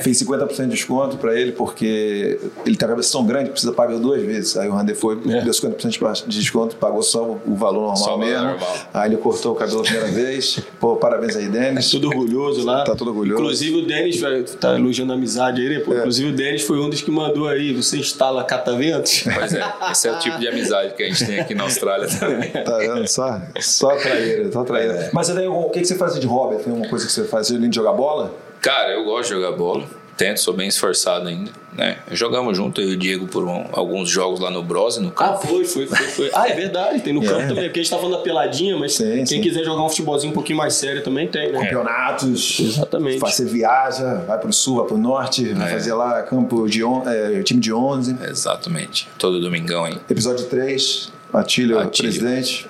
[0.04, 3.74] fez 50% de desconto pra ele, porque ele tem a cabeça tão grande que precisa
[3.74, 4.56] pagar duas vezes.
[4.58, 5.42] Aí o Rander foi, É.
[5.42, 8.44] deu 50% de desconto, pagou só o valor normal Só mesmo.
[8.46, 8.78] normal.
[8.94, 10.60] Aí ele cortou o cabelo a primeira vez.
[10.80, 11.90] Pô, parabéns aí, Denis.
[11.90, 12.84] Tudo orgulhoso lá.
[12.84, 13.42] Tá tudo orgulhoso.
[13.42, 15.80] Inclusive o Denis, vai- tá elogiando a amizade aí, né?
[15.80, 16.00] Pô, É.
[16.00, 19.24] Inclusive o Denis foi um dos que mandou aí, você instala cataventos?
[19.34, 22.08] Pois é, esse é o tipo de amizade que a gente tem aqui na Austrália
[22.08, 22.50] também.
[22.64, 23.08] Tá vendo?
[23.08, 24.94] Só, só traíra, só traíra.
[24.94, 25.10] É.
[25.14, 26.58] Mas algum- o que que você faz de hobby?
[26.64, 28.34] Tem alguma coisa que você faz além de jogar bola?
[28.62, 29.84] Cara, eu gosto de jogar bola.
[30.20, 31.50] Tento, sou bem esforçado ainda.
[31.74, 31.98] Né?
[32.12, 35.12] Jogamos junto, eu e o Diego, por um- alguns jogos lá no Brose, no Ah,
[35.12, 35.48] campo.
[35.48, 36.32] foi, foi, foi, foi.
[36.34, 38.96] Ah, é verdade, tem no campo também, porque a gente tá falando da peladinha, mas
[38.96, 39.41] Sim, quem sim.
[39.41, 41.60] quiser jogar um futebolzinho um pouquinho mais sério também tem, né?
[41.62, 42.60] Campeonatos.
[42.60, 43.20] Exatamente.
[43.20, 45.72] Você viaja, vai pro sul, vai pro norte, vai É.
[45.74, 48.18] fazer lá campo de on, é, time de 11.
[48.30, 49.08] Exatamente.
[49.18, 49.98] Todo domingão aí.
[50.10, 52.12] Episódio 3, Atílio, Atílio.
[52.12, 52.68] presidente.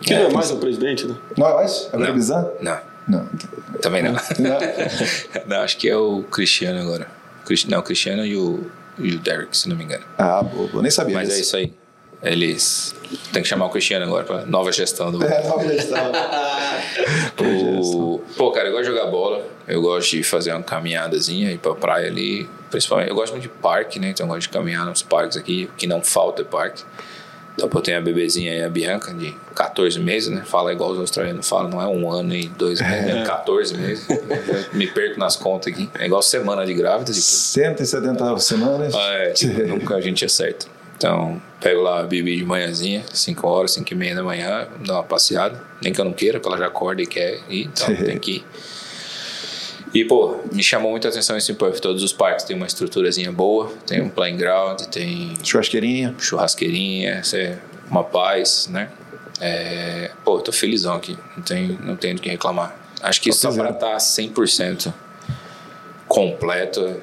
[0.00, 1.14] Que não é mais o presidente, né?
[1.36, 1.88] Não é mais?
[1.92, 2.12] Agora é.
[2.12, 2.46] Bizan?
[2.60, 3.28] Não, Não.
[3.82, 4.12] também não.
[4.12, 4.58] Não.
[5.46, 7.08] não, acho que é o Cristiano agora.
[7.68, 10.04] Não, o Cristiano e o, e o Derek, se não me engano.
[10.16, 10.82] Ah, boa, boa.
[10.82, 11.72] nem sabia Mas é isso aí.
[12.22, 12.94] Eles
[13.32, 15.22] tem que chamar o Cristiano agora para nova gestão do.
[15.24, 16.12] É, nova gestão.
[17.40, 18.22] O...
[18.36, 19.44] Pô, cara, eu gosto de jogar bola.
[19.66, 22.48] Eu gosto de fazer uma caminhadazinha, ir pra praia ali.
[22.70, 24.10] Principalmente, eu gosto muito de parque, né?
[24.10, 25.68] Então eu gosto de caminhar nos parques aqui.
[25.72, 26.82] O que não falta é parque.
[27.56, 30.42] Eu tenho a bebezinha aí, a Bianca, de 14 meses, né?
[30.44, 34.08] Fala igual os australianos falam, não é um ano e dois meses, é 14 meses.
[34.10, 34.18] Eu
[34.74, 35.88] me perco nas contas aqui.
[35.98, 38.94] É igual semana de grávida, tipo, 170 semanas.
[38.94, 40.66] ah, é, tipo, nunca a gente acerta.
[40.96, 44.96] Então, pego lá a Bibi de manhãzinha, 5 horas, 5 e meia da manhã, dou
[44.96, 45.60] uma passeada.
[45.82, 48.36] Nem que eu não queira, porque ela já acorda e quer ir, então tem que
[48.36, 48.44] ir.
[49.94, 51.80] E, pô, me chamou muita atenção esse Puff.
[51.80, 56.14] Todos os parques têm uma estruturazinha boa, tem um playing ground, tem Churrasqueirinha.
[56.18, 57.58] churrasqueirinha, é
[57.88, 58.90] uma paz, né?
[59.40, 62.76] É, pô, tô felizão aqui, não tem, não tenho do que reclamar.
[63.00, 64.92] Acho que só pra estar 100%
[66.08, 67.00] completo,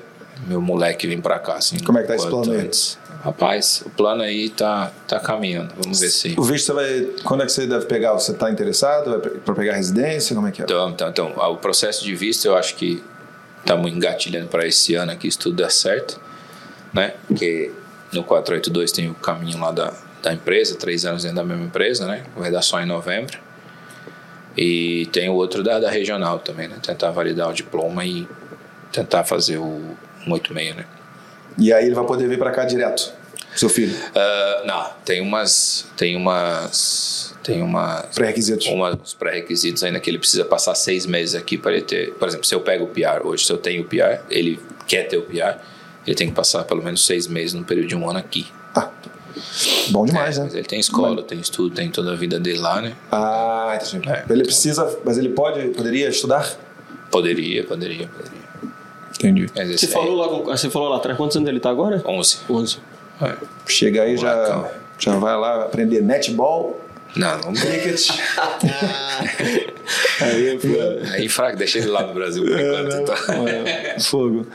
[0.48, 1.80] meu moleque vem pra cá, assim.
[1.80, 2.98] Como é que tá esse plano antes.
[3.24, 6.34] Rapaz, o plano aí tá, tá caminhando, vamos ver se...
[6.38, 7.02] O visto você vai.
[7.24, 8.14] Quando é que você deve pegar?
[8.14, 9.20] Você está interessado?
[9.46, 10.36] Pra pegar residência?
[10.36, 10.66] Como é que é?
[10.66, 13.04] Então, então, então, o processo de visto eu acho que
[13.60, 16.20] estamos engatilhando para esse ano aqui, se tudo der certo,
[16.92, 17.14] né?
[17.28, 17.72] Porque
[18.12, 19.94] no 482 tem o caminho lá da,
[20.24, 22.24] da empresa, três anos dentro da mesma empresa, né?
[22.36, 23.38] Vai dar só em novembro.
[24.58, 26.78] E tem o outro da, da regional também, né?
[26.82, 28.28] Tentar validar o diploma e
[28.92, 29.96] tentar fazer o
[30.26, 30.86] 186, né?
[31.58, 33.14] E aí ele vai poder vir para cá direto.
[33.56, 33.96] Seu filho.
[34.16, 35.86] Ah, não, tem umas.
[35.98, 37.36] Tem umas.
[37.44, 38.06] Tem umas.
[38.16, 38.68] Pré-requisitos.
[38.68, 42.14] Uns pré-requisitos ainda que ele precisa passar seis meses aqui para ele ter.
[42.14, 45.04] Por exemplo, se eu pego o PR hoje, se eu tenho o PR, ele quer
[45.08, 45.58] ter o PR,
[46.08, 48.48] ele tem que passar pelo menos seis meses num período de um ano aqui.
[48.74, 48.90] Ah,
[49.90, 50.46] bom demais, É, né?
[50.46, 52.94] mas ele tem escola, tem estudo, tem toda a vida dele lá, né?
[53.12, 54.08] Ah, entendi.
[54.10, 54.24] É.
[54.30, 56.50] Ele precisa, mas ele pode, poderia estudar?
[57.10, 58.42] Poderia, poderia, poderia.
[59.28, 59.48] Entendi.
[59.78, 62.02] Você falou, lá, com- você falou lá atrás, quantos anos ele tá agora?
[62.06, 62.40] aí, 11.
[62.50, 62.78] 11.
[63.22, 63.34] É.
[63.68, 66.80] Chega aí, já, já vai lá aprender netball,
[67.16, 68.10] Não, vamos cricket.
[70.22, 71.12] Aí, pô.
[71.14, 72.96] Aí, fraco, deixa ele lá no Brasil por enquanto.
[73.02, 73.48] então.
[73.48, 74.46] É, Fogo.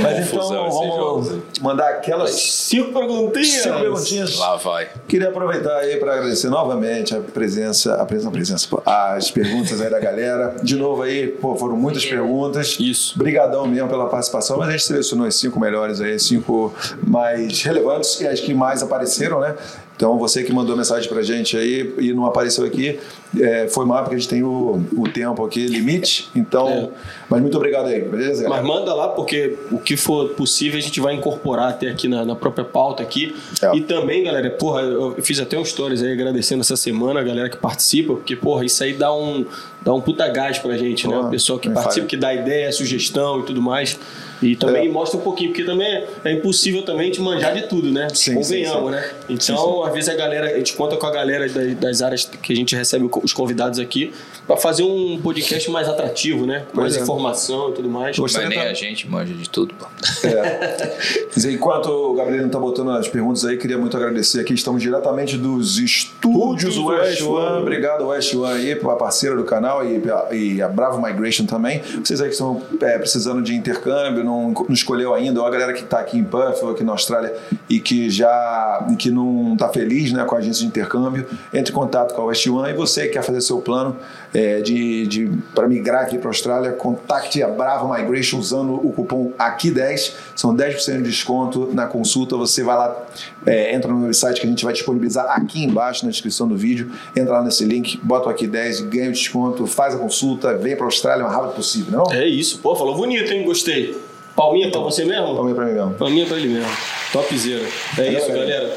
[0.00, 1.60] Mas então, Confusão esses vamos jogos.
[1.60, 3.48] mandar aquelas Cinco perguntinhas.
[3.62, 4.38] cinco perguntinhas.
[4.38, 4.88] Lá vai.
[5.08, 9.90] Queria aproveitar aí para agradecer novamente a presença, a presença, a presença, as perguntas aí
[9.90, 10.54] da galera.
[10.62, 12.76] De novo aí, pô, foram muitas perguntas.
[12.78, 13.18] Isso.
[13.18, 16.72] Brigadão mesmo pela participação, mas a gente selecionou as cinco melhores aí, cinco
[17.02, 19.54] mais relevantes e as que mais apareceram, né?
[19.96, 22.98] Então, você que mandou mensagem pra gente aí e não apareceu aqui,
[23.40, 26.28] é, foi mal porque a gente tem o, o tempo aqui, limite.
[26.34, 26.88] Então, É.
[27.30, 28.42] mas muito obrigado aí, beleza?
[28.42, 28.60] galera?
[28.60, 32.24] Mas manda lá, porque o que for possível a gente vai incorporar até aqui na,
[32.24, 33.36] na própria pauta aqui.
[33.62, 33.76] É.
[33.76, 37.48] E também, galera, porra, eu fiz até um stories aí agradecendo essa semana a galera
[37.48, 39.46] que participa, porque, porra, isso aí dá um,
[39.80, 41.14] dá um puta gás pra gente, né?
[41.14, 42.06] Porra, O pessoal que participa, falha.
[42.08, 43.96] que dá ideia, sugestão e tudo mais.
[44.42, 44.90] E também É.
[44.90, 48.08] mostra um pouquinho, porque também é impossível também de manjar de tudo, né?
[48.12, 48.90] Sim, Convenhamos, sim, sim.
[48.90, 49.10] né?
[49.28, 52.56] Então, às vezes a galera, a gente conta com a galera das, áreas que a
[52.56, 54.12] gente recebe os convidados aqui
[54.46, 56.60] pra fazer um podcast mais atrativo, né?
[56.70, 57.00] Com Pois mais é.
[57.02, 58.18] informação e tudo mais.
[58.18, 59.86] Gostaria Mas nem tá- a gente manja de tudo, pô.
[60.26, 60.96] É.
[61.52, 64.54] Enquanto o Gabriel não está botando as perguntas aí, queria muito agradecer aqui.
[64.54, 67.46] Estamos diretamente dos estúdios do West West One.
[67.46, 67.62] One.
[67.62, 70.02] Obrigado, West One, aí, pela parceira do canal e,
[70.32, 71.80] e a Bravo Migration também.
[72.02, 75.72] Vocês aí que estão é, precisando de intercâmbio, não, não escolheu ainda, ou a galera
[75.72, 77.34] que está aqui em Perth ou aqui na Austrália
[77.68, 81.72] e que já e que não está feliz né, com a agência de intercâmbio, entre
[81.72, 82.70] em contato com a West One.
[82.70, 83.96] E você que quer fazer seu plano
[84.34, 88.92] é, de, de, para migrar aqui para a Austrália, contacte a Bravo Migration usando o
[88.92, 90.12] cupom AQUI10.
[90.34, 92.36] São 10% de desconto na consulta.
[92.36, 93.06] Você vai lá,
[93.46, 96.90] é, entra no website que a gente vai disponibilizar aqui embaixo na descrição do vídeo.
[97.16, 100.84] Entra lá nesse link, bota o AQUI10, ganha o desconto, faz a consulta, vem para
[100.84, 102.12] a Austrália o mais rápido possível, não?
[102.12, 102.58] É isso.
[102.58, 103.44] Pô, falou bonito, hein?
[103.44, 103.96] Gostei.
[104.34, 105.32] Palminha pra você mesmo?
[105.34, 105.94] Vamos para mim mesmo.
[105.94, 106.70] Palminha pra ele mesmo.
[107.12, 107.62] Topzera.
[107.98, 108.46] É isso, galera.
[108.46, 108.76] galera.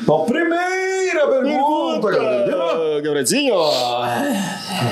[0.00, 2.60] Bom, primeira pergunta, Gabriel.
[2.60, 3.54] Ah, Gabrielzinho.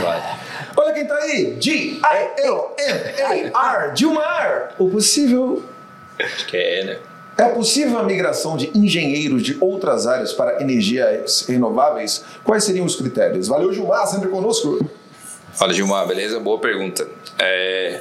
[0.03, 0.39] Vai.
[0.77, 1.57] Olha quem tá aí!
[1.61, 2.07] G-I-L-M-A-R,
[3.97, 4.75] Gilmar!
[4.79, 5.63] O possível
[6.19, 6.99] Acho que é, né?
[7.39, 12.25] É possível a migração de engenheiros de outras áreas para energias renováveis?
[12.43, 13.49] Quais seriam os critérios?
[13.49, 14.79] Valeu, Gilmar, sempre conosco.
[15.53, 16.41] Fala, Gilmar, beleza?
[16.41, 17.07] Boa pergunta.
[17.39, 18.01] É,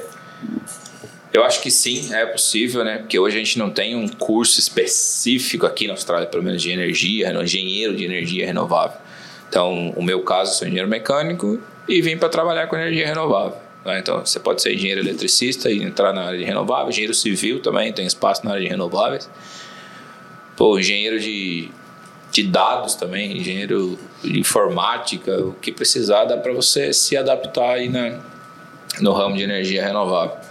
[1.36, 2.96] Eu acho que sim, é possível, né?
[2.96, 6.70] Porque hoje a gente não tem um curso específico aqui na Austrália, pelo menos de
[6.70, 8.98] energia, engenheiro de energia renovável.
[9.46, 13.58] Então, o meu caso, sou engenheiro mecânico e vim para trabalhar com energia renovável.
[13.84, 13.98] Né?
[13.98, 17.92] Então, você pode ser engenheiro eletricista e entrar na área de renovável, engenheiro civil também,
[17.92, 19.28] tem espaço na área de renováveis.
[20.56, 21.68] Pô, engenheiro de,
[22.32, 27.90] de dados também, engenheiro de informática, o que precisar dá para você se adaptar aí
[27.90, 28.20] na,
[29.02, 30.45] no ramo de energia renovável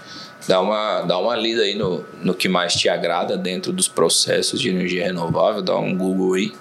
[0.48, 4.60] dá uma, dá uma lida aí no, no que mais te agrada dentro dos processos
[4.60, 6.54] de energia renovável, dá um Google aí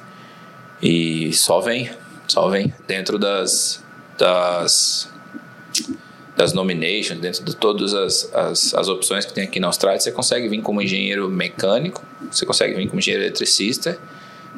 [0.83, 1.91] e só vem,
[2.27, 3.83] só vem dentro das
[4.19, 5.13] das
[6.37, 10.11] das nominations, dentro de todas as, as, as opções que tem aqui na Austrália, você
[10.11, 13.97] consegue vir como engenheiro mecânico, você consegue vir como engenheiro eletricista,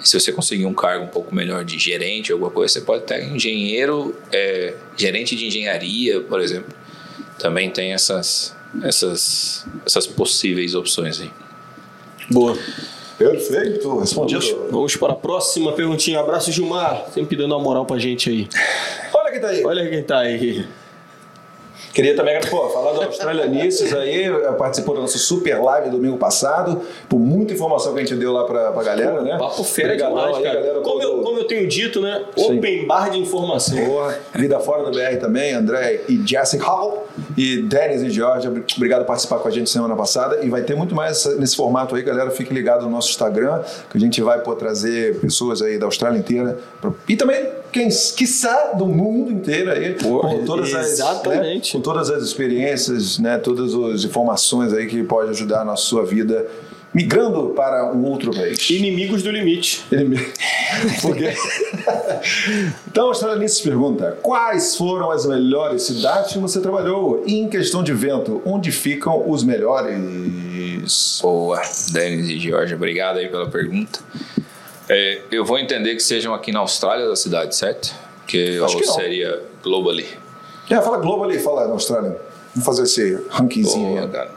[0.02, 3.24] se você conseguir um cargo um pouco melhor de gerente, alguma coisa, você pode ter
[3.24, 6.74] engenheiro, é, gerente de engenharia, por exemplo.
[7.38, 11.30] Também tem essas, essas, essas possíveis opções aí.
[12.30, 12.56] Boa.
[13.18, 14.44] Perfeito, respondido.
[14.44, 16.20] Vamos, vamos para a próxima perguntinha.
[16.20, 17.06] Abraço, Gilmar.
[17.12, 18.48] Sempre dando uma moral pra gente aí.
[19.14, 19.64] Olha quem tá aí.
[19.64, 20.66] Olha quem tá aí.
[21.96, 24.28] Queria também pô, falar do Australianices aí,
[24.58, 28.44] participou da nossa super live domingo passado, por muita informação que a gente deu lá
[28.44, 29.38] pra, pra galera, né?
[29.38, 30.60] Papo fera demais, aí, cara.
[30.60, 32.22] galera Como eu, como eu tenho dito, né?
[32.36, 32.58] Sim.
[32.58, 33.82] Open bar de informação.
[33.82, 34.14] Boa.
[34.34, 37.06] Vida Fora do BR também, André e Jessica Hall.
[37.34, 40.44] E Denis e Georgia, obrigado por participar com a gente semana passada.
[40.44, 42.30] E vai ter muito mais nesse formato aí, galera.
[42.30, 46.18] Fique ligado no nosso Instagram, que a gente vai pô, trazer pessoas aí da Austrália
[46.18, 46.58] inteira.
[46.78, 47.42] pra- E também,
[47.72, 49.94] quem quiçá, do mundo inteiro aí.
[49.94, 51.74] com todas as, exatamente.
[51.74, 56.04] né, com todas as experiências, né, todas as informações aí que pode ajudar na sua
[56.04, 56.46] vida.
[56.94, 58.70] Migrando para um outro país.
[58.70, 59.84] Inimigos do limite.
[61.02, 61.34] Porque...
[62.88, 67.22] então, a Australianice pergunta: quais foram as melhores cidades que você trabalhou?
[67.26, 71.18] E em questão de vento, onde ficam os melhores?
[71.20, 71.60] Boa,
[71.92, 73.98] Denis e Jorge, obrigado aí pela pergunta.
[74.88, 77.94] É, eu vou entender que sejam aqui na Austrália da cidade, certo?
[78.26, 80.06] Que, Acho que seria globally.
[80.70, 82.20] É, fala Globo ali, fala na Austrália.
[82.54, 84.28] Vamos fazer esse rankingzinho Boa, aí.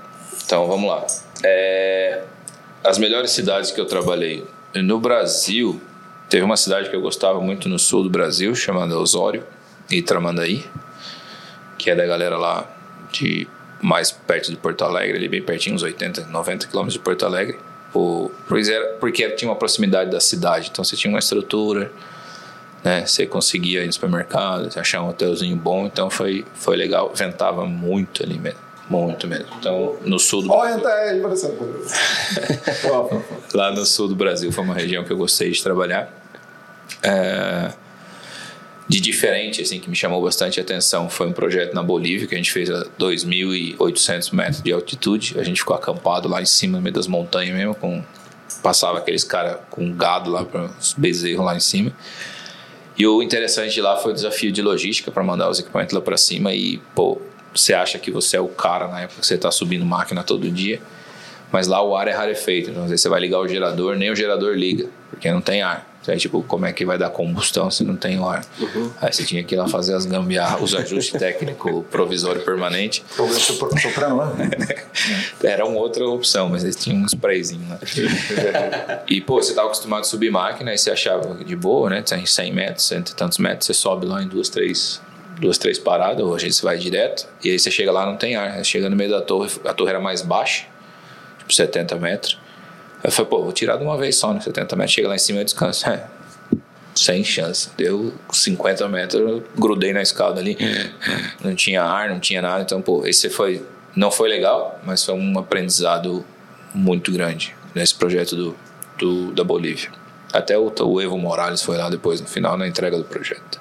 [0.46, 1.06] Então vamos lá.
[1.44, 2.24] É,
[2.84, 4.46] as melhores cidades que eu trabalhei
[4.76, 5.80] no Brasil,
[6.30, 9.44] teve uma cidade que eu gostava muito no sul do Brasil, chamada Osório
[9.90, 10.66] e Tramandaí,
[11.78, 12.70] que é da galera lá
[13.12, 13.48] de
[13.82, 17.58] mais perto de Porto Alegre, ali bem pertinho, uns 80, 90 quilômetros de Porto Alegre.
[17.92, 21.92] Por- pois era, porque tinha uma proximidade da cidade, então você tinha uma estrutura,
[22.84, 23.06] né?
[23.06, 27.12] Você conseguia ir no supermercado, achar um hotelzinho bom, então foi, foi legal.
[27.14, 28.60] Ventava muito ali mesmo,
[28.90, 29.48] muito mesmo.
[29.60, 30.90] Então, no sul do Olha, tá
[33.54, 36.14] lá no sul do Brasil foi uma região que eu gostei de trabalhar.
[37.04, 37.72] É,
[38.90, 42.38] de diferente, assim, que me chamou bastante atenção foi um projeto na Bolívia que a
[42.38, 45.40] gente fez a 2.800 metros de altitude.
[45.40, 48.04] A gente ficou acampado lá em cima, no meio das montanhas mesmo, com
[48.64, 51.94] passava aqueles caras com gado lá para os bezerros lá em cima.
[52.98, 56.02] E o interessante de lá foi o desafio de logística para mandar os equipamentos lá
[56.02, 57.22] para cima e, pô,
[57.54, 60.50] você acha que você é o cara na época que você está subindo máquina todo
[60.50, 60.82] dia,
[61.52, 62.72] mas lá o ar é rarefeito.
[62.72, 65.62] Então, às vezes você vai ligar o gerador, nem o gerador liga, porque não tem
[65.62, 65.89] ar.
[66.10, 68.46] Aí, tipo, como é que vai dar combustão se não tem o ar?
[69.02, 73.04] Aí você tinha que ir lá fazer as gambiarras, os ajustes técnicos provisório permanente.
[73.80, 74.34] Soprano lá?
[75.44, 77.80] Era uma outra opção, mas eles tinham um sprayzinho lá.
[79.08, 82.02] e, pô, você tava acostumado a subir máquina, aí você achava de boa, né?
[82.02, 85.02] Tem 100 metros, cento e tantos metros, você sobe lá em duas, três,
[85.40, 88.36] duas, três paradas, ou a gente vai direto, e aí você chega lá não tem
[88.36, 88.64] ar.
[88.64, 90.66] Chega no meio da torre, a torre era mais baixa,
[91.38, 92.40] tipo 70 metros.
[93.04, 94.40] Eu falei, pô, vou tirar de uma vez só, né?
[94.42, 95.88] 70 metros, chega lá em cima e descanso.
[95.90, 96.06] É,
[96.96, 97.70] sem chance.
[97.78, 100.58] Deu 50 metros, eu grudei na escada ali.
[101.44, 102.62] Não tinha ar, não tinha nada.
[102.62, 103.64] Então, pô, esse foi.
[103.96, 106.26] Não foi legal, mas foi um aprendizado
[106.74, 108.56] muito grande nesse projeto do,
[108.98, 109.90] do da Bolívia.
[110.32, 113.60] Até o, o Evo Morales foi lá depois, no final, na entrega do projeto.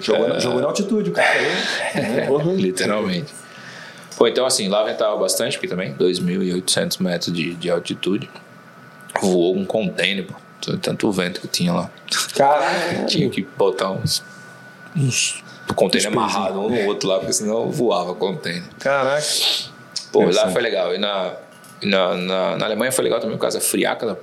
[0.00, 1.28] Jogou, na- jogou na altitude, cara.
[1.28, 2.56] aí.
[2.56, 3.34] Literalmente.
[4.16, 8.30] Pô, então assim, lá ventava bastante, porque também 2.800 metros de, de altitude.
[9.20, 10.34] Voou um container, pô.
[10.80, 11.90] Tanto vento que tinha lá.
[12.34, 13.04] Caraca.
[13.04, 14.24] Tinha que botar uns.
[14.96, 15.44] uns
[15.74, 18.64] container amarrado um no outro lá, porque senão voava o container.
[18.78, 19.26] Caraca.
[20.10, 20.94] Pô, lá foi legal.
[20.94, 21.34] E na,
[21.82, 24.18] na, na, na Alemanha foi legal também por causa da friaca,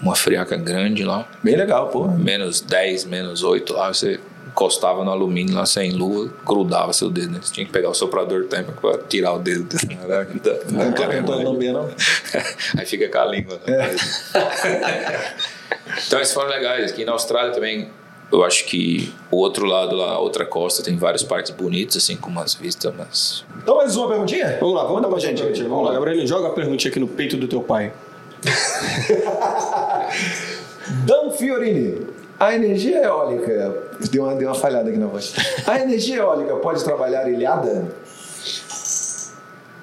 [0.00, 1.26] uma friaca grande lá.
[1.42, 2.08] Bem legal, pô.
[2.08, 4.18] Menos 10, menos 8 lá, você
[4.52, 7.38] encostava no alumínio lá sem lua, grudava seu dedo, né?
[7.42, 9.66] Você tinha que pegar o soprador térmico pra tirar o dedo.
[10.00, 11.44] Caraca, da- da Não cara, tentando né?
[11.44, 11.88] lamber, não.
[12.78, 13.58] Aí fica com a língua.
[16.06, 16.92] então esses foram legais.
[16.92, 17.88] Aqui na Austrália também
[18.30, 22.16] eu acho que o outro lado lá, a outra costa, tem vários parques bonitos, assim,
[22.16, 23.44] com umas vistas, mas.
[23.62, 24.56] Então, mais uma perguntinha?
[24.60, 25.42] Vamos lá, vamos dar pra gente.
[25.62, 27.92] Vamos lá, Gabriel, joga a perguntinha aqui no peito do teu pai.
[31.06, 32.06] Dan Fiorini.
[32.44, 33.72] A energia eólica.
[34.10, 35.32] Deu uma, deu uma falhada aqui na voz.
[35.64, 37.86] A energia eólica pode trabalhar ilhada?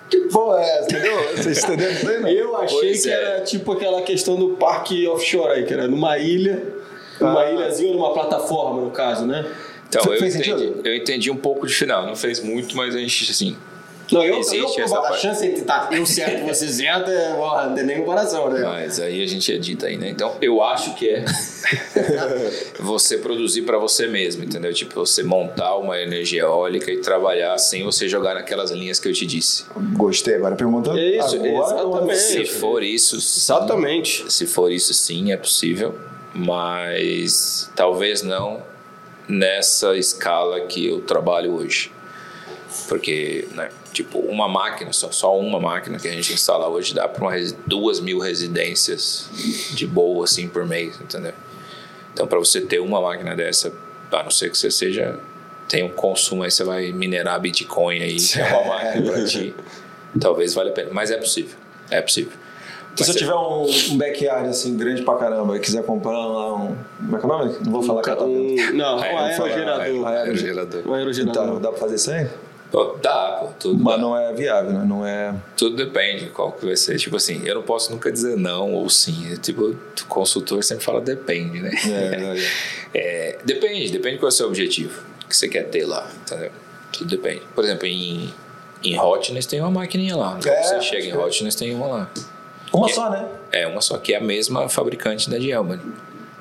[0.10, 1.38] Que porra é essa, entendeu?
[1.38, 2.30] Vocês entenderam isso aí, não?
[2.30, 3.14] Eu achei Pois que é.
[3.14, 6.61] era tipo aquela questão do parque offshore aí, que era numa ilha,
[7.22, 7.52] numa Ah.
[7.52, 9.45] ilhazinha, numa plataforma, no caso, né?
[9.88, 10.81] Então, eu entendi, sentido?
[10.84, 12.06] eu entendi um pouco de final.
[12.06, 13.56] Não fez muito, mas a gente, assim.
[14.11, 17.34] Não, eu, Existe eu essa a chance entre tá, eu certo e você certo, é,
[17.36, 18.61] ó, não tem nem comparação, né?
[18.61, 20.10] Mas aí a gente edita aí, né?
[20.10, 21.26] Então, eu acho que é
[22.80, 24.73] você produzir para você mesmo, entendeu?
[24.73, 29.14] Tipo, você montar uma energia eólica e trabalhar sem você jogar naquelas linhas que eu
[29.14, 29.65] te disse.
[29.94, 30.91] Gostei, agora pergunta.
[30.91, 32.18] É isso, agora, exatamente.
[32.18, 33.40] Se for isso, sim.
[33.40, 34.34] Exatamente.
[34.34, 35.95] Se for isso, sim, é possível,
[36.34, 38.61] mas talvez não
[39.27, 41.91] nessa escala que eu trabalho hoje.
[42.87, 47.07] Porque, né, tipo, uma máquina, só, só uma máquina que a gente instala hoje dá
[47.07, 47.35] para
[47.65, 49.29] duas mil residências
[49.73, 51.33] de boa, assim, por mês, entendeu?
[52.13, 53.73] Então, para você ter uma máquina dessa,
[54.11, 55.19] a não ser que você seja,
[55.67, 59.55] tem um consumo aí, você vai minerar Bitcoin aí, que é uma máquina para ti,
[60.19, 60.89] talvez valha a pena.
[60.91, 61.57] Mas é possível,
[61.89, 62.33] é possível.
[62.95, 66.75] Se eu tiver um, um backyard assim, grande pra caramba, e quiser comprar lá um.
[66.99, 67.55] Como é que é o nome?
[67.63, 68.33] Não vou falar catavento.
[68.33, 70.11] Um, não, um Aí eu vou falar, aerogerador.
[70.11, 70.87] é, aerogerador.
[70.87, 71.43] Um aerogerador.
[71.43, 72.27] Então, dá pra fazer isso aí?
[73.01, 74.01] Dá, pô, tudo, Mas dá.
[74.01, 74.85] não é viável, né?
[74.85, 75.33] Não é.
[75.57, 76.97] tudo depende qual que vai ser.
[76.97, 79.35] Tipo assim, eu não posso nunca dizer não ou sim.
[79.41, 81.71] Tipo, o consultor sempre fala depende, né?
[81.87, 86.51] É, É, depende, depende qual é o seu objetivo que você quer ter lá, entendeu?
[86.91, 87.41] Tudo depende.
[87.53, 88.33] Por exemplo, em,
[88.83, 90.39] em Hotness tem uma maquininha lá.
[90.43, 91.17] É, você chega em é.
[91.17, 92.11] Hotness tem uma lá.
[92.73, 93.27] Uma só, né?
[93.51, 95.79] É, uma só, que é a mesma fabricante da de Elman.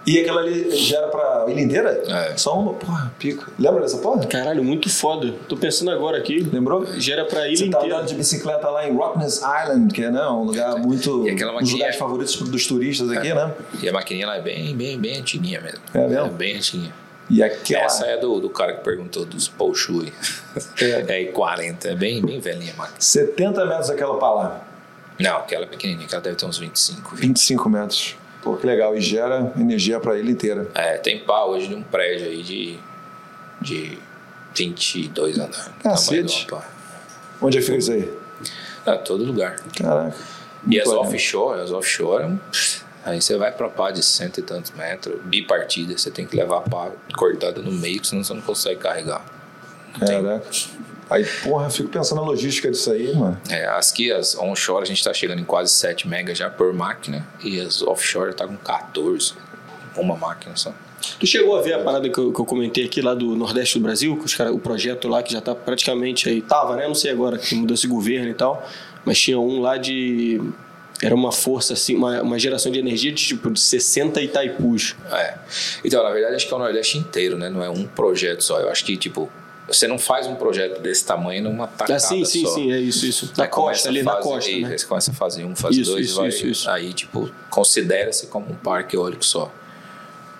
[0.08, 2.02] E aquela ali gera pra ilha inteira?
[2.06, 2.36] É.
[2.36, 3.46] Só uma, porra, pica.
[3.58, 4.26] Lembra dessa porra?
[4.26, 5.34] Caralho, muito foda.
[5.48, 6.40] Tô pensando agora aqui.
[6.50, 6.86] Lembrou?
[6.98, 10.26] Gera pra ilha Você tá andando de bicicleta lá em Rottnest Island, que é né,
[10.28, 11.28] um lugar muito.
[11.28, 13.52] E aquela um dos maquininha- lugares favoritos dos turistas aqui, né?
[13.82, 15.80] E a maquininha lá é bem, bem, bem antiguinha mesmo.
[15.92, 16.30] É mesmo?
[16.30, 16.92] bem antiguinha.
[17.28, 17.84] E aquela.
[17.84, 20.12] Essa é do, do cara que perguntou dos Bolshui.
[20.80, 21.04] É.
[21.20, 22.96] É, 40, é bem, bem velhinha a máquina.
[22.98, 24.68] 70 metros aquela pra lá.
[25.20, 27.14] Não, aquela é pequenininha, aquela deve ter uns 25.
[27.16, 28.16] 25 metros.
[28.42, 28.96] Pô, que legal.
[28.96, 30.68] E gera energia pra ilha inteira.
[30.74, 32.78] É, tem pá hoje de um prédio aí de,
[33.60, 33.98] de
[34.54, 35.70] 22 andares.
[35.82, 36.46] Cacete.
[37.40, 38.12] Onde é que fica isso aí?
[38.86, 39.56] É, todo lugar.
[39.76, 40.16] Caraca.
[40.66, 42.38] E as offshore, as offshore,
[43.04, 46.58] aí você vai pra pá de cento e tantos metros, bipartida, você tem que levar
[46.58, 49.24] a pá cortada no meio, senão você não consegue carregar.
[49.98, 50.46] Caraca.
[51.10, 53.40] Aí, porra, eu fico pensando na logística disso aí, mano.
[53.48, 56.72] É, as que as onshore a gente tá chegando em quase 7 megas já por
[56.72, 59.34] máquina, e as offshore tá com 14,
[59.96, 60.72] uma máquina só.
[61.18, 63.78] Tu chegou a ver a parada que eu, que eu comentei aqui lá do Nordeste
[63.78, 66.42] do Brasil, que os cara, o projeto lá que já tá praticamente aí.
[66.42, 66.86] Tava, né?
[66.86, 68.66] Não sei agora, que mudou esse governo e tal.
[69.04, 70.40] Mas tinha um lá de.
[71.00, 74.96] Era uma força, assim, uma, uma geração de energia de tipo de 60 Itaipus.
[75.12, 75.34] É.
[75.84, 77.48] Então, na verdade, acho que é o Nordeste inteiro, né?
[77.48, 78.58] Não é um projeto só.
[78.58, 79.30] Eu acho que, tipo,
[79.68, 82.54] você não faz um projeto desse tamanho numa tacada Ah, sim, sim, só.
[82.54, 83.26] sim, é isso, isso.
[83.36, 84.68] Na começa costa, a ali na costa, né?
[84.72, 86.70] Aí você começa a fazer um, fase Isso, dois, isso, vai, isso, isso.
[86.70, 89.52] aí tipo considera-se como um parque eólico só.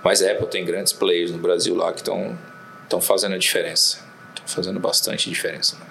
[0.03, 2.37] Mas a Apple tem grandes players no Brasil lá que estão
[2.85, 3.99] estão fazendo a diferença,
[4.31, 5.77] estão fazendo bastante diferença.
[5.77, 5.87] Né?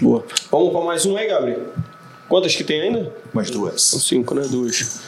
[0.00, 0.24] Boa.
[0.50, 1.66] Vamos para mais um aí, Gabriel?
[2.28, 3.12] Quantas que tem ainda?
[3.34, 3.82] Mais São duas.
[3.82, 4.46] cinco, né?
[4.48, 5.00] Duas.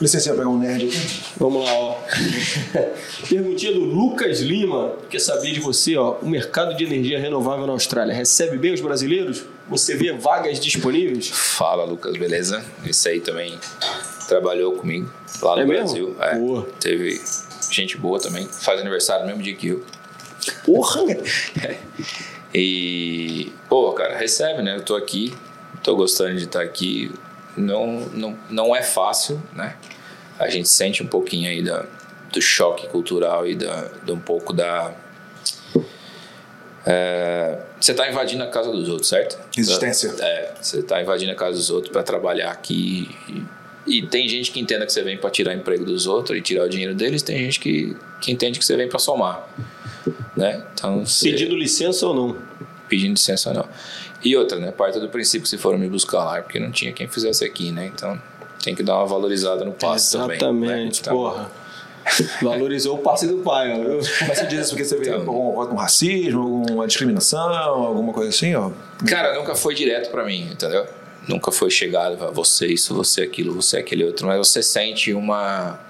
[0.00, 1.22] Licença, eu pegar um nerd aqui.
[1.36, 1.96] Vamos lá, ó.
[3.28, 4.92] Perguntinha do Lucas Lima.
[5.10, 6.16] Quer saber de você, ó.
[6.22, 9.44] O mercado de energia renovável na Austrália recebe bem os brasileiros?
[9.68, 11.28] Você vê vagas disponíveis?
[11.32, 12.64] Fala, Lucas, beleza?
[12.86, 13.58] Esse aí também
[14.28, 15.10] trabalhou comigo
[15.42, 15.84] lá no É mesmo?
[15.84, 16.16] Brasil.
[16.20, 16.68] É, Boa.
[16.80, 17.20] Teve
[17.70, 18.46] gente boa também.
[18.46, 19.84] Faz aniversário no mesmo dia que eu.
[20.64, 21.00] Porra!
[22.56, 24.76] E, pô, cara, recebe, né?
[24.76, 25.34] Eu tô aqui,
[25.82, 27.10] tô gostando de estar aqui.
[27.56, 29.76] Não, não, não é fácil, né?
[30.38, 31.84] A gente sente um pouquinho aí da,
[32.32, 34.92] do choque cultural e da, de um pouco da.
[36.86, 39.38] É, você tá invadindo a casa dos outros, certo?
[39.56, 40.14] Resistência.
[40.20, 43.08] É, você tá invadindo a casa dos outros para trabalhar aqui.
[43.86, 46.42] E, e tem gente que entenda que você vem para tirar emprego dos outros e
[46.42, 49.48] tirar o dinheiro deles, tem gente que, que entende que você vem para somar.
[50.36, 50.62] Né?
[50.74, 52.36] Então, você- Pedindo licença ou não?
[52.86, 53.66] pedindo licença não.
[54.24, 54.70] E outra, né?
[54.72, 57.70] Parte do princípio que se foram me buscar lá, porque não tinha quem fizesse aqui,
[57.70, 57.90] né?
[57.94, 58.18] Então
[58.62, 60.36] tem que dar uma valorizada no passe também.
[60.36, 61.12] Exatamente, né?
[61.12, 61.50] Porra.
[62.42, 63.76] Valorizou o passe do pai, ó.
[63.76, 63.96] viu?
[64.28, 65.20] Mas você diz isso porque você vê Então.
[65.20, 68.70] algum, algum racismo, alguma discriminação, alguma coisa assim, ó.
[69.06, 70.86] Cara, nunca foi direto pra mim, entendeu?
[71.26, 74.26] Nunca foi chegado, você isso, você aquilo, você aquele outro.
[74.26, 75.80] Mas você sente uma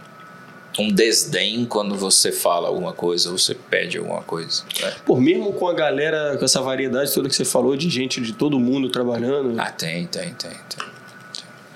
[0.78, 4.64] um desdém quando você fala alguma coisa ou você pede alguma coisa.
[4.80, 4.92] Né?
[5.04, 8.32] Pô, mesmo com a galera, com essa variedade toda que você falou, de gente de
[8.32, 9.54] todo mundo trabalhando.
[9.60, 10.86] Ah, tem, tem, tem, tem.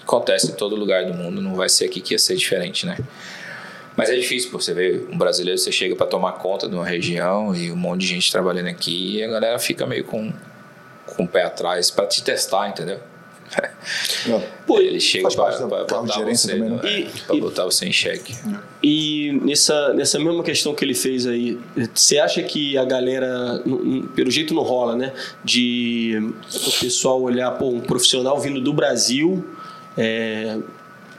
[0.02, 2.96] Acontece em todo lugar do mundo, não vai ser aqui que ia ser diferente, né?
[3.94, 6.86] Mas é difícil, pô, você vê um brasileiro, você chega para tomar conta de uma
[6.86, 10.32] região e um monte de gente trabalhando aqui e a galera fica meio com,
[11.04, 13.00] com o pé atrás para te testar, entendeu?
[14.66, 16.80] Pô, ele chega para botar, você, também, né?
[16.84, 18.34] e, pra e, botar você em xeque.
[18.82, 21.58] E nessa, nessa mesma questão que ele fez aí,
[21.94, 23.62] você acha que a galera,
[24.14, 25.12] pelo jeito não rola, né?
[25.42, 26.32] De
[26.66, 29.44] o pessoal olhar, pô, um profissional vindo do Brasil.
[29.96, 30.58] É,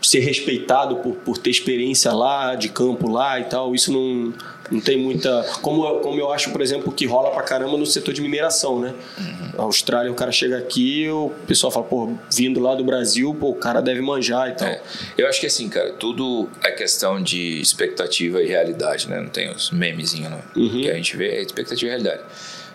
[0.02, 4.34] ser respeitado por, por ter experiência lá, de campo lá e tal, isso não,
[4.72, 5.44] não tem muita.
[5.62, 8.94] Como, como eu acho, por exemplo, que rola pra caramba no setor de mineração, né?
[9.18, 9.50] Uhum.
[9.58, 13.50] A Austrália, o cara chega aqui, o pessoal fala, pô, vindo lá do Brasil, pô,
[13.50, 14.68] o cara deve manjar e tal.
[14.68, 14.82] É.
[15.18, 19.20] Eu acho que assim, cara, tudo é questão de expectativa e realidade, né?
[19.20, 20.42] Não tem os memezinhos né?
[20.56, 20.70] uhum.
[20.70, 22.22] que a gente vê, é expectativa e realidade.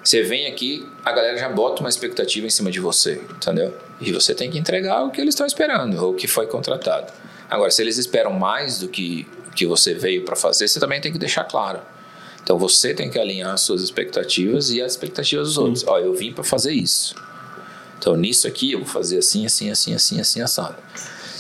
[0.03, 3.75] Você vem aqui, a galera já bota uma expectativa em cima de você, entendeu?
[4.01, 7.11] E você tem que entregar o que eles estão esperando, ou o que foi contratado.
[7.49, 11.13] Agora, se eles esperam mais do que que você veio para fazer, você também tem
[11.13, 11.81] que deixar claro.
[12.43, 15.85] Então você tem que alinhar as suas expectativas e as expectativas dos outros.
[15.87, 17.15] Ó, eu vim para fazer isso.
[17.99, 20.77] Então nisso aqui eu vou fazer assim, assim, assim, assim, assim, assado.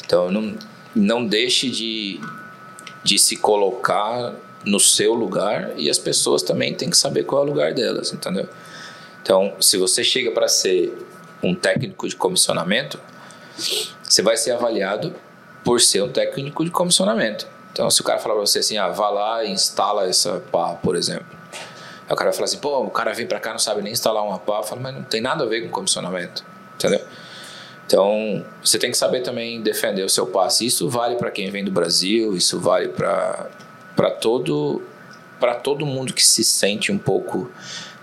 [0.04, 0.56] Então não,
[0.94, 2.20] não deixe de,
[3.02, 4.34] de se colocar
[4.64, 8.12] no seu lugar e as pessoas também têm que saber qual é o lugar delas,
[8.12, 8.48] entendeu?
[9.22, 10.92] Então, se você chega para ser
[11.42, 12.98] um técnico de comissionamento,
[14.02, 15.14] você vai ser avaliado
[15.62, 17.46] por ser um técnico de comissionamento.
[17.74, 20.74] Então, se o cara falar para você assim, ah, vá lá e instala essa pá,
[20.74, 21.26] por exemplo.
[22.06, 23.92] Aí o cara vai falar assim, pô, o cara vem para cá não sabe nem
[23.92, 24.58] instalar uma pá.
[24.58, 26.44] Eu falo, mas não tem nada a ver com comissionamento,
[26.76, 27.04] entendeu?
[27.84, 30.64] Então, você tem que saber também defender o seu passe.
[30.64, 33.50] Isso vale para quem vem do Brasil, isso vale para
[34.20, 34.80] todo
[35.40, 37.50] para todo mundo que se sente um pouco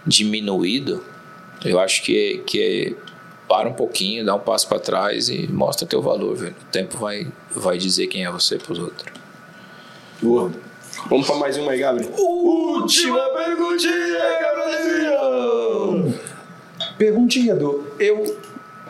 [0.05, 1.01] diminuído.
[1.63, 2.97] Eu acho que que
[3.47, 6.55] para um pouquinho, dá um passo para trás e mostra teu valor, velho.
[6.61, 9.20] O tempo vai, vai dizer quem é você para os outros.
[10.21, 10.51] Boa.
[11.09, 12.11] Vamos para mais uma aí, Gabriel.
[12.15, 16.19] Última perguntinha, Gabrielzinho!
[16.97, 18.37] Perguntinha do Eu.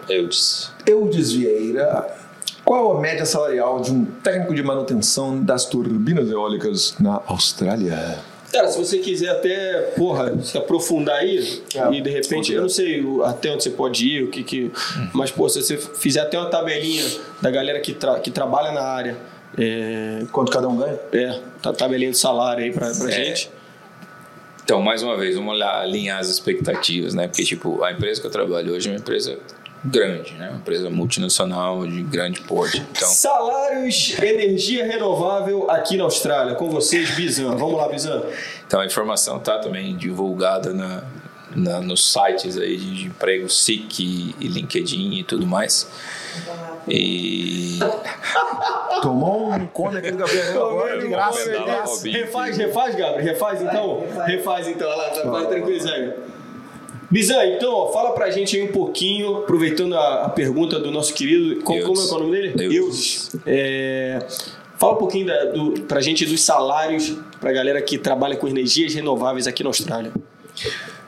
[0.09, 0.71] Eudes.
[0.85, 2.17] Eudes Vieira.
[2.65, 8.19] Qual a média salarial de um técnico de manutenção das turbinas eólicas na Austrália?
[8.51, 12.69] Cara, se você quiser até, porra, se aprofundar aí, é, e de repente, eu não
[12.69, 14.63] sei até onde você pode ir, o que que.
[14.65, 15.09] Hum.
[15.13, 17.05] Mas, pô, se você fizer até uma tabelinha
[17.41, 19.30] da galera que, tra que trabalha na área.
[19.57, 20.99] É, Quanto cada um ganha?
[21.11, 23.11] É, tá tabelinha de salário aí pra, pra é.
[23.11, 23.51] gente.
[24.63, 27.27] Então, mais uma vez, vamos olhar, alinhar as expectativas, né?
[27.27, 29.37] Porque, tipo, a empresa que eu trabalho hoje é uma empresa
[29.83, 30.49] grande, né?
[30.49, 32.85] Uma empresa multinacional de grande porte.
[32.91, 33.09] Então...
[33.09, 36.55] Salários, energia renovável aqui na Austrália.
[36.55, 37.55] Com vocês, Bizan.
[37.55, 38.23] Vamos lá, Bizan.
[38.65, 41.03] Então a informação está também divulgada na,
[41.55, 45.87] na, nos sites aí de emprego, SIC e LinkedIn e tudo mais.
[46.87, 47.79] E.
[49.01, 52.09] Tomou um cone aqui do Gabriel agora de graça.
[52.09, 53.23] Refaz, refaz, Gabriel.
[53.23, 54.03] Refaz então.
[54.25, 54.89] Refaz então.
[54.89, 56.13] Olha lá, tá tranquilo aí.
[57.11, 61.13] Bizan, então, ó, fala pra gente aí um pouquinho, aproveitando a, a pergunta do nosso
[61.13, 61.61] querido.
[61.61, 62.77] Como, como é, é o nome dele?
[62.77, 63.35] Eudes.
[63.45, 64.19] É,
[64.77, 68.93] fala um pouquinho da, do, pra gente dos salários pra galera que trabalha com energias
[68.93, 70.13] renováveis aqui na Austrália.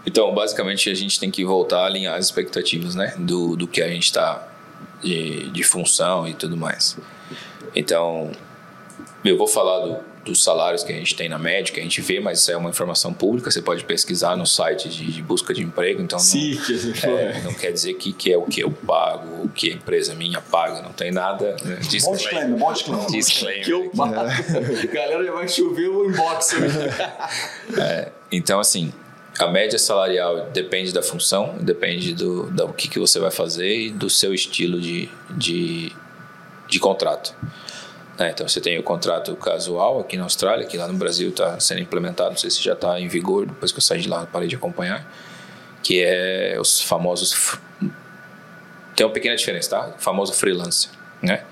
[0.05, 3.13] Então, basicamente, a gente tem que voltar a alinhar as expectativas, né?
[3.17, 4.45] Do, do que a gente está
[5.03, 6.97] de, de função e tudo mais.
[7.75, 8.31] Então,
[9.23, 12.01] eu vou falar do, dos salários que a gente tem na média, que a gente
[12.01, 15.53] vê, mas isso é uma informação pública, você pode pesquisar no site de, de busca
[15.53, 16.57] de emprego, então Sim,
[17.03, 19.73] não, é, não quer dizer que, que é o que eu pago, o que a
[19.73, 21.55] empresa minha paga, não tem nada.
[21.63, 21.75] Né?
[21.81, 23.07] Disclaimer, bom disclaimer.
[23.07, 23.65] disclaimer.
[23.65, 24.15] Que eu pago.
[24.15, 24.87] É.
[24.93, 26.53] Galera já vai chover o inbox.
[27.77, 28.93] é, então, assim,
[29.39, 33.89] a média salarial depende da função, depende do, do que, que você vai fazer e
[33.89, 35.91] do seu estilo de, de,
[36.67, 37.35] de contrato.
[38.17, 38.29] Né?
[38.29, 41.81] Então você tem o contrato casual aqui na Austrália, que lá no Brasil está sendo
[41.81, 44.47] implementado, não sei se já está em vigor, depois que eu saí de lá parei
[44.47, 45.11] de acompanhar,
[45.81, 47.57] que é os famosos.
[48.95, 49.95] Tem uma pequena diferença, tá?
[49.97, 50.91] O famoso freelancer,
[51.21, 51.43] né?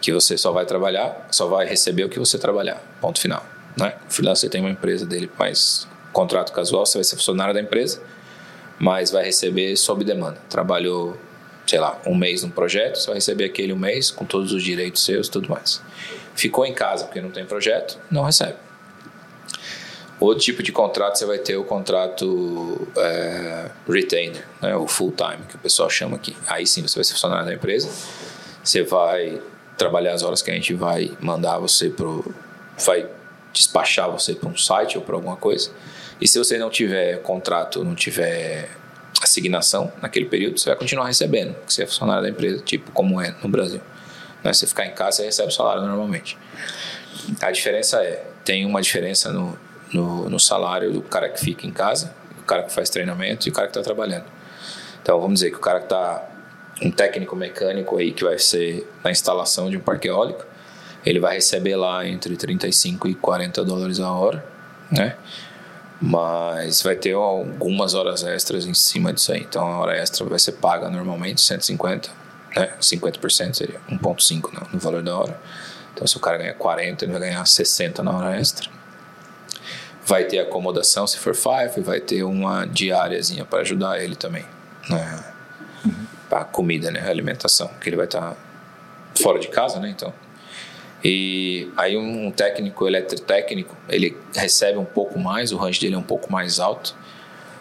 [0.00, 3.44] Que você só vai trabalhar, só vai receber o que você trabalhar, ponto final.
[3.76, 3.94] Né?
[4.08, 8.02] O freelancer tem uma empresa dele, mas contrato casual, você vai ser funcionário da empresa,
[8.78, 10.38] mas vai receber sob demanda.
[10.48, 11.16] Trabalhou
[11.66, 14.62] sei lá, um mês num projeto, você vai receber aquele um mês com todos os
[14.62, 15.82] direitos seus e tudo mais.
[16.34, 18.54] Ficou em casa porque não tem projeto, não recebe.
[20.18, 25.44] Outro tipo de contrato você vai ter o contrato é, retainer, né, o full time,
[25.46, 26.34] que o pessoal chama aqui.
[26.46, 27.90] Aí sim você vai ser funcionário da empresa,
[28.62, 29.42] você vai
[29.76, 32.24] trabalhar as horas que a gente vai mandar você pro.
[32.78, 33.06] vai
[33.52, 35.70] despachar você para um site ou para alguma coisa.
[36.20, 38.70] E se você não tiver contrato, não tiver
[39.22, 43.20] assignação naquele período, você vai continuar recebendo, porque você é funcionário da empresa, tipo como
[43.20, 43.80] é no Brasil.
[44.42, 44.52] Né?
[44.52, 46.38] Você ficar em casa, você recebe o salário normalmente.
[47.40, 49.58] A diferença é, tem uma diferença no,
[49.92, 53.50] no, no salário do cara que fica em casa, do cara que faz treinamento e
[53.50, 54.24] o cara que está trabalhando.
[55.02, 56.28] Então, vamos dizer que o cara que está
[56.82, 60.44] um técnico mecânico aí que vai ser na instalação de um parque eólico,
[61.04, 64.44] ele vai receber lá entre 35 e 40 dólares a hora,
[64.90, 65.16] né?
[66.00, 69.40] Mas vai ter algumas horas extras em cima disso aí.
[69.40, 72.10] Então a hora extra vai ser paga normalmente 150,
[72.54, 72.74] né?
[72.80, 75.40] 50% seria 1.5 no, no valor da hora.
[75.94, 78.68] Então se o cara ganha 40, ele vai ganhar 60 na hora extra.
[80.04, 84.44] Vai ter acomodação se for five, vai ter uma diáriazinha para ajudar ele também,
[84.90, 85.24] né?
[86.28, 87.08] Para comida, né?
[87.08, 88.36] Alimentação, que ele vai estar tá
[89.20, 89.88] fora de casa, né?
[89.88, 90.12] Então
[91.08, 96.02] e aí um técnico eletrotécnico, ele recebe um pouco mais, o range dele é um
[96.02, 96.96] pouco mais alto,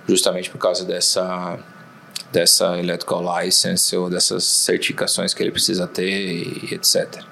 [0.09, 1.59] justamente por causa dessa
[2.31, 7.23] dessa electrical license ou dessas certificações que ele precisa ter e etc.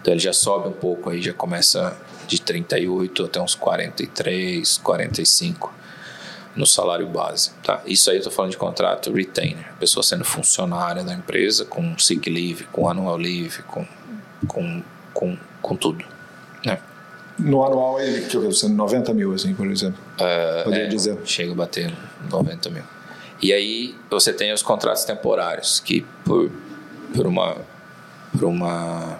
[0.00, 5.72] Então ele já sobe um pouco aí, já começa de 38 até uns 43, 45
[6.56, 7.80] no salário base, tá?
[7.86, 12.28] Isso aí eu tô falando de contrato retainer, pessoa sendo funcionária da empresa com sick
[12.28, 13.86] leave, com annual leave, com
[14.48, 14.82] com
[15.12, 16.04] com, com tudo.
[16.66, 16.78] Né?
[17.38, 19.98] No anual ele que eu 90 mil, assim, por exemplo.
[20.14, 21.18] Uh, Poderia é, dizer.
[21.24, 21.92] Chega a bater
[22.30, 22.82] 90 mil.
[23.40, 26.50] E aí você tem os contratos temporários, que por,
[27.14, 27.56] por, uma,
[28.32, 29.18] por uma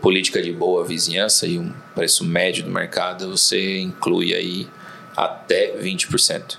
[0.00, 4.68] política de boa vizinhança e um preço médio do mercado, você inclui aí
[5.16, 6.58] até 20%.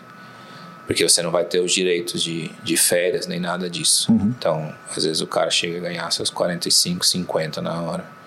[0.86, 4.12] Porque você não vai ter os direitos de, de férias nem nada disso.
[4.12, 4.34] Uhum.
[4.38, 8.21] Então, às vezes o cara chega a ganhar seus 45, 50 na hora.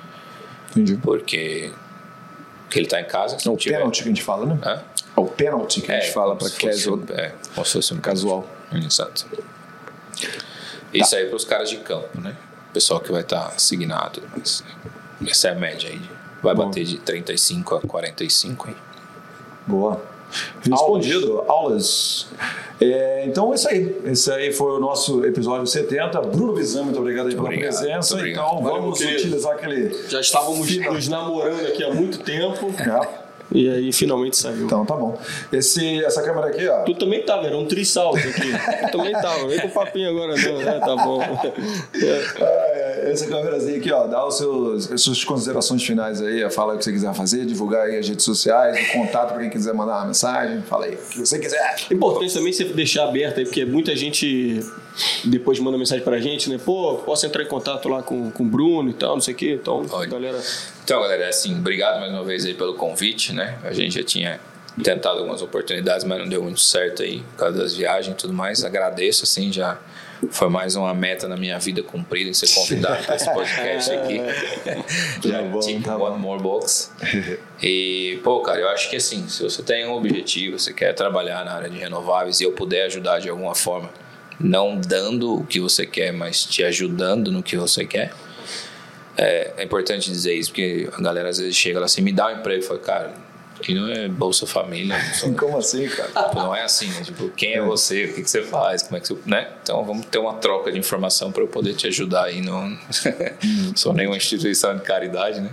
[0.74, 0.96] Entendi.
[0.96, 1.72] Porque,
[2.64, 3.36] porque ele está em casa.
[3.44, 3.78] É o tiver...
[3.78, 4.58] pênalti que a gente fala, né?
[4.64, 4.82] Hã?
[5.16, 7.00] É o pênalti que a gente é, fala para casual.
[7.10, 8.46] É, como se fosse um casual.
[8.72, 9.26] Exato.
[10.92, 11.16] Isso tá.
[11.16, 12.36] aí para os caras de campo, né?
[12.70, 14.22] O pessoal que vai estar tá assignado.
[14.34, 14.64] Mas
[15.26, 16.02] essa é a média aí.
[16.42, 16.66] Vai Bom.
[16.66, 18.76] bater de 35 a 45 aí.
[19.66, 20.13] Boa.
[20.68, 21.44] Respondido.
[21.48, 22.26] Aulas.
[22.80, 23.96] É, então é isso aí.
[24.06, 26.20] Esse aí foi o nosso episódio 70.
[26.22, 28.28] Bruno Bizan, muito obrigado aí pela obrigado, presença.
[28.28, 29.94] Então vamos utilizar aquele.
[30.08, 32.72] Já estávamos nos namorando aqui há muito tempo.
[32.78, 33.24] É.
[33.52, 34.64] E aí finalmente saiu.
[34.64, 35.16] Então tá bom.
[35.52, 36.82] Esse, essa câmera aqui, ó.
[36.82, 38.52] Tu também tava, era um trissalto aqui.
[38.86, 40.80] tu também tava, vem com papinho agora não, né?
[40.80, 41.20] Tá bom.
[41.94, 42.73] É.
[43.10, 46.84] Essa câmerazinha aqui, ó, dá os seus, as suas considerações finais aí, fala o que
[46.84, 50.06] você quiser fazer, divulgar aí as redes sociais, o contato para quem quiser mandar uma
[50.06, 51.76] mensagem, fala aí o que você quiser.
[51.90, 54.60] Importante também você deixar aberto aí, porque muita gente
[55.24, 56.58] depois manda mensagem pra gente, né?
[56.64, 59.36] Pô, posso entrar em contato lá com, com o Bruno e tal, não sei o
[59.36, 59.58] quê.
[59.60, 60.10] Então, Pode.
[60.10, 60.40] galera.
[60.84, 63.58] Então, galera, assim, obrigado mais uma vez aí pelo convite, né?
[63.64, 64.40] A gente já tinha
[64.82, 68.32] tentado algumas oportunidades, mas não deu muito certo aí por causa das viagens e tudo
[68.32, 68.64] mais.
[68.64, 69.78] Agradeço, assim, já
[70.30, 74.20] foi mais uma meta na minha vida cumprida em ser convidado para esse podcast aqui.
[75.26, 76.18] já bom, tá one bom.
[76.18, 76.92] more box.
[77.62, 81.44] E, pô, cara, eu acho que assim, se você tem um objetivo, você quer trabalhar
[81.44, 83.90] na área de renováveis e eu puder ajudar de alguma forma,
[84.38, 88.12] não dando o que você quer, mas te ajudando no que você quer.
[89.16, 92.28] É, é importante dizer isso, porque a galera às vezes chega lá assim, me dá
[92.28, 93.14] um emprego, eu falo, cara,
[93.64, 94.94] que não é Bolsa Família.
[95.38, 96.34] Como assim, cara?
[96.34, 97.00] Não é assim, né?
[97.02, 98.04] Tipo, quem é, é, você?
[98.04, 98.82] O que, que você faz?
[98.82, 99.48] Como é que você, né?
[99.62, 102.42] Então vamos ter uma troca de informação para eu poder te ajudar aí.
[102.42, 102.76] Não
[103.74, 105.50] sou nenhuma instituição de caridade, né?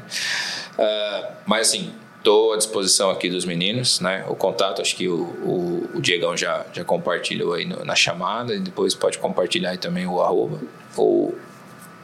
[0.78, 4.24] Uh, mas assim, Estou à disposição aqui dos meninos, né?
[4.30, 8.54] O contato, acho que o, o, o Diegão já, já compartilhou aí no, na chamada,
[8.54, 10.60] e depois pode compartilhar aí também o arroba.
[10.96, 11.36] Ou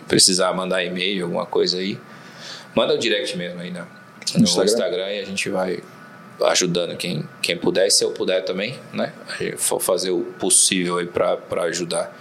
[0.08, 2.00] precisar mandar e-mail, alguma coisa aí.
[2.74, 3.86] Manda o direct mesmo aí né?
[4.36, 4.66] no Instagram.
[4.66, 5.84] Instagram e a gente vai
[6.46, 9.14] ajudando quem, quem puder, e se eu puder também, né?
[9.58, 12.16] For fazer o possível aí para ajudar.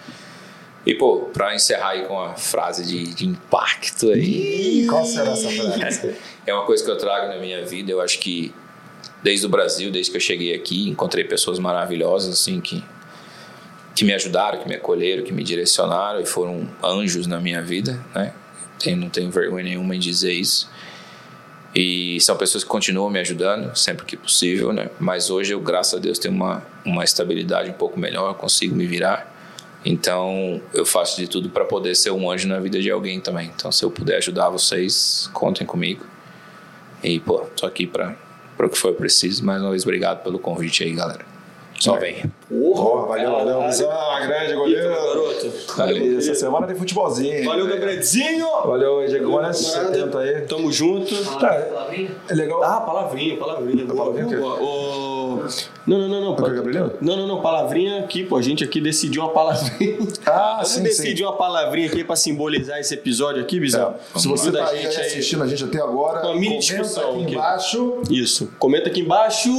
[0.86, 4.86] E, pô, pra encerrar aí com a frase de, de impacto aí.
[4.88, 6.14] Qual será essa frase?
[6.46, 7.90] É uma coisa que eu trago na minha vida.
[7.90, 8.54] Eu acho que
[9.20, 12.84] desde o Brasil, desde que eu cheguei aqui, encontrei pessoas maravilhosas, assim, que,
[13.96, 18.00] que me ajudaram, que me acolheram, que me direcionaram e foram anjos na minha vida,
[18.14, 18.32] né?
[18.96, 20.70] Não tenho vergonha nenhuma em dizer isso.
[21.78, 24.88] E são pessoas que continuam me ajudando sempre que possível, né?
[24.98, 28.86] Mas hoje eu, graças a Deus, tenho uma, uma estabilidade um pouco melhor, consigo me
[28.86, 29.30] virar.
[29.84, 33.52] Então, eu faço de tudo para poder ser um anjo na vida de alguém também.
[33.54, 36.02] Então, se eu puder ajudar vocês, contem comigo.
[37.04, 38.16] E, pô, tô aqui para
[38.58, 39.44] o que for preciso.
[39.44, 41.26] Mais uma vez, obrigado pelo convite aí, galera.
[41.78, 42.24] Só vem.
[42.48, 43.66] Porra, valeu, valeu.
[43.66, 43.90] Visão,
[44.26, 45.25] grande goleiro.
[45.76, 46.18] Valeu.
[46.18, 47.44] Essa semana tem futebolzinho.
[47.44, 48.46] Valeu, Gabrielzinho!
[48.64, 49.24] Valeu, Diego.
[49.32, 50.40] Olha, Camarada, 70 aí.
[50.42, 51.14] Tamo junto.
[51.38, 51.54] Tá,
[52.28, 52.62] é legal.
[52.62, 53.84] Ah, palavrinha, palavrinha.
[53.84, 54.60] Boa, palavrinha o boa.
[54.62, 55.42] Ô,
[55.86, 56.34] Não, não, não, não.
[56.34, 56.92] Gabrielino?
[57.00, 57.40] Não, não, não.
[57.42, 58.36] Palavrinha aqui, pô.
[58.36, 59.98] A gente aqui decidiu uma palavrinha.
[60.26, 61.22] Ah, Vamos sim, decidir sim.
[61.24, 63.94] uma palavrinha aqui pra simbolizar esse episódio aqui, Bizão.
[64.16, 67.32] Se você tá aí assistindo a gente até agora, Uma mini comenta discussão aqui aqui.
[67.34, 68.02] embaixo.
[68.10, 68.52] Isso.
[68.58, 69.50] Comenta aqui embaixo.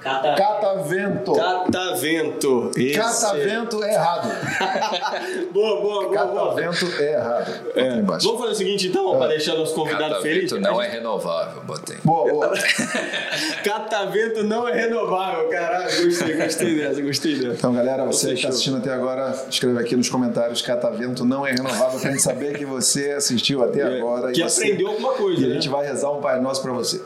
[0.00, 0.34] Cata.
[0.36, 1.32] Catavento.
[1.32, 2.70] Catavento.
[2.76, 2.94] Esse.
[2.94, 4.28] Catavento é errado.
[5.52, 6.26] Boa, boa, boa.
[6.26, 6.54] boa.
[6.54, 7.52] Catavento é errado.
[7.98, 8.26] Embaixo.
[8.26, 10.50] Vamos fazer o seguinte então, pra deixar nosso convidado feliz.
[10.52, 11.96] Catavento não é renovável, botei.
[12.04, 12.52] Boa, boa.
[13.64, 16.04] Catavento não é renovável, caralho.
[16.04, 17.54] Gostei, gostei dessa, gostei dessa.
[17.54, 21.52] Então, galera, você que está assistindo até agora, escreve aqui nos comentários: Catavento não é
[21.52, 24.30] renovável pra gente saber que você assistiu até agora.
[24.30, 25.54] É, que e você- aprendeu alguma coisa, E a né?
[25.54, 27.00] gente vai rezar um Pai Nosso pra você.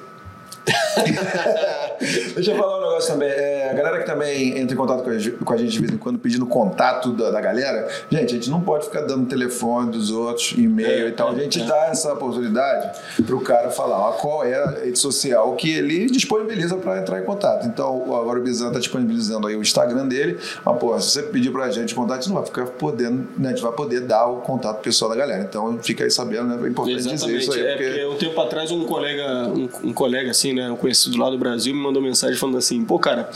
[2.35, 3.29] Deixa eu falar um negócio também.
[3.29, 5.79] É, a galera que também entra em contato com a, gente- com a gente de
[5.81, 9.27] vez em quando, pedindo contato da, da galera, gente, a gente não pode ficar dando
[9.27, 11.31] telefone dos outros, e-mail É, e tal.
[11.31, 15.71] A gente dá essa oportunidade pro cara falar ó, qual é a rede social que
[15.73, 17.67] ele disponibiliza para entrar em contato.
[17.67, 20.39] Então, agora o Bizan tá disponibilizando aí o Instagram dele.
[20.65, 23.49] Mas, pô, se você pedir pra gente contato, a gente não vai ficar podendo, né?
[23.49, 25.43] A gente vai poder dar o contato pessoal da galera.
[25.43, 26.67] Então, fica aí sabendo, né?
[26.67, 27.43] É importante dizer Exatamente.
[27.43, 27.61] isso aí.
[27.67, 31.31] é porque um tempo atrás um colega, um, um colega assim, né, um conhecido lá
[31.31, 33.31] do Brasil, me mandou mensagem falando assim: pô, cara,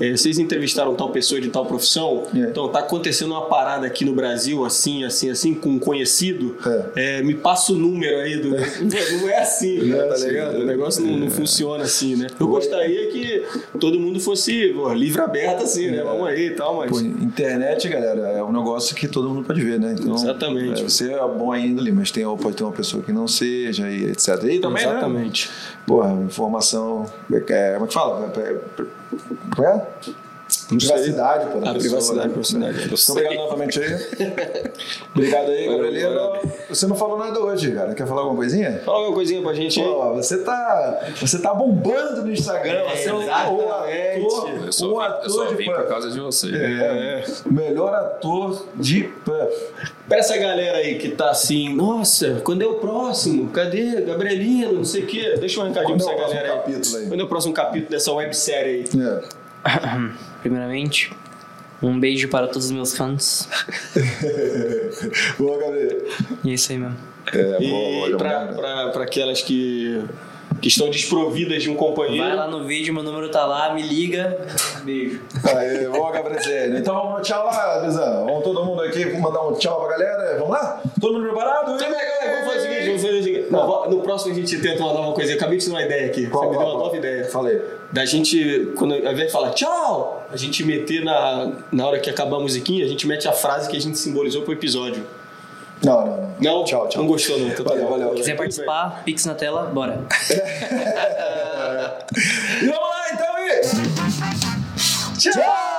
[0.00, 2.38] é, vocês entrevistaram tal pessoa de tal profissão, É.
[2.40, 6.56] então tá acontecendo uma parada aqui no Brasil, assim, assim, assim, com um conhecido,
[6.94, 8.50] é, me passa o número aí do.
[9.20, 10.56] não é assim, né, é tá assim, ligado?
[10.56, 10.58] é.
[10.60, 12.26] O negócio não, não funciona assim, né?
[12.38, 13.42] Eu gostaria que
[13.78, 16.02] todo mundo fosse pô, livre aberto assim, né?
[16.02, 16.90] Vamos aí e tal, mas.
[16.90, 19.94] Pô, internet, galera, é um negócio que todo mundo pode ver, né?
[19.98, 20.80] Então, Exatamente.
[20.80, 23.90] é, você é bom ainda ali, mas tem, pode ter uma pessoa que não seja
[23.90, 24.28] e etc.
[24.44, 25.00] E também, né?
[25.90, 27.04] Porra, informação.
[27.32, 28.32] É, como é que fala?
[29.58, 29.86] É,
[30.70, 30.78] é, é?
[30.78, 32.32] Privacidade, pô, da A pessoa, privacidade, né?
[32.32, 32.88] privacidade.
[32.88, 33.94] Muito obrigado novamente aí.
[35.14, 36.20] obrigado aí, Gabrielino.
[36.68, 37.94] Você não falou nada hoje, cara.
[37.94, 38.80] Quer falar alguma coisinha?
[38.84, 39.86] Fala uma coisinha pra gente aí.
[40.14, 42.84] Você tá, você tá bombando no Instagram.
[42.90, 43.88] Você é um, ator,
[44.66, 46.48] Eu só um ator eu só de vim por causa de você.
[46.54, 49.48] É, melhor ator de pub.
[50.08, 53.48] Pra essa galera aí que tá assim, nossa, quando é o próximo?
[53.50, 54.00] Cadê?
[54.00, 55.36] Gabrielino, não sei o quê.
[55.38, 57.02] Deixa um recadinho Quando é pra essa próximo galera aí.
[57.02, 57.08] aí?
[57.08, 59.00] Quando é o próximo capítulo dessa websérie aí?
[59.00, 59.49] É.
[60.40, 61.12] Primeiramente,
[61.82, 63.48] um beijo para todos os meus fãs.
[65.38, 65.98] Boa, Gabriel.
[66.44, 66.96] E é isso aí mesmo.
[67.32, 70.02] É, E boa, pra, pra aquelas que,
[70.60, 72.24] que estão desprovidas de um companheiro.
[72.26, 74.36] Vai lá no vídeo, meu número tá lá, me liga.
[74.82, 75.20] Beijo.
[75.54, 76.76] Aê, boa, Gabriel.
[76.76, 78.26] Então vamos no tchau lá, Bizão.
[78.26, 80.38] Vamos todo mundo aqui mandar um tchau pra galera.
[80.38, 80.82] Vamos lá?
[81.00, 81.78] Todo mundo preparado?
[81.78, 82.68] Galera, Vamos fazer
[83.50, 85.32] Não, no próximo a gente tenta uma nova coisa.
[85.32, 86.26] Eu acabei de ter uma ideia aqui.
[86.26, 86.86] Qual, Você me qual, deu uma qual?
[86.86, 87.24] nova ideia.
[87.26, 87.60] Falei.
[87.92, 92.08] Da gente, quando, ao invés de falar tchau, a gente meter na, na hora que
[92.08, 95.04] acabar a musiquinha, a gente mete a frase que a gente simbolizou pro episódio.
[95.82, 96.34] Não, não, não.
[96.40, 96.64] Não?
[96.64, 97.02] Tchau, tchau.
[97.02, 97.48] Não gostou, não.
[97.48, 98.10] Então tá Valeu, valeu.
[98.10, 100.00] Quiser participar, pix na tela, bora.
[102.60, 103.60] E vamos lá, então, e...
[105.18, 105.69] Tchau!